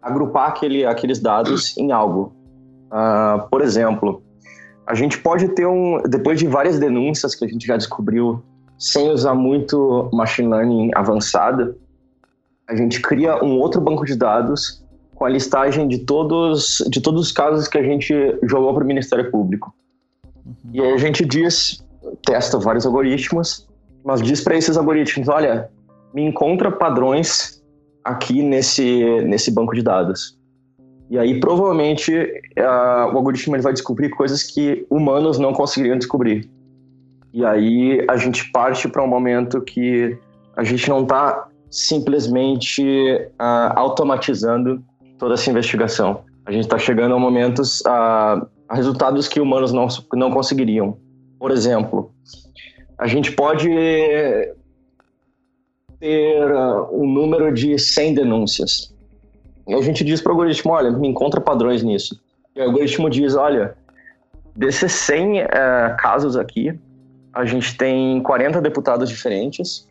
[0.00, 2.32] agrupar aquele, aqueles dados em algo.
[2.86, 4.22] Uh, por exemplo,
[4.86, 8.42] a gente pode ter um, depois de várias denúncias que a gente já descobriu
[8.78, 11.76] sem usar muito machine learning avançado,
[12.68, 14.84] a gente cria um outro banco de dados
[15.14, 18.14] com a listagem de todos, de todos os casos que a gente
[18.44, 19.74] jogou para o Ministério Público.
[20.46, 20.54] Uhum.
[20.72, 21.84] E aí a gente diz,
[22.24, 23.66] testa vários algoritmos,
[24.04, 25.68] mas diz para esses algoritmos, olha,
[26.14, 27.60] me encontra padrões
[28.04, 30.38] aqui nesse, nesse banco de dados.
[31.10, 32.12] E aí provavelmente
[32.56, 36.48] o algoritmo ele vai descobrir coisas que humanos não conseguiriam descobrir.
[37.32, 40.16] E aí a gente parte para um momento que
[40.56, 42.82] a gente não está simplesmente
[43.40, 44.82] uh, automatizando
[45.18, 46.24] toda essa investigação.
[46.46, 50.96] A gente está chegando a momentos, uh, a resultados que humanos não, não conseguiriam.
[51.38, 52.12] Por exemplo,
[52.96, 53.68] a gente pode
[56.00, 58.94] ter uh, um número de 100 denúncias.
[59.66, 62.18] E a gente diz para o algoritmo, olha, me encontra padrões nisso.
[62.56, 63.76] E o algoritmo diz, olha,
[64.56, 65.46] desses 100 uh,
[65.98, 66.78] casos aqui,
[67.38, 69.86] a gente tem 40 deputados diferentes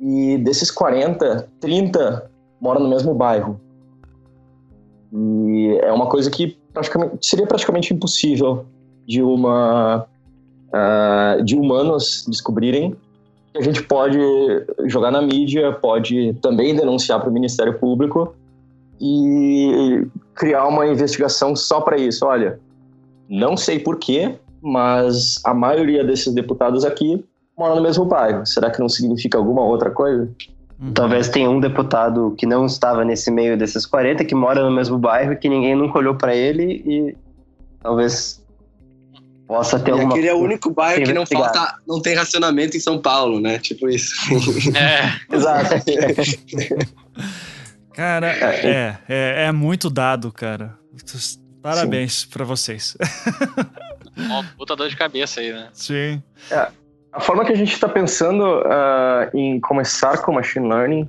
[0.00, 2.30] e desses 40, 30
[2.60, 3.60] moram no mesmo bairro.
[5.12, 8.66] E é uma coisa que praticamente, seria praticamente impossível
[9.04, 10.06] de uma
[10.68, 12.94] uh, de humanos descobrirem.
[13.56, 14.16] A gente pode
[14.84, 18.32] jogar na mídia, pode também denunciar para o Ministério Público
[19.00, 20.06] e
[20.36, 22.24] criar uma investigação só para isso.
[22.24, 22.60] Olha,
[23.28, 27.24] não sei porquê, mas a maioria desses deputados aqui
[27.56, 28.44] mora no mesmo bairro.
[28.44, 30.28] Será que não significa alguma outra coisa?
[30.80, 30.92] Uhum.
[30.92, 34.98] Talvez tenha um deputado que não estava nesse meio desses 40, que mora no mesmo
[34.98, 37.16] bairro e que ninguém nunca olhou para ele e
[37.80, 38.44] talvez
[39.46, 42.76] possa ter e alguma aquele é o único bairro que não falta, não tem racionamento
[42.76, 43.60] em São Paulo, né?
[43.60, 44.12] Tipo isso.
[44.76, 45.76] É, exato.
[47.94, 50.76] Cara, é, é, é muito dado, cara.
[51.62, 52.94] Parabéns para vocês.
[54.16, 55.68] Uma puta dor de cabeça aí, né?
[55.72, 56.22] Sim.
[56.50, 56.68] É,
[57.12, 61.08] a forma que a gente está pensando uh, em começar com machine learning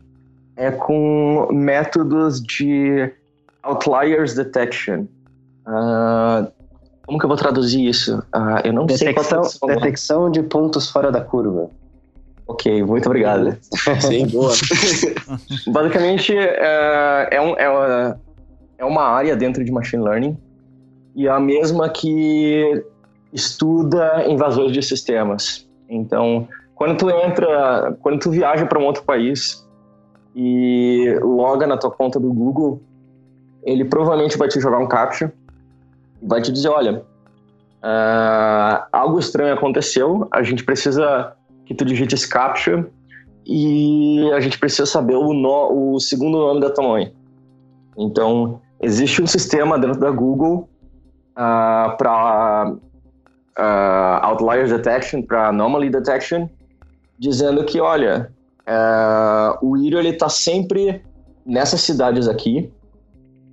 [0.56, 3.12] é com métodos de
[3.64, 5.06] outliers detection.
[5.68, 6.52] Uh,
[7.06, 8.18] como que eu vou traduzir isso?
[8.34, 11.70] Uh, eu não detecção, sei qual detecção de pontos fora da curva.
[12.48, 13.58] Ok, muito obrigado.
[14.00, 14.54] Sim, boa.
[15.68, 18.18] Basicamente, é, é, um, é,
[18.78, 20.38] é uma área dentro de machine learning
[21.16, 22.86] e é a mesma que
[23.34, 25.68] estuda invasores de sistemas.
[25.90, 29.68] Então, quando tu entra, quando tu viaja para um outro país
[30.36, 32.82] e loga na tua conta do Google,
[33.64, 35.34] ele provavelmente vai te jogar um captcha,
[36.22, 37.04] vai te dizer, olha,
[37.84, 41.34] uh, algo estranho aconteceu, a gente precisa
[41.66, 42.86] que tu digite esse captcha
[43.46, 47.14] e a gente precisa saber o, no, o segundo nome da tua mãe.
[47.98, 50.70] Então, existe um sistema dentro da Google
[51.32, 52.76] uh, para
[53.58, 56.48] uh, outlier detection, para anomaly detection,
[57.18, 58.32] dizendo que, olha,
[58.68, 61.02] uh, o Iro ele está sempre
[61.46, 62.72] nessas cidades aqui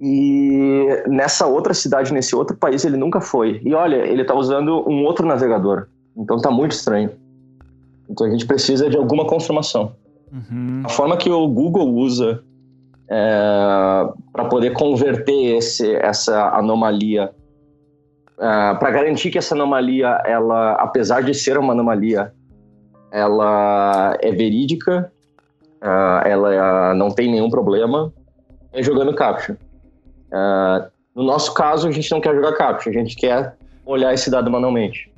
[0.00, 3.60] e nessa outra cidade, nesse outro país, ele nunca foi.
[3.64, 5.86] E olha, ele está usando um outro navegador.
[6.16, 7.10] Então tá muito estranho.
[8.08, 9.92] Então a gente precisa de alguma confirmação.
[10.32, 10.82] Uhum.
[10.84, 12.42] A forma que o Google usa
[13.08, 17.32] é, para poder converter esse, essa anomalia
[18.38, 22.32] uh, ah, para garantir que essa anomalia, ela, apesar de ser uma anomalia,
[23.10, 25.12] ela é verídica,
[25.82, 28.12] uh, ela não tem nenhum problema,
[28.72, 29.56] é jogando captcha.
[30.32, 33.56] Uh, no nosso caso, a gente não quer jogar captcha, a gente quer
[33.86, 35.12] olhar esse dado manualmente.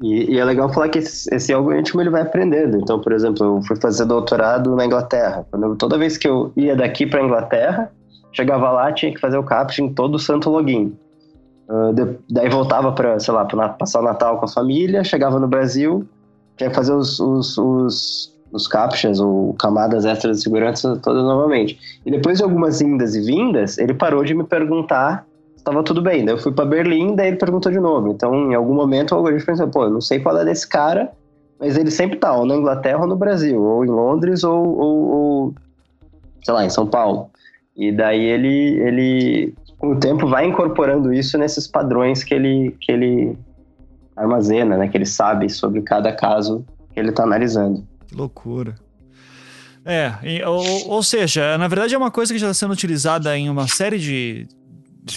[0.00, 2.78] E, e, é legal falar que esse, esse, algoritmo ele vai aprendendo.
[2.78, 5.46] Então, por exemplo, eu fui fazer doutorado na Inglaterra.
[5.50, 7.92] Quando, toda vez que eu ia daqui para Inglaterra,
[8.32, 10.96] chegava lá, tinha que fazer o captcha em todo o santo login.
[11.70, 15.38] Uh, de, daí voltava para, sei lá, para passar o Natal com a família, chegava
[15.38, 16.04] no Brasil,
[16.56, 21.78] tinha que fazer os, os, os, os captchas ou camadas extras de segurança todas novamente.
[22.04, 26.02] E depois de algumas indas e vindas, ele parou de me perguntar se estava tudo
[26.02, 26.24] bem.
[26.24, 28.08] Daí eu fui para Berlim, daí ele perguntou de novo.
[28.08, 31.12] Então, em algum momento, o algoritmo pensou, pô, eu não sei qual é desse cara,
[31.60, 35.08] mas ele sempre tá ou na Inglaterra ou no Brasil, ou em Londres ou, ou,
[35.08, 35.54] ou
[36.42, 37.30] sei lá, em São Paulo.
[37.76, 42.92] E daí ele, ele com o tempo vai incorporando isso nesses padrões que ele, que
[42.92, 43.36] ele
[44.14, 44.86] armazena, né?
[44.86, 47.82] Que ele sabe sobre cada caso que ele está analisando.
[48.06, 48.74] Que loucura.
[49.82, 50.12] É,
[50.46, 53.66] ou, ou, seja, na verdade é uma coisa que já está sendo utilizada em uma
[53.66, 54.46] série de,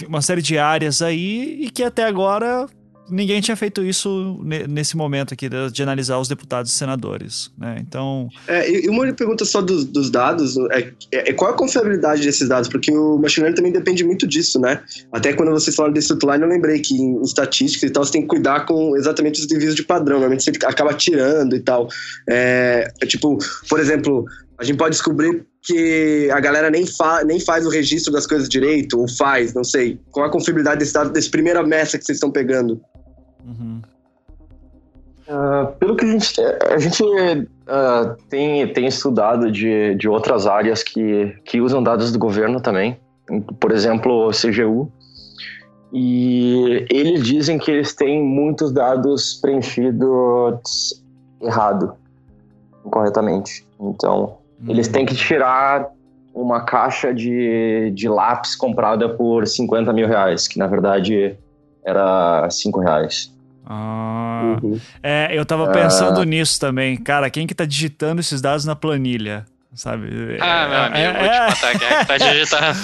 [0.08, 2.66] uma série de áreas aí e que até agora
[3.08, 7.76] ninguém tinha feito isso nesse momento aqui de, de analisar os deputados e senadores, né?
[7.80, 8.28] Então...
[8.46, 12.68] É, e uma pergunta só dos, dos dados, é, é, qual a confiabilidade desses dados?
[12.68, 14.82] Porque o machine learning também depende muito disso, né?
[15.12, 18.12] Até quando vocês falaram desse outline, eu lembrei que em, em estatística e tal, você
[18.12, 21.88] tem que cuidar com exatamente os desvios de padrão, normalmente você acaba tirando e tal.
[22.28, 24.24] É, é tipo, por exemplo,
[24.58, 28.48] a gente pode descobrir que a galera nem, fa nem faz o registro das coisas
[28.48, 29.98] direito, ou faz, não sei.
[30.10, 32.80] Qual a confiabilidade desse, dado, desse primeira que vocês estão pegando?
[33.44, 33.80] Uhum.
[35.26, 40.82] Uh, pelo que a gente, a gente uh, tem, tem estudado de, de outras áreas
[40.82, 42.98] que, que usam dados do governo também,
[43.58, 44.92] por exemplo, o CGU,
[45.90, 51.02] e eles dizem que eles têm muitos dados preenchidos
[51.40, 51.94] errado,
[52.84, 53.66] incorretamente.
[53.80, 54.70] Então, uhum.
[54.70, 55.86] eles têm que tirar
[56.34, 61.36] uma caixa de, de lápis comprada por 50 mil reais, que na verdade
[61.84, 63.32] era 5 reais.
[63.66, 64.78] Ah, uhum.
[65.02, 66.24] É, eu tava pensando ah.
[66.24, 66.96] nisso também.
[66.96, 69.46] Cara, quem que tá digitando esses dados na planilha?
[69.74, 70.38] Sabe?
[70.40, 71.46] Ah, meu amigo, é, vou te é.
[71.48, 71.78] matar.
[71.78, 72.78] Quem é que tá digitando?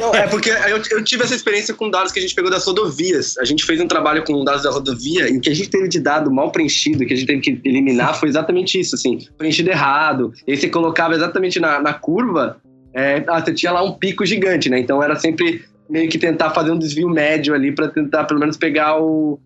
[0.00, 2.64] Não, é porque eu, eu, tive essa experiência com dados que a gente pegou das
[2.64, 3.36] rodovias.
[3.38, 5.88] A gente fez um trabalho com dados da rodovia e o que a gente teve
[5.88, 9.70] de dado mal preenchido, que a gente teve que eliminar, foi exatamente isso, assim, preenchido
[9.70, 10.32] errado.
[10.46, 12.56] E aí você colocava exatamente na, na curva,
[12.94, 14.78] é, ah, você tinha lá um pico gigante, né?
[14.78, 18.56] Então era sempre meio que tentar fazer um desvio médio ali para tentar pelo menos
[18.56, 19.38] pegar o,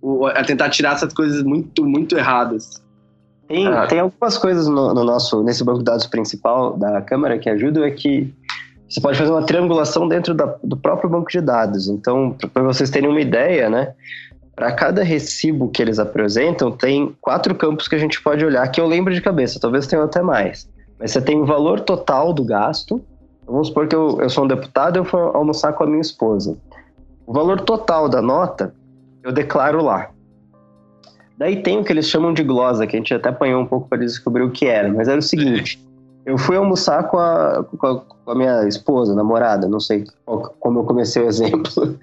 [0.00, 2.82] o, a tentar tirar essas coisas muito, muito erradas.
[3.48, 3.86] Tem, ah.
[3.86, 7.84] tem algumas coisas no, no, nosso, nesse banco de dados principal da Câmara que ajudam,
[7.84, 8.32] é que
[8.88, 11.88] você pode fazer uma triangulação dentro da, do próprio banco de dados.
[11.88, 13.94] Então, para vocês terem uma ideia, né?
[14.54, 18.80] Para cada recibo que eles apresentam, tem quatro campos que a gente pode olhar, que
[18.80, 20.68] eu lembro de cabeça, talvez tenham até mais.
[20.98, 23.02] Mas você tem o valor total do gasto.
[23.46, 26.00] Vamos supor que eu, eu sou um deputado e eu for almoçar com a minha
[26.00, 26.56] esposa.
[27.26, 28.72] O valor total da nota,
[29.22, 30.10] eu declaro lá.
[31.36, 33.88] Daí tem o que eles chamam de glosa, que a gente até apanhou um pouco
[33.88, 35.82] para descobrir o que era, mas era o seguinte:
[36.26, 40.04] eu fui almoçar com a, com a, com a minha esposa, namorada, não sei
[40.58, 41.98] como eu comecei o exemplo,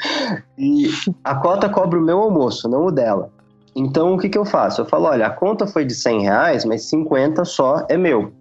[0.58, 0.90] e
[1.24, 3.30] a cota cobra o meu almoço, não o dela.
[3.76, 4.82] Então o que, que eu faço?
[4.82, 8.32] Eu falo: olha, a conta foi de 100 reais, mas 50 só é meu.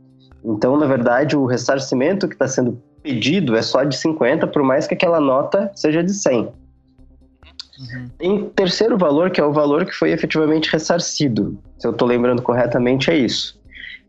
[0.44, 4.86] Então, na verdade, o ressarcimento que está sendo pedido é só de 50, por mais
[4.86, 6.40] que aquela nota seja de 100.
[7.80, 8.10] Uhum.
[8.18, 11.58] Tem terceiro valor, que é o valor que foi efetivamente ressarcido.
[11.78, 13.59] Se eu estou lembrando corretamente, é isso.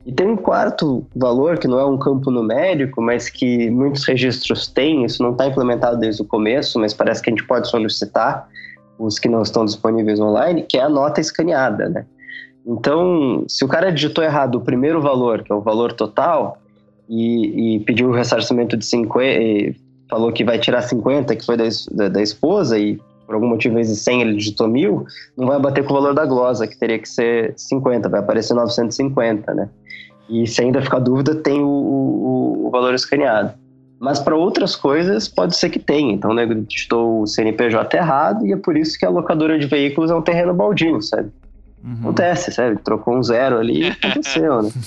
[0.06, 4.68] E tem um quarto valor, que não é um campo numérico, mas que muitos registros
[4.68, 8.48] têm, isso não está implementado desde o começo, mas parece que a gente pode solicitar
[8.98, 12.06] os que não estão disponíveis online, que é a nota escaneada, né?
[12.65, 16.57] Então, se o cara digitou errado o primeiro valor, que é o valor total,
[17.10, 19.80] e, e pediu o ressarcimento de 50,
[20.10, 22.99] falou que vai tirar 50, que foi da, da, da esposa, e
[23.32, 25.06] por algum motivo vezes 100 ele digitou mil,
[25.38, 28.53] não vai bater com o valor da glosa, que teria que ser 50, vai aparecer
[28.53, 29.70] 950, né?
[30.30, 33.53] E se ainda ficar dúvida, tem o, o, o valor escaneado.
[33.99, 36.14] Mas para outras coisas, pode ser que tenha.
[36.14, 40.12] Então, né, digitou o CNPJ errado e é por isso que a locadora de veículos
[40.12, 41.30] é um terreno baldio, sabe?
[41.84, 41.98] Uhum.
[41.99, 42.78] Acontece, sabe?
[42.84, 44.70] Trocou um zero ali e aconteceu, né?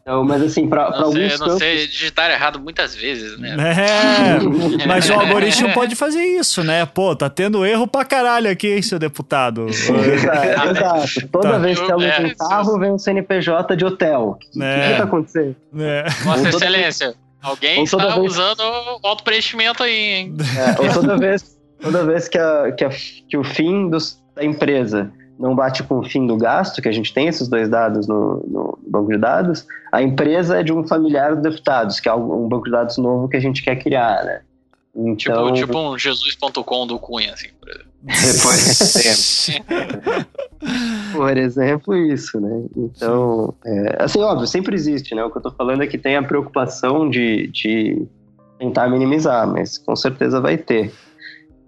[0.00, 1.16] Então, mas assim, para alguns.
[1.16, 1.58] Eu não campos...
[1.58, 3.54] sei digitar errado muitas vezes, né?
[3.58, 4.38] É,
[4.86, 6.86] mas o algoritmo pode fazer isso, né?
[6.86, 9.66] Pô, tá tendo erro pra caralho aqui, hein, seu deputado?
[9.68, 11.28] exato, exato.
[11.28, 11.58] Toda tá.
[11.58, 14.38] vez que aluga é, um carro, vem um CNPJ de hotel.
[14.56, 14.80] O é.
[14.80, 15.56] que, que tá acontecendo?
[15.78, 16.04] É.
[16.24, 18.32] Vossa Excelência, alguém está vez...
[18.32, 20.34] usando o auto-preenchimento aí, hein?
[20.56, 22.90] É, ou toda vez, toda vez que, a, que, a,
[23.28, 26.92] que o fim dos, da empresa não bate com o fim do gasto, que a
[26.92, 30.86] gente tem esses dois dados no, no banco de dados, a empresa é de um
[30.86, 34.22] familiar dos deputados, que é um banco de dados novo que a gente quer criar,
[34.22, 34.42] né?
[34.94, 35.52] Então...
[35.52, 37.90] Tipo, tipo um jesus.com do Cunha, assim, por exemplo.
[38.42, 38.54] por
[38.98, 39.90] exemplo.
[41.16, 42.64] por exemplo, isso, né?
[42.76, 45.24] Então, é, assim, óbvio, sempre existe, né?
[45.24, 48.06] O que eu tô falando é que tem a preocupação de, de
[48.58, 50.92] tentar minimizar, mas com certeza vai ter.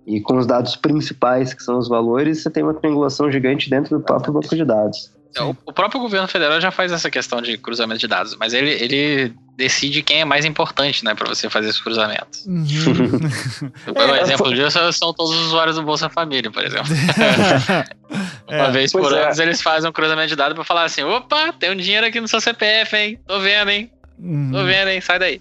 [0.07, 3.99] E com os dados principais, que são os valores, você tem uma triangulação gigante dentro
[3.99, 5.13] do próprio banco de dados.
[5.35, 8.71] É, o próprio governo federal já faz essa questão de cruzamento de dados, mas ele,
[8.71, 12.39] ele decide quem é mais importante, né, para você fazer esse cruzamento.
[12.47, 12.65] Uhum.
[13.97, 16.89] um é, exemplo disso são todos os usuários do Bolsa Família, por exemplo.
[18.47, 19.31] Uma é, vez por é.
[19.31, 22.21] ano eles fazem um cruzamento de dados para falar assim: opa, tem um dinheiro aqui
[22.21, 23.19] no seu CPF, hein?
[23.27, 23.91] Tô vendo, hein?
[24.19, 24.51] Uhum.
[24.53, 25.01] Tô vendo, hein?
[25.01, 25.41] Sai daí.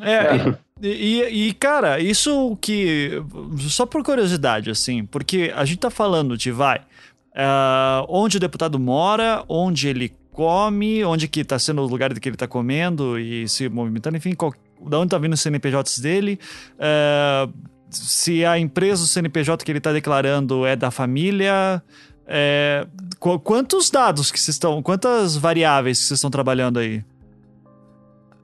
[0.00, 3.22] É, e, e, cara, isso que.
[3.68, 8.78] Só por curiosidade, assim, porque a gente tá falando de, vai, uh, onde o deputado
[8.78, 13.48] mora, onde ele come, onde que tá sendo o lugar que ele tá comendo e
[13.48, 14.54] se movimentando, enfim, qual,
[14.88, 16.38] da onde tá vindo os CNPJs dele,
[16.74, 17.52] uh,
[17.90, 21.82] se a empresa, o CNPJ que ele tá declarando é da família.
[22.26, 22.86] É,
[23.18, 24.82] quantos dados que vocês estão.
[24.82, 27.02] Quantas variáveis que vocês estão trabalhando aí?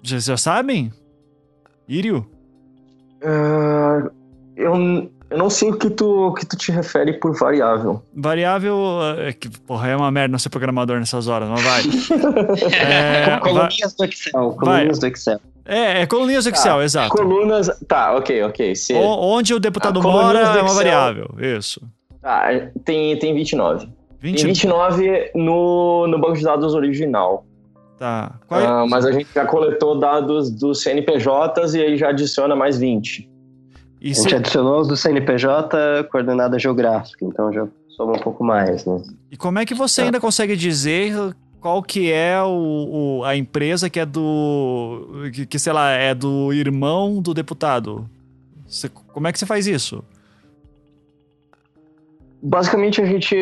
[0.03, 0.91] Vocês já sabem?
[1.89, 2.27] Írio?
[3.23, 4.11] Uh,
[4.57, 4.75] eu,
[5.31, 8.03] eu não sei o que tu, que tu te refere por variável.
[8.15, 8.77] Variável
[9.19, 11.83] é que, porra, é uma merda não ser programador nessas horas, mas vai.
[12.73, 14.53] é, do Excel.
[14.53, 15.41] Coluninhas do Excel.
[15.65, 17.11] É, é coluninhas do Excel, tá, exato.
[17.11, 17.71] Colunas.
[17.89, 18.77] Tá, ok, ok.
[18.77, 18.95] Se...
[18.95, 21.81] onde o deputado ah, mora é uma variável, isso.
[22.21, 22.49] Tá,
[22.85, 23.89] tem, tem 29.
[24.21, 24.37] 20...
[24.37, 27.45] Tem 29 no, no banco de dados original.
[27.99, 28.39] Tá.
[28.51, 28.67] É?
[28.67, 33.31] Ah, mas a gente já coletou dados dos CNPJs e aí já adiciona mais 20.
[34.01, 38.85] E a gente adicionou os do CNPJ coordenada geográfica, então já soma um pouco mais,
[38.85, 39.03] né?
[39.31, 40.07] E como é que você tá.
[40.07, 41.15] ainda consegue dizer
[41.61, 45.09] qual que é o, o, a empresa que é do...
[45.33, 48.07] Que, que, sei lá, é do irmão do deputado?
[48.67, 50.05] Você, como é que você faz isso?
[52.47, 53.35] Basicamente a gente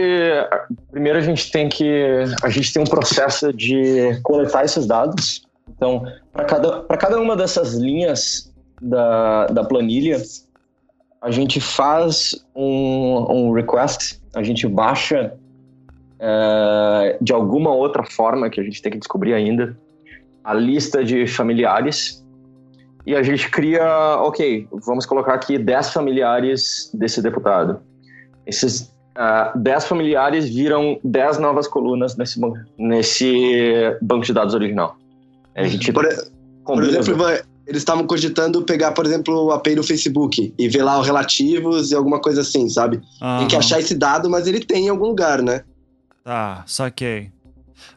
[0.93, 5.45] primeiro a gente tem que a gente tem um processo de coletar esses dados.
[5.69, 10.23] Então, para cada para cada uma dessas linhas da, da planilha,
[11.20, 15.35] a gente faz um, um request, a gente baixa
[16.20, 19.77] é, de alguma outra forma que a gente tem que descobrir ainda
[20.45, 22.24] a lista de familiares
[23.05, 23.85] e a gente cria,
[24.20, 27.81] ok, vamos colocar aqui 10 familiares desse deputado.
[28.47, 32.40] Esses uh, 10 familiares viram 10 novas colunas nesse,
[32.78, 34.97] nesse banco de dados original.
[35.55, 36.06] A gente por,
[36.64, 40.82] por exemplo, vai, eles estavam cogitando pegar, por exemplo, o API do Facebook e ver
[40.82, 42.97] lá os relativos e alguma coisa assim, sabe?
[43.20, 43.39] Uhum.
[43.39, 45.62] Tem que achar esse dado, mas ele tem em algum lugar, né?
[46.24, 47.31] Tá, saquei.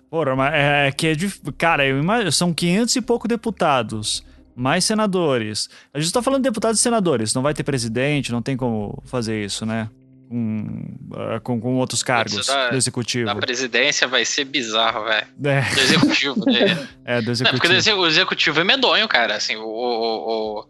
[0.10, 1.54] Porra, mas é, é que é difícil.
[1.58, 4.24] Cara, eu imagino, são 500 e pouco deputados,
[4.56, 5.70] mais senadores.
[5.94, 9.02] A gente tá falando de deputados e senadores, não vai ter presidente, não tem como
[9.06, 9.90] fazer isso, né?
[10.28, 13.30] Com, uh, com, com, outros cargos da, do executivo.
[13.30, 15.28] A presidência vai ser bizarro, velho.
[15.44, 15.62] É.
[15.62, 16.46] Do executivo.
[16.46, 16.88] Né?
[17.06, 17.44] é, do executivo.
[17.74, 19.36] Não, porque o executivo é medonho, cara.
[19.36, 20.66] Assim, o, o, o,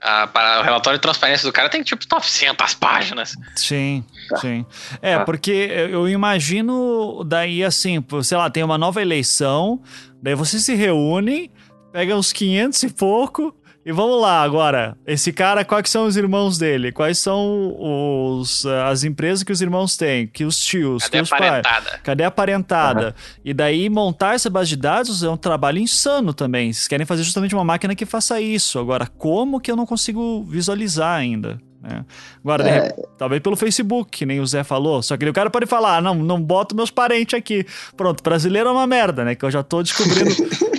[0.00, 3.34] a, para o relatório de transparência do cara tem tipo 900 páginas.
[3.56, 4.04] Sim,
[4.40, 4.66] sim.
[5.00, 5.24] É, ah.
[5.24, 5.50] porque
[5.90, 9.80] eu imagino daí assim, sei lá, tem uma nova eleição,
[10.20, 11.50] daí vocês se reúnem,
[11.92, 13.54] pegam uns 500 e pouco
[13.84, 14.96] e vamos lá agora.
[15.04, 16.92] Esse cara, quais são os irmãos dele?
[16.92, 20.26] Quais são os, eh, as empresas que os irmãos têm?
[20.28, 21.02] Que os tios?
[21.04, 21.90] Cadê que os a parentada?
[21.90, 22.02] Pais?
[22.02, 23.06] Cadê a parentada?
[23.06, 23.40] Uhum.
[23.44, 26.72] E daí montar essa base de dados é um trabalho insano também.
[26.72, 28.78] Vocês querem fazer justamente uma máquina que faça isso.
[28.78, 31.58] Agora, como que eu não consigo visualizar ainda?
[31.82, 32.04] Né?
[32.44, 32.94] Agora, é.
[33.18, 35.02] talvez pelo Facebook, que nem o Zé falou.
[35.02, 37.66] Só que o cara pode falar: ah, não, não boto meus parentes aqui.
[37.96, 39.34] Pronto, brasileiro é uma merda, né?
[39.34, 40.30] Que eu já tô descobrindo.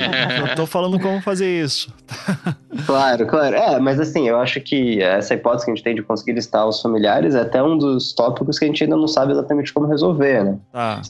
[0.00, 1.92] eu tô falando como fazer isso.
[2.86, 3.56] claro, claro.
[3.56, 6.66] É, mas assim, eu acho que essa hipótese que a gente tem de conseguir listar
[6.66, 9.86] os familiares é até um dos tópicos que a gente ainda não sabe exatamente como
[9.86, 10.58] resolver, né?
[10.72, 11.00] Ah.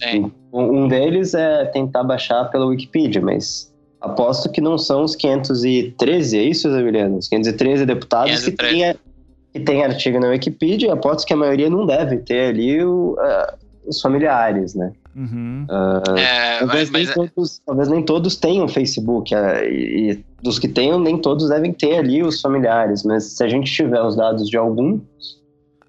[0.53, 6.43] Um deles é tentar baixar pela Wikipedia, mas aposto que não são os 513, é
[6.43, 7.19] isso, Emiliano?
[7.19, 8.51] Os 513 deputados 513.
[8.51, 9.11] que têm
[9.53, 13.57] que tem artigo na Wikipedia, aposto que a maioria não deve ter ali o, uh,
[13.87, 14.93] os familiares, né?
[15.15, 15.66] Uhum.
[15.69, 17.11] Uh, é, talvez, mas, nem mas...
[17.11, 21.49] É todos, talvez nem todos tenham Facebook, uh, e, e, dos que tenham, nem todos
[21.49, 25.03] devem ter ali os familiares, mas se a gente tiver os dados de alguns,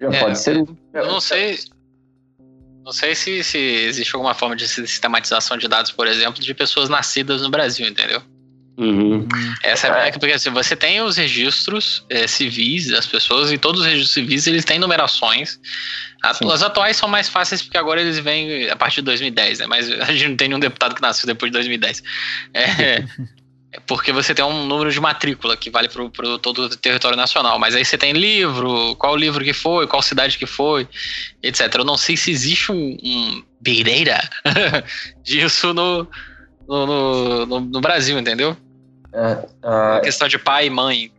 [0.00, 0.56] já é, pode ser.
[0.92, 1.58] Eu não sei.
[2.84, 6.88] Não sei se, se existe alguma forma de sistematização de dados, por exemplo, de pessoas
[6.88, 8.20] nascidas no Brasil, entendeu?
[8.76, 9.28] Uhum.
[9.62, 10.12] Essa é a é.
[10.12, 14.46] porque assim, você tem os registros é, civis das pessoas e todos os registros civis
[14.46, 15.60] eles têm numerações.
[16.22, 19.66] As atuais são mais fáceis porque agora eles vêm a partir de 2010, né?
[19.66, 22.02] Mas a gente não tem nenhum deputado que nasceu depois de 2010.
[22.54, 23.04] É,
[23.74, 27.58] é porque você tem um número de matrícula que vale para todo o território nacional.
[27.58, 30.88] Mas aí você tem livro, qual livro que foi, qual cidade que foi,
[31.42, 31.74] etc.
[31.74, 33.42] Eu não sei se existe um, um
[35.24, 36.08] disso no,
[36.68, 38.56] no, no, no Brasil, entendeu?
[39.12, 41.12] É, uh, a questão de pai e mãe.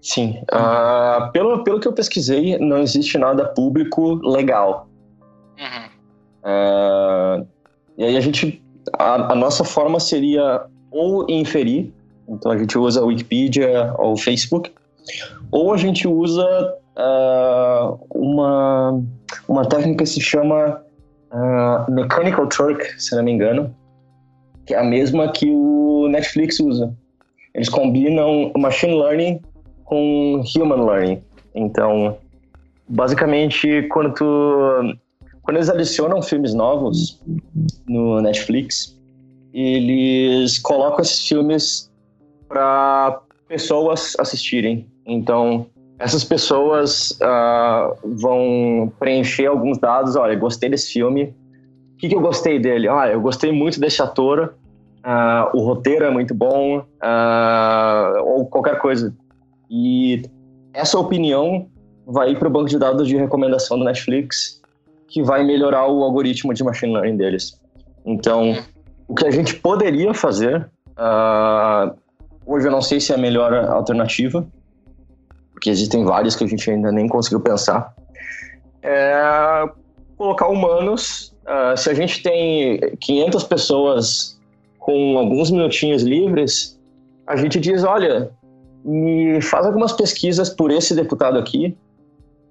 [0.00, 0.38] Sim.
[0.52, 4.88] Uh, pelo, pelo que eu pesquisei, não existe nada público legal.
[5.58, 5.86] Uhum.
[6.44, 7.46] Uh,
[7.98, 8.62] e aí a gente.
[8.98, 11.92] A, a, nossa forma seria ou inferir,
[12.28, 14.72] então a gente usa Wikipedia ou Facebook,
[15.50, 16.46] ou a gente usa
[16.96, 19.02] uh, uma,
[19.48, 20.80] uma técnica que se chama
[21.88, 23.74] Mechanical Turk, se não me engano,
[24.66, 26.92] que é a mesma que o Netflix usa.
[27.54, 29.40] Eles combinam machine learning
[29.84, 31.22] com human learning.
[31.54, 32.18] Então,
[32.88, 34.96] basicamente, quando tu,
[35.42, 37.22] quando eles adicionam filmes novos
[37.86, 38.98] no Netflix,
[39.54, 41.90] eles colocam esses filmes
[42.48, 44.86] para pessoas assistirem.
[45.06, 45.66] Então,
[45.98, 50.14] essas pessoas uh, vão preencher alguns dados.
[50.16, 51.34] Olha, gostei desse filme,
[51.96, 52.88] o que, que eu gostei dele?
[52.88, 54.54] Ah, eu gostei muito desse ator,
[55.02, 59.16] uh, o roteiro é muito bom, uh, ou qualquer coisa.
[59.70, 60.22] E
[60.74, 61.66] essa opinião
[62.06, 64.60] vai para o banco de dados de recomendação do Netflix,
[65.08, 67.58] que vai melhorar o algoritmo de machine learning deles.
[68.04, 68.58] Então,
[69.08, 70.68] o que a gente poderia fazer,
[70.98, 71.96] uh,
[72.44, 74.46] hoje eu não sei se é a melhor alternativa,
[75.50, 77.94] porque existem várias que a gente ainda nem conseguiu pensar,
[78.82, 79.66] é
[80.16, 84.40] colocar humanos Uh, se a gente tem 500 pessoas
[84.80, 86.76] com alguns minutinhos livres,
[87.24, 88.32] a gente diz: olha,
[88.84, 91.76] me faz algumas pesquisas por esse deputado aqui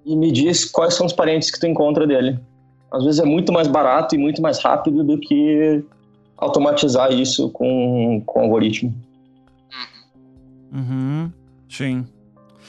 [0.04, 2.38] e me diz quais são os parentes que tu encontra dele.
[2.90, 5.84] Às vezes é muito mais barato e muito mais rápido do que
[6.38, 8.94] automatizar isso com, com algoritmo.
[10.72, 11.30] Uhum.
[11.68, 12.06] Sim.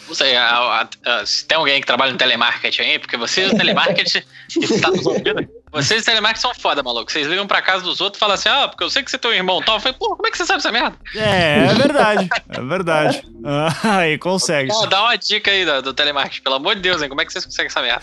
[0.08, 3.46] Não sei, a, a, a, se tem alguém que trabalha no telemarketing aí, porque você,
[3.46, 7.12] o telemarketing, que nos ouvindo, vocês telemarketing são foda, maluco.
[7.12, 9.18] Vocês ligam pra casa dos outros e falam assim, ah, porque eu sei que você
[9.18, 9.76] tem um irmão tal.
[9.76, 10.96] Eu falei, pô, como é que você sabe essa merda?
[11.14, 12.30] É, é verdade.
[12.50, 13.22] É verdade.
[13.44, 14.70] Ah, aí, consegue.
[14.70, 17.10] Pô, dá uma dica aí do, do telemarketing, pelo amor de Deus, hein?
[17.10, 18.02] Como é que vocês conseguem essa merda?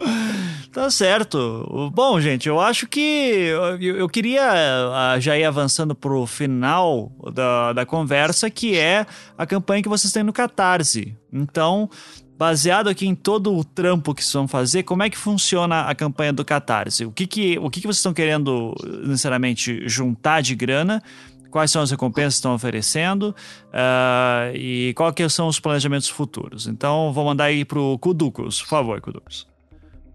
[0.72, 1.90] tá certo.
[1.94, 7.72] Bom, gente, eu acho que eu, eu queria uh, já ir avançando pro final da,
[7.72, 9.06] da conversa, que é
[9.36, 11.16] a campanha que vocês têm no Catarse.
[11.32, 11.88] Então,
[12.38, 15.94] baseado aqui em todo o trampo que vocês vão fazer, como é que funciona a
[15.94, 17.04] campanha do Catarse?
[17.04, 18.74] O que, que, o que, que vocês estão querendo
[19.04, 21.02] necessariamente juntar de grana?
[21.50, 23.34] quais são as recompensas que estão oferecendo
[23.66, 26.68] uh, e quais são os planejamentos futuros.
[26.68, 28.62] Então, vou mandar aí para o Kuducos.
[28.62, 29.49] Por favor, Kuducos.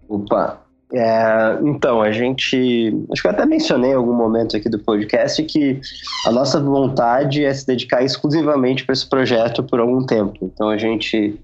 [0.08, 2.96] Opa, é, então, a gente.
[3.10, 5.80] Acho que eu até mencionei em algum momento aqui do podcast que
[6.24, 10.38] a nossa vontade é se dedicar exclusivamente para esse projeto por algum tempo.
[10.42, 11.40] Então, a gente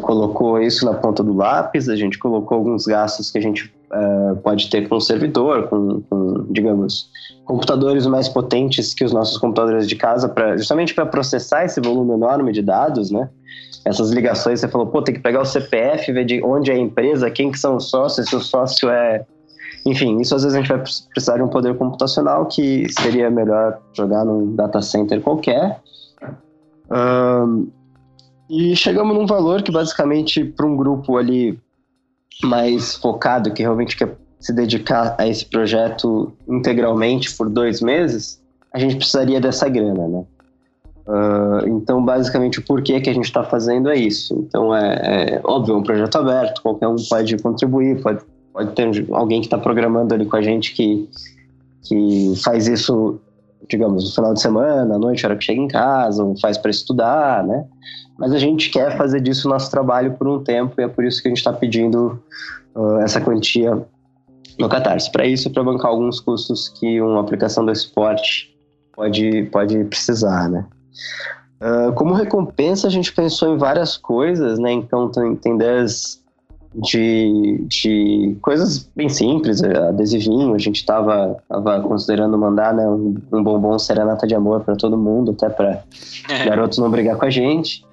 [0.00, 4.36] colocou isso na ponta do lápis, a gente colocou alguns gastos que a gente uh,
[4.36, 7.10] pode ter com o servidor, com, com, digamos,
[7.44, 12.14] computadores mais potentes que os nossos computadores de casa, pra, justamente para processar esse volume
[12.14, 13.28] enorme de dados, né?
[13.84, 16.78] Essas ligações, você falou, pô, tem que pegar o CPF, ver de onde é a
[16.78, 19.24] empresa, quem que são os sócios, se o sócio é...
[19.86, 23.80] Enfim, isso às vezes a gente vai precisar de um poder computacional que seria melhor
[23.94, 25.80] jogar num data center qualquer.
[26.90, 27.68] Um,
[28.50, 31.58] e chegamos num valor que basicamente para um grupo ali
[32.42, 38.42] mais focado, que realmente quer se dedicar a esse projeto integralmente por dois meses,
[38.72, 40.24] a gente precisaria dessa grana, né?
[41.06, 44.34] Uh, então, basicamente, o porquê que a gente está fazendo é isso.
[44.46, 44.94] Então, é,
[45.34, 48.20] é, óbvio, é um projeto aberto, qualquer um pode contribuir, pode,
[48.52, 51.08] pode ter alguém que está programando ali com a gente que,
[51.82, 53.18] que faz isso,
[53.68, 56.70] digamos, no final de semana, à noite, hora que chega em casa, ou faz para
[56.70, 57.64] estudar, né?
[58.18, 61.22] Mas a gente quer fazer disso nosso trabalho por um tempo e é por isso
[61.22, 62.22] que a gente está pedindo
[62.74, 63.82] uh, essa quantia
[64.58, 65.10] no Catarse.
[65.10, 68.54] Para isso, para bancar alguns custos que uma aplicação do esporte
[68.92, 70.66] pode, pode precisar, né?
[71.60, 74.72] Uh, como recompensa, a gente pensou em várias coisas, né?
[74.72, 76.20] Então, tem, tem ideias
[76.74, 80.54] de, de coisas bem simples, adesivinho.
[80.54, 84.96] A gente estava tava considerando mandar né, um, um bombom serenata de amor para todo
[84.96, 85.82] mundo, até para
[86.28, 86.44] é.
[86.44, 87.84] garotos não brigar com a gente.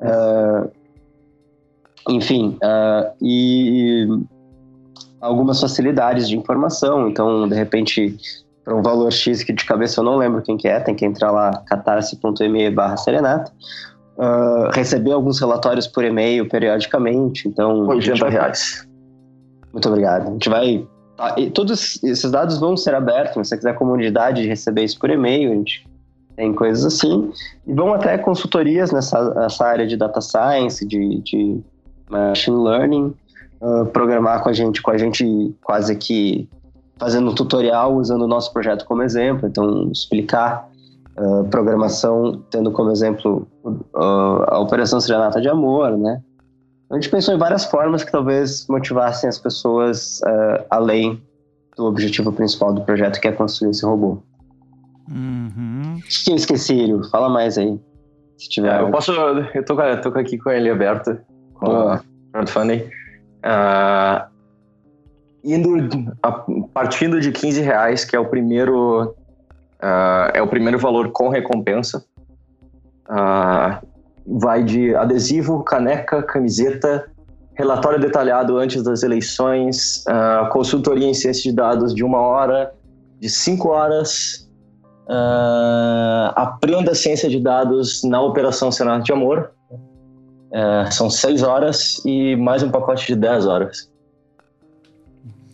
[0.00, 0.70] Uh,
[2.08, 4.06] enfim, uh, e
[5.20, 7.08] algumas facilidades de informação.
[7.08, 8.16] Então, de repente,
[8.68, 11.06] para um valor X que de cabeça eu não lembro quem que é, tem que
[11.06, 13.50] entrar lá catarse.me barra serenata.
[14.18, 17.86] Uh, receber alguns relatórios por e-mail periodicamente, então...
[17.86, 18.86] 80 reais.
[19.72, 20.28] Muito obrigado.
[20.28, 20.86] A gente vai...
[21.16, 25.08] Tá, todos esses dados vão ser abertos, se você quiser comunidade de receber isso por
[25.08, 25.88] e-mail, a gente
[26.36, 27.32] tem coisas assim.
[27.66, 31.60] E vão até consultorias nessa, nessa área de data science, de, de
[32.10, 33.14] machine learning,
[33.62, 36.46] uh, programar com a gente, com a gente quase que
[36.98, 40.68] fazendo um tutorial usando o nosso projeto como exemplo, então explicar
[41.18, 46.20] uh, programação tendo como exemplo uh, a operação Serenata de Amor, né?
[46.90, 51.22] A gente pensou em várias formas que talvez motivassem as pessoas uh, além
[51.76, 54.18] do objetivo principal do projeto, que é construir esse robô.
[55.10, 55.98] Uhum.
[55.98, 57.08] O que eu esqueci, Ilho?
[57.10, 57.78] Fala mais aí.
[58.36, 58.80] Se tiver.
[58.80, 59.12] É, eu posso.
[59.12, 61.18] Eu tô, eu tô aqui com ele aberto.
[61.54, 62.00] Com o
[62.32, 62.82] crowdfunding.
[63.44, 64.37] Uh,
[65.44, 69.14] indo a, partindo de 15 reais, que é o primeiro
[69.78, 72.04] uh, é o primeiro valor com recompensa.
[73.08, 73.86] Uh,
[74.26, 77.10] vai de adesivo, caneca, camiseta,
[77.54, 82.74] relatório detalhado antes das eleições, uh, consultoria em ciência de dados de uma hora,
[83.18, 84.46] de cinco horas,
[86.34, 89.52] aprenda ciência de dados na Operação Senado de Amor,
[90.90, 93.87] são seis horas e mais um pacote de dez horas.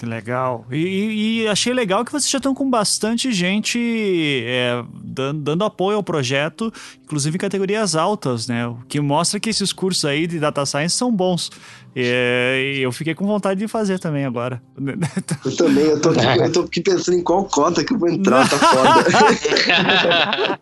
[0.05, 0.67] Legal.
[0.71, 3.79] E, e, achei legal que vocês já estão com bastante gente
[4.47, 6.73] é, dando, dando, apoio ao projeto,
[7.03, 8.67] inclusive em categorias altas, né?
[8.67, 11.51] O que mostra que esses cursos aí de data science são bons.
[11.97, 14.61] E eu fiquei com vontade de fazer também agora.
[15.45, 18.09] Eu também, eu tô aqui, eu tô aqui pensando em qual cota que eu vou
[18.09, 19.05] entrar, tá foda.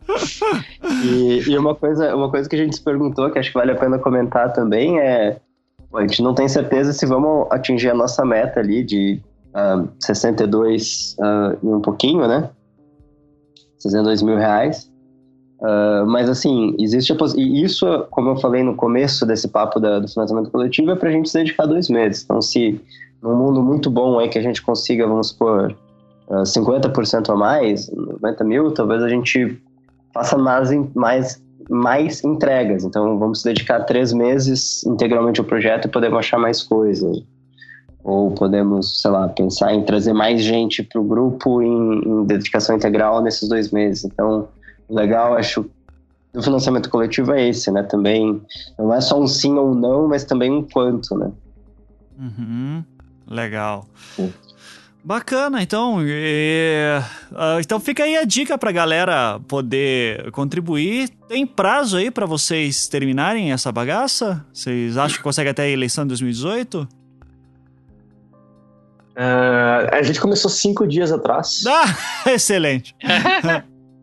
[1.05, 3.73] e, e uma, coisa, uma coisa que a gente se perguntou, que acho que vale
[3.73, 5.41] a pena comentar também, é
[5.95, 9.21] a gente não tem certeza se vamos atingir a nossa meta ali de
[9.55, 12.51] uh, 62 uh, e um pouquinho, né?
[13.79, 14.91] 62 mil reais.
[15.61, 20.01] Uh, mas assim, existe a E isso, como eu falei no começo desse papo da,
[20.01, 22.25] do financiamento coletivo, é para a gente se dedicar dois meses.
[22.25, 22.81] Então, se
[23.23, 25.75] num mundo muito bom aí que a gente consiga, vamos supor,
[26.29, 29.57] uh, 50% a mais, 90 mil, talvez a gente
[30.13, 32.85] faça mais, mais, mais entregas.
[32.85, 37.23] Então, vamos se dedicar três meses integralmente ao projeto e poder achar mais coisas
[38.05, 42.77] ou podemos, sei lá, pensar em trazer mais gente para o grupo em, em, dedicação
[42.77, 44.05] integral nesses dois meses.
[44.05, 44.49] Então,
[44.89, 45.65] o legal, acho,
[46.33, 47.83] do financiamento coletivo é esse, né?
[47.85, 48.41] Também
[48.79, 51.31] não é só um sim ou não, mas também um quanto, né?
[52.19, 52.85] Uhum.
[53.29, 53.87] Legal.
[54.17, 54.33] Sim.
[55.05, 55.99] Bacana, então.
[56.01, 57.01] E,
[57.33, 61.09] uh, então fica aí a dica para galera poder contribuir.
[61.29, 64.45] Tem prazo aí para vocês terminarem essa bagaça?
[64.53, 66.89] Vocês acham que conseguem até a eleição de 2018?
[69.13, 71.65] Uh, a gente começou cinco dias atrás.
[71.69, 72.95] Ah, excelente.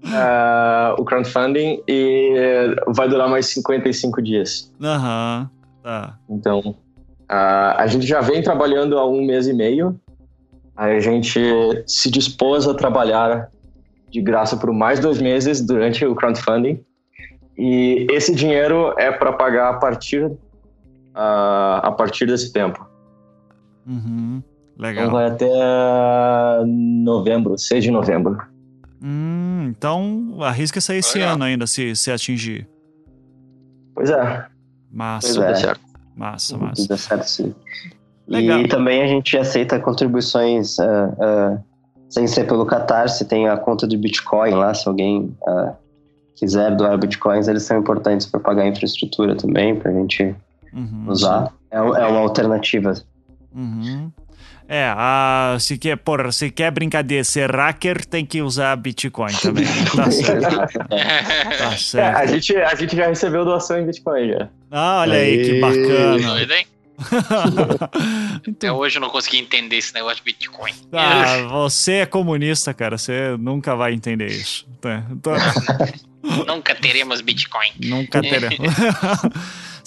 [0.06, 4.72] uh, o crowdfunding e vai durar mais 55 dias.
[4.82, 6.18] Aham, uhum, tá.
[6.30, 10.00] Então, uh, a gente já vem trabalhando há um mês e meio.
[10.76, 11.40] A gente
[11.88, 13.50] se dispôs a trabalhar
[14.10, 16.84] de graça por mais dois meses durante o crowdfunding.
[17.58, 20.38] E esse dinheiro é para pagar a partir, uh,
[21.84, 22.88] a partir desse tempo.
[23.86, 24.42] Uhum.
[24.80, 25.08] Legal.
[25.08, 28.42] Então vai até novembro, 6 de novembro.
[29.04, 32.66] Hum, então arrisca sair esse ano ainda, se, se atingir.
[33.94, 34.46] Pois é.
[34.90, 35.34] Massa.
[35.34, 35.56] Pois é.
[35.56, 35.82] certo.
[36.16, 36.88] Massa, massa.
[36.88, 37.54] Dá certo, sim.
[38.26, 38.62] Legal.
[38.62, 41.64] E também a gente aceita contribuições uh, uh,
[42.10, 45.74] sem ser pelo Catarse, tem a conta de Bitcoin lá, se alguém uh,
[46.36, 50.36] quiser doar Bitcoins, eles são importantes para pagar a infraestrutura também, para a gente
[50.74, 51.54] uhum, usar.
[51.70, 52.94] É, é, uma alternativa.
[53.54, 54.12] Uhum.
[54.72, 59.66] É, a, se quer, porra, se quer brincadeira ser hacker, tem que usar Bitcoin também.
[59.96, 60.58] tá certo.
[61.58, 62.18] tá certo.
[62.18, 64.48] É, a, gente, a gente já recebeu doação em Bitcoin já.
[64.70, 66.20] Ah, olha aí, aí que bacana.
[66.20, 66.68] Doido, hein?
[68.48, 70.74] Até hoje eu não consegui entender esse negócio de Bitcoin.
[70.92, 72.96] Ah, você é comunista, cara.
[72.96, 74.68] Você nunca vai entender isso.
[75.12, 75.34] Então...
[76.46, 77.72] Nunca teremos Bitcoin.
[77.82, 78.58] Nunca teremos.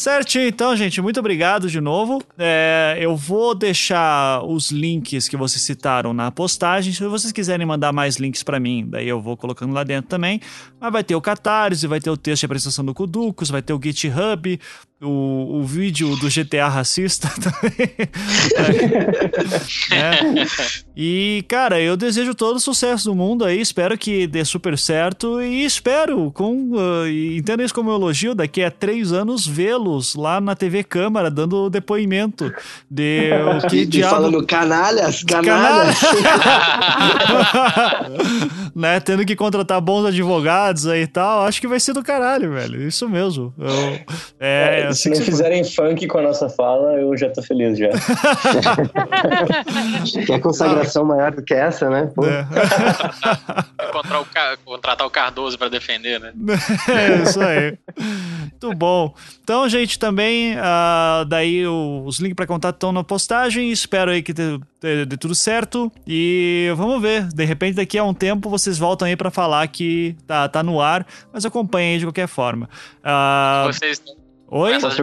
[0.02, 2.20] Certinho, então, gente, muito obrigado de novo.
[2.36, 6.92] É, eu vou deixar os links que vocês citaram na postagem.
[6.92, 10.40] Se vocês quiserem mandar mais links para mim, daí eu vou colocando lá dentro também.
[10.80, 13.72] Mas vai ter o Catarse, vai ter o texto de apresentação do Kuducos, vai ter
[13.74, 14.58] o GitHub,
[15.02, 17.90] o, o vídeo do GTA racista também.
[19.92, 20.46] é.
[20.96, 25.40] E, cara, eu desejo todo o sucesso do mundo aí, espero que dê super certo
[25.40, 29.46] e espero, com, uh, entenda isso como um elogio, daqui a três anos
[30.16, 32.52] lá na TV Câmara dando depoimento
[32.90, 33.30] de
[33.64, 34.14] o que e, diabo...
[34.14, 36.00] falando canalhas, canalhas.
[38.74, 42.52] né, tendo que contratar bons advogados aí e tal, acho que vai ser do caralho,
[42.52, 43.52] velho, isso mesmo.
[43.58, 43.70] Eu,
[44.40, 47.90] é, é, se não fizerem funk com a nossa fala, eu já tô feliz já.
[50.26, 52.10] Quer consagração maior do que essa, né?
[52.22, 52.46] É.
[54.18, 54.26] o,
[54.64, 56.32] contratar o Cardoso para defender, né?
[56.88, 57.78] É isso aí.
[58.62, 59.14] Muito bom.
[59.42, 63.72] Então, gente, também, uh, daí os links para contato estão na postagem.
[63.72, 64.58] Espero aí que dê,
[65.18, 65.90] tudo certo.
[66.06, 67.26] E vamos ver.
[67.28, 70.80] De repente, daqui a um tempo, vocês voltam aí para falar que tá, tá no
[70.80, 71.06] ar.
[71.32, 72.68] Mas acompanhem aí de qualquer forma.
[73.00, 74.00] Uh, vocês
[74.54, 74.78] Oi?
[74.78, 75.02] Morte,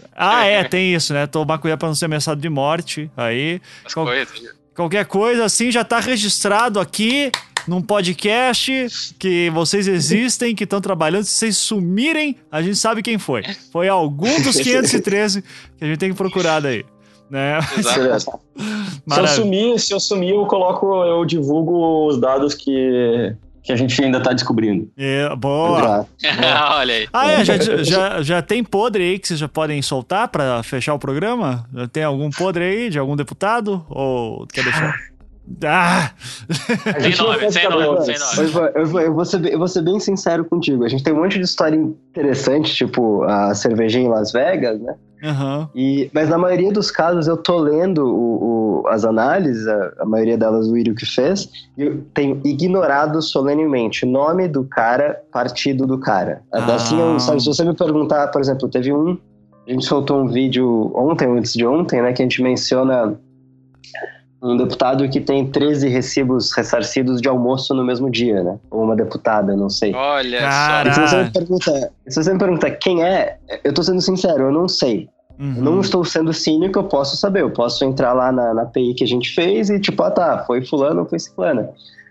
[0.00, 0.08] né?
[0.16, 1.26] Ah, é, tem isso, né?
[1.26, 3.10] Tomar cuidado pra não ser ameaçado de morte.
[3.14, 3.60] Aí.
[3.92, 4.06] Qual...
[4.06, 4.58] Coisas.
[4.74, 7.32] Qualquer coisa assim já tá registrado aqui
[7.68, 11.24] num podcast que vocês existem, que estão trabalhando.
[11.24, 13.42] Se vocês sumirem, a gente sabe quem foi.
[13.70, 15.42] Foi algum dos 513
[15.76, 16.84] que a gente tem que procurar daí.
[17.30, 17.60] Né?
[17.60, 23.36] Se eu sumir, se eu sumir, eu coloco, eu divulgo os dados que
[23.68, 24.90] que a gente ainda tá descobrindo.
[24.96, 26.06] É, boa.
[26.72, 27.08] Olha aí.
[27.12, 30.94] Ah, é, já, já, já tem podre aí que vocês já podem soltar para fechar
[30.94, 31.68] o programa?
[31.74, 33.84] Já tem algum podre aí de algum deputado?
[33.90, 34.94] Ou quer deixar?
[35.64, 36.12] Ah!
[37.00, 38.72] Sem nome, sem nome, sem nome.
[38.74, 40.84] Eu vou, eu, vou ser, eu vou ser bem sincero contigo.
[40.84, 44.94] A gente tem um monte de história interessante, tipo a cervejinha em Las Vegas, né?
[45.22, 45.68] Uhum.
[45.74, 50.04] E, mas na maioria dos casos eu tô lendo o, o, as análises, a, a,
[50.04, 55.86] maioria delas o Írio que fez, e eu tenho ignorado solenemente nome do cara, partido
[55.86, 56.42] do cara.
[56.52, 56.74] Ah.
[56.74, 59.18] Assim, eu, sabe, se você me perguntar, por exemplo, teve um,
[59.66, 63.18] a gente soltou um vídeo ontem, antes de ontem, né, que a gente menciona
[64.40, 68.58] um deputado que tem 13 recibos ressarcidos de almoço no mesmo dia, né?
[68.70, 69.92] Ou uma deputada, não sei.
[69.94, 70.92] Olha Cara.
[70.92, 71.06] só.
[71.06, 74.52] Se você, me pergunta, se você me pergunta quem é, eu tô sendo sincero, eu
[74.52, 75.08] não sei.
[75.38, 75.54] Uhum.
[75.56, 77.42] Eu não estou sendo cínico, eu posso saber.
[77.42, 80.44] Eu posso entrar lá na, na PI que a gente fez e tipo, ah tá,
[80.46, 81.70] foi fulano ou foi ciclana.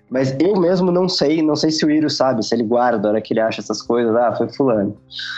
[0.10, 3.12] Mas eu mesmo não sei, não sei se o Iro sabe, se ele guarda, a
[3.12, 4.96] hora que ele acha essas coisas, ah, foi fulano.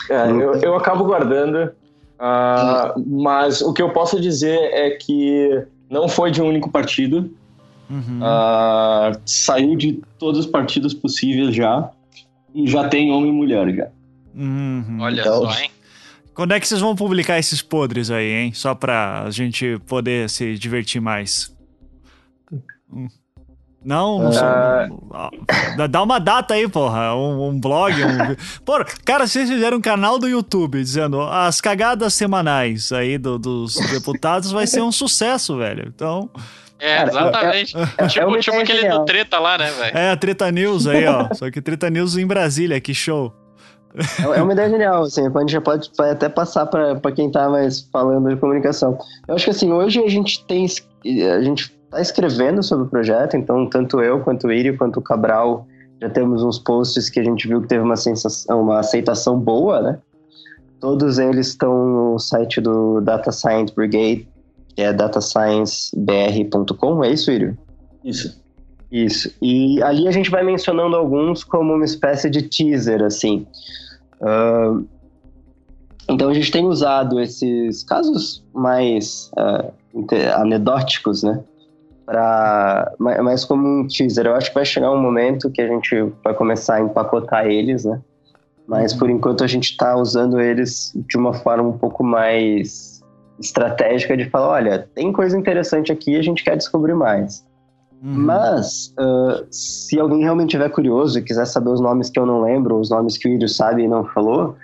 [0.09, 1.71] É, eu, eu acabo guardando,
[2.19, 7.33] uh, mas o que eu posso dizer é que não foi de um único partido.
[7.89, 8.19] Uhum.
[8.19, 11.89] Uh, saiu de todos os partidos possíveis já.
[12.53, 13.87] E já tem homem e mulher já.
[14.35, 14.97] Uhum.
[15.01, 15.69] Olha então, só, hein?
[16.33, 18.53] Quando é que vocês vão publicar esses podres aí, hein?
[18.53, 21.53] Só pra gente poder se divertir mais.
[23.83, 25.87] Não, não uh...
[25.87, 27.15] Dá uma data aí, porra.
[27.15, 27.93] Um, um blog.
[27.93, 28.35] Um...
[28.65, 33.75] Porra, cara, vocês fizeram um canal do YouTube dizendo as cagadas semanais aí do, dos
[33.89, 35.85] deputados vai ser um sucesso, velho.
[35.87, 36.29] Então.
[36.77, 37.77] É, exatamente.
[37.77, 38.99] É, é, tipo, é tipo aquele genial.
[38.99, 39.97] do Treta lá, né, velho?
[39.97, 41.29] É, a Treta News aí, ó.
[41.35, 43.33] Só que Treta News em Brasília, que show.
[43.95, 47.31] É, é uma ideia genial, assim, a gente já pode, pode até passar para quem
[47.31, 48.97] tá mais falando de comunicação.
[49.27, 50.65] Eu acho que assim, hoje a gente tem.
[51.33, 55.01] A gente está escrevendo sobre o projeto, então tanto eu quanto o Iri quanto o
[55.01, 55.65] Cabral
[55.99, 59.81] já temos uns posts que a gente viu que teve uma, sensação, uma aceitação boa,
[59.81, 59.99] né?
[60.79, 64.25] Todos eles estão no site do Data Science Brigade,
[64.75, 67.57] que é datasciencebr.com, é isso, Írio?
[68.03, 68.39] Isso.
[68.89, 69.29] Isso.
[69.41, 73.45] E ali a gente vai mencionando alguns como uma espécie de teaser, assim.
[74.21, 74.87] Uh,
[76.09, 79.73] então a gente tem usado esses casos mais uh,
[80.35, 81.43] anedóticos, né?
[82.09, 84.25] Pra, mais como um teaser.
[84.25, 87.85] Eu acho que vai chegar um momento que a gente vai começar a empacotar eles,
[87.85, 88.01] né?
[88.67, 93.03] Mas por enquanto a gente está usando eles de uma forma um pouco mais
[93.39, 97.45] estratégica de falar, olha, tem coisa interessante aqui, a gente quer descobrir mais.
[98.01, 98.23] Uhum.
[98.25, 102.41] Mas, uh, se alguém realmente tiver curioso e quiser saber os nomes que eu não
[102.41, 104.55] lembro, os nomes que o Írio sabe e não falou,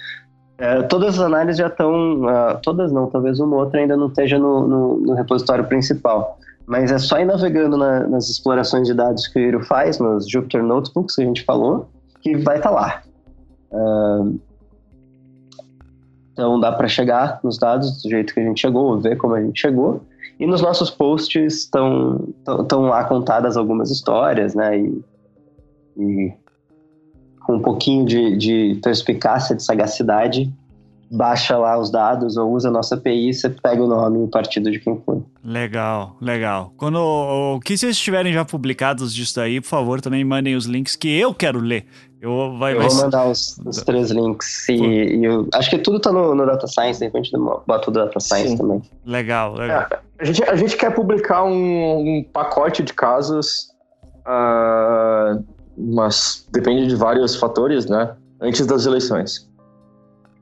[0.59, 2.23] uh, todas as análises já estão.
[2.23, 6.39] Uh, todas não, talvez uma outra ainda não esteja no, no, no repositório principal.
[6.67, 10.27] Mas é só ir navegando na, nas explorações de dados que o Írio faz, nos
[10.27, 11.89] Jupyter Notebooks que a gente falou,
[12.21, 13.03] que vai estar tá lá.
[13.71, 14.39] Uh,
[16.33, 19.41] então dá para chegar nos dados do jeito que a gente chegou, ver como a
[19.41, 20.01] gente chegou.
[20.39, 22.33] E nos nossos posts estão
[22.81, 24.77] lá contadas algumas histórias, né?
[24.77, 25.03] E,
[25.97, 26.33] e
[27.45, 30.51] com um pouquinho de, de perspicácia, de sagacidade,
[31.09, 34.27] baixa lá os dados ou usa a nossa API, você pega o nome e o
[34.27, 35.21] partido de quem foi.
[35.45, 36.73] Legal, legal.
[36.75, 40.95] Quando o que vocês estiverem já publicados disso daí, por favor, também mandem os links
[40.95, 41.85] que eu quero ler.
[42.19, 44.67] Eu, vai, eu vai vou mandar os, os três links.
[44.67, 47.31] E, e eu, acho que tudo tá no, no Data Science, de repente
[47.67, 48.57] bota o Data Science Sim.
[48.57, 48.81] também.
[49.05, 49.81] Legal, legal.
[49.91, 53.69] É, a, gente, a gente quer publicar um, um pacote de casos,
[54.25, 55.45] uh,
[55.77, 58.15] mas depende de vários fatores, né?
[58.41, 59.47] Antes das eleições.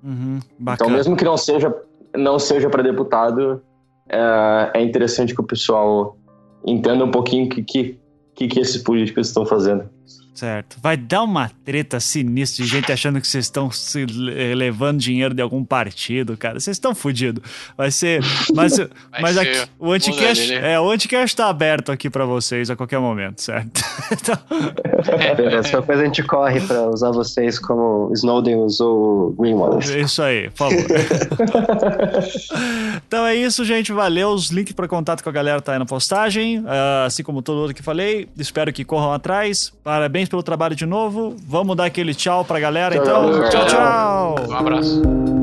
[0.02, 1.76] Uhum, então, mesmo que não seja,
[2.16, 3.62] não seja para deputado,
[4.10, 6.18] é, é, interessante que o pessoal
[6.66, 8.00] entenda um pouquinho o que, que,
[8.36, 9.90] que, que esses políticos estão fazendo.
[10.34, 10.78] Certo.
[10.82, 15.42] Vai dar uma treta sinistra de gente achando que vocês estão se levando dinheiro de
[15.42, 16.60] algum partido, cara.
[16.60, 17.44] Vocês estão fodidos.
[17.78, 18.22] Vai ser.
[18.54, 18.78] Mas,
[19.12, 20.54] Vai mas ser aqui, o Anticast.
[20.54, 23.84] É, o Anticast tá aberto aqui para vocês a qualquer momento, certo?
[24.12, 24.38] então...
[25.36, 30.00] Beleza, qualquer coisa a gente corre para usar vocês como Snowden usou Greenwald.
[30.00, 30.84] Isso aí, por favor.
[33.08, 33.92] então é isso, gente.
[33.92, 34.30] Valeu.
[34.30, 36.60] Os links para contato com a galera tá aí na postagem.
[36.60, 38.28] Uh, assim como todo outro que falei.
[38.38, 39.72] Espero que corram atrás.
[39.84, 41.36] Parabéns parabéns pelo trabalho de novo.
[41.48, 43.50] Vamos dar aquele tchau pra galera, então.
[43.50, 44.36] Tchau, tchau.
[44.50, 45.43] Um abraço.